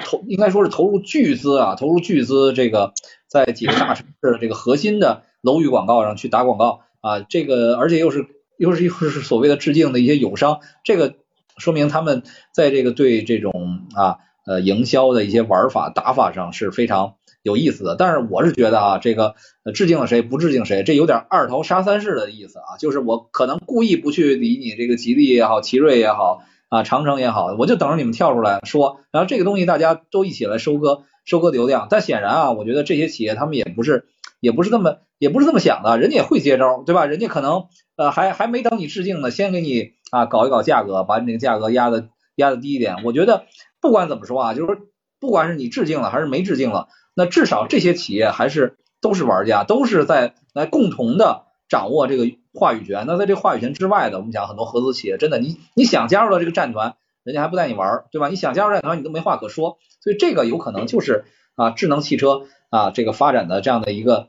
[0.04, 2.92] 投应该说是投入巨资啊，投入巨资，这个
[3.26, 8.26] 在几个大城市的这个核心的楼宇广告上去打广告啊，这个而且又是
[8.56, 11.14] 又是又是所谓的致敬的一些友商，这个
[11.56, 12.22] 说明他们
[12.52, 17.96] 在这个对这种啊呃营销的一些玩法打法上是非常有意思的。
[17.96, 19.34] 但是我是觉得啊，这个
[19.74, 26.42] 致敬了谁不致敬谁，这有点二头杀三世的意思啊，就是我可能故意不去理你这个吉利也好，奇瑞也好。
[26.68, 31.86] 啊，长城也好，我就等着你们跳出来说，然后这个东西大家都一起来收割，收割流量。
[31.88, 34.06] 但显然啊，我觉得这些企业他们也不是，
[34.40, 37.06] 也不是这么，也不是这么想的，人家也会接招，对吧？
[37.06, 37.64] 人家可能
[37.96, 42.96] 呃还还没等你致敬呢，先给你啊搞一搞价格，把你那个价格压的压的低一点。
[43.04, 43.46] 我觉得
[43.80, 44.76] 不管怎么说啊，就是说
[45.18, 51.46] 不管是你致敬了还是没致敬了，那至少这些企业还是都是玩家，都是在来共同的。
[51.70, 52.24] 掌握这个
[52.58, 58.26] 话语权，那在这话语权之外的，我们讲很多合资企业，真的，你你想加入到这个战团，人家还不带你玩，对吧？
[58.28, 61.24] 你想加入战团，你都没话可说，所以这个有可能就是
[61.54, 64.26] 啊，智能汽车啊这个发展的这样的一个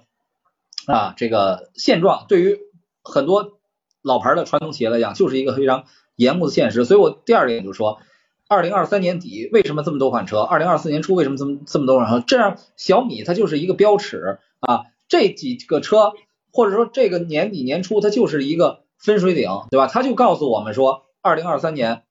[0.85, 2.59] 啊这个现状，对于
[3.03, 3.57] 很多
[4.03, 5.85] 老牌的传统企业来讲，就是一个非常
[6.15, 6.85] 严酷的现实。
[6.85, 7.97] 所以我第二点就是说，
[8.47, 10.41] 二零二三年底为什么这么多款车？
[10.41, 12.23] 二零二四年初为什么这么这么多款车？
[12.27, 16.13] 这样小米它就是一个标尺啊，这几个车。
[16.59, 19.87] 或者说这个年底年初它就是一个分水岭，对吧？
[19.87, 22.01] 它就告诉我们说，二零二三年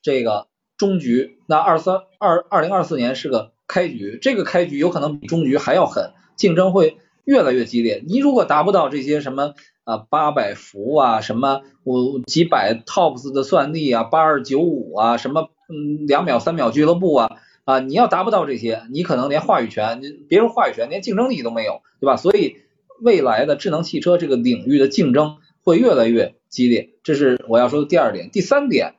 [0.00, 0.46] 这个
[0.76, 8.00] 终局，那二三二二零二四年是个开局，这个开局有可能比终局还要狠，竞争会越来越激烈。
[8.06, 22.16] 你如果达不到这些什么啊八百伏啊，什么我几百 TOPS 的算力啊，八二九五啊，什么嗯两秒三秒俱乐部啊啊，你要达不到这些，你可能连话语权，你别说话语权，连竞争力都没有，对吧？
[22.16, 22.58] 所以
[23.00, 28.30] 未来的智能汽车这个领域的竞争会越来越激烈，这是我要说的第二点。
[28.30, 28.94] 第三点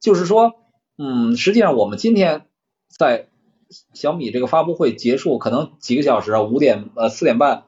[0.00, 0.54] 就是说，
[0.98, 2.46] 嗯，实际上我们今天
[2.88, 3.28] 在
[3.94, 7.64] 小米这个发布会结束，可能几个小时啊，五点呃四点半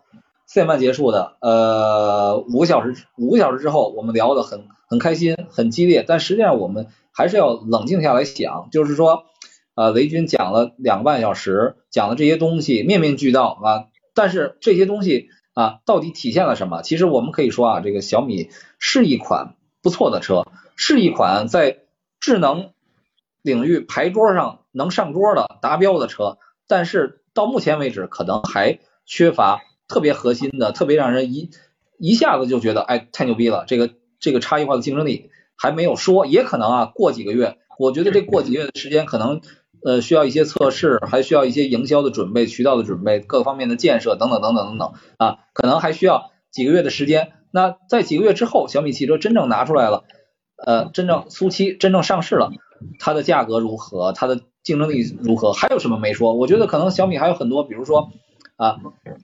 [0.47, 9.25] 四点半结束的，呃五个小时五个小时之后，我们聊得很很开心，很激烈，但实际上我们还是要冷静下来想，就是说，
[9.75, 13.85] 呃雷军讲了两个半小时，讲的这些东西面面俱到啊，
[14.15, 16.83] 但是这些东西啊到底体现了什么？
[16.83, 21.79] 其实我们可以说啊，这个小米是一款不错的车，是一款在
[22.21, 22.73] 智能
[23.43, 31.51] 领域牌桌上能上桌的达标的车，但是到目前为止可能还缺乏特别核心的、特别让人一
[31.99, 39.43] 一下子就觉得哎太牛逼了，这个这个差异化的竞争力还没有说，也可能啊过几个月，我觉得这过几个月的时间可能
[39.85, 47.33] 呃需要一些测试，还需要一些营销的准备、渠道的准备、各方面的建设等等等等等等啊，可能还需要几个月的时间。
[47.53, 50.03] 那在几个月之后，小米汽车真正拿出来了，
[50.57, 52.51] 呃，真正苏七真正上市了。
[52.99, 54.13] 它的价格如何？
[54.13, 55.53] 它的竞争力如何？
[55.53, 56.33] 还有什么没说？
[56.33, 58.11] 我觉得可能小米还有很多，比如说
[58.57, 58.79] 啊，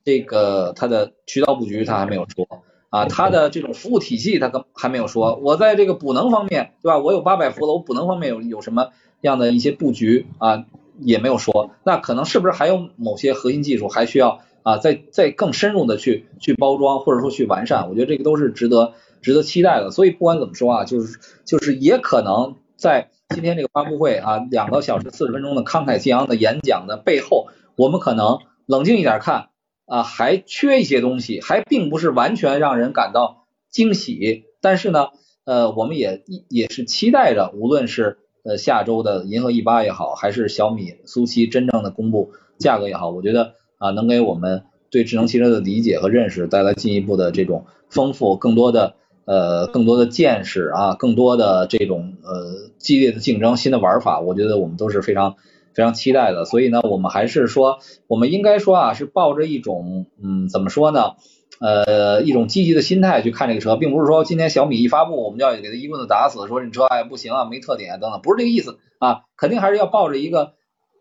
[0.05, 2.47] 这个它的渠道布局它还没有说
[2.89, 5.37] 啊，它的这种服务体系它跟还没有说。
[5.43, 6.99] 我在这个补能方面，对吧？
[6.99, 8.91] 我有八百伏了，我补能方面有有什么
[9.21, 10.67] 样的一些布局啊，
[10.99, 11.71] 也没有说。
[11.85, 17.89] 那可能是不是还有某些核心技术还需要啊，再再更深入的去去包装或者说去完善？
[17.89, 19.91] 我觉得这个都是值得值得期待的。
[19.91, 23.11] 所以不管怎么说啊，就是就是也可能在。
[23.33, 29.51] 今天这个发布会啊，两个小时四十分钟的慷慨激昂的演讲的背后，我们可能冷静一点看
[29.87, 34.47] 啊，还缺一些东西，还并不是完全让人感到惊喜。
[34.61, 35.11] 但是呢，
[35.45, 38.19] 呃，我们也也是期待着，无论是
[38.51, 48.95] 呃下周的银河 E 八也好，还是小米苏七真正的公布价格也好，我觉得啊，能给我们对智能汽车的理解和认识带来进一步的这种丰富，更多的。
[49.27, 55.37] 呃，更多的见识啊，更多的这种呃激烈的竞争，新的玩法，我觉得我们都是非常
[55.73, 56.45] 非常期待的。
[56.47, 57.79] 所以呢，我们还是说，
[58.09, 61.13] 我们应该说啊，是抱着一种嗯，怎么说呢？
[61.61, 70.55] 呃，一种积极的心态去看这个车，并不是说今天小米一发布，我们就要给它一棍子打死，说这车哎不行啊，没特点等等，不是这个意思啊，肯定还是要抱着一个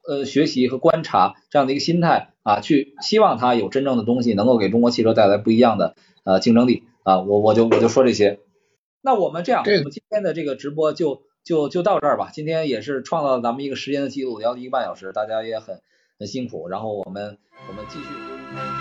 [0.07, 5.95] 呃学习和观察这样的一个心态啊，去希望它有真正的东西能够给中国汽车带来不一样的
[6.25, 6.83] 呃竞争力。
[7.03, 8.39] 啊，我我就我就说这些。
[9.01, 12.29] 那我们这样，我们今天的这个直播就就就到这儿吧。
[12.31, 15.79] 今天也是创造了咱们一个时间的记录，聊了一个半小时，大家也很
[16.19, 16.67] 很辛苦。
[16.67, 17.37] 然后我们
[17.67, 18.78] 我们继续。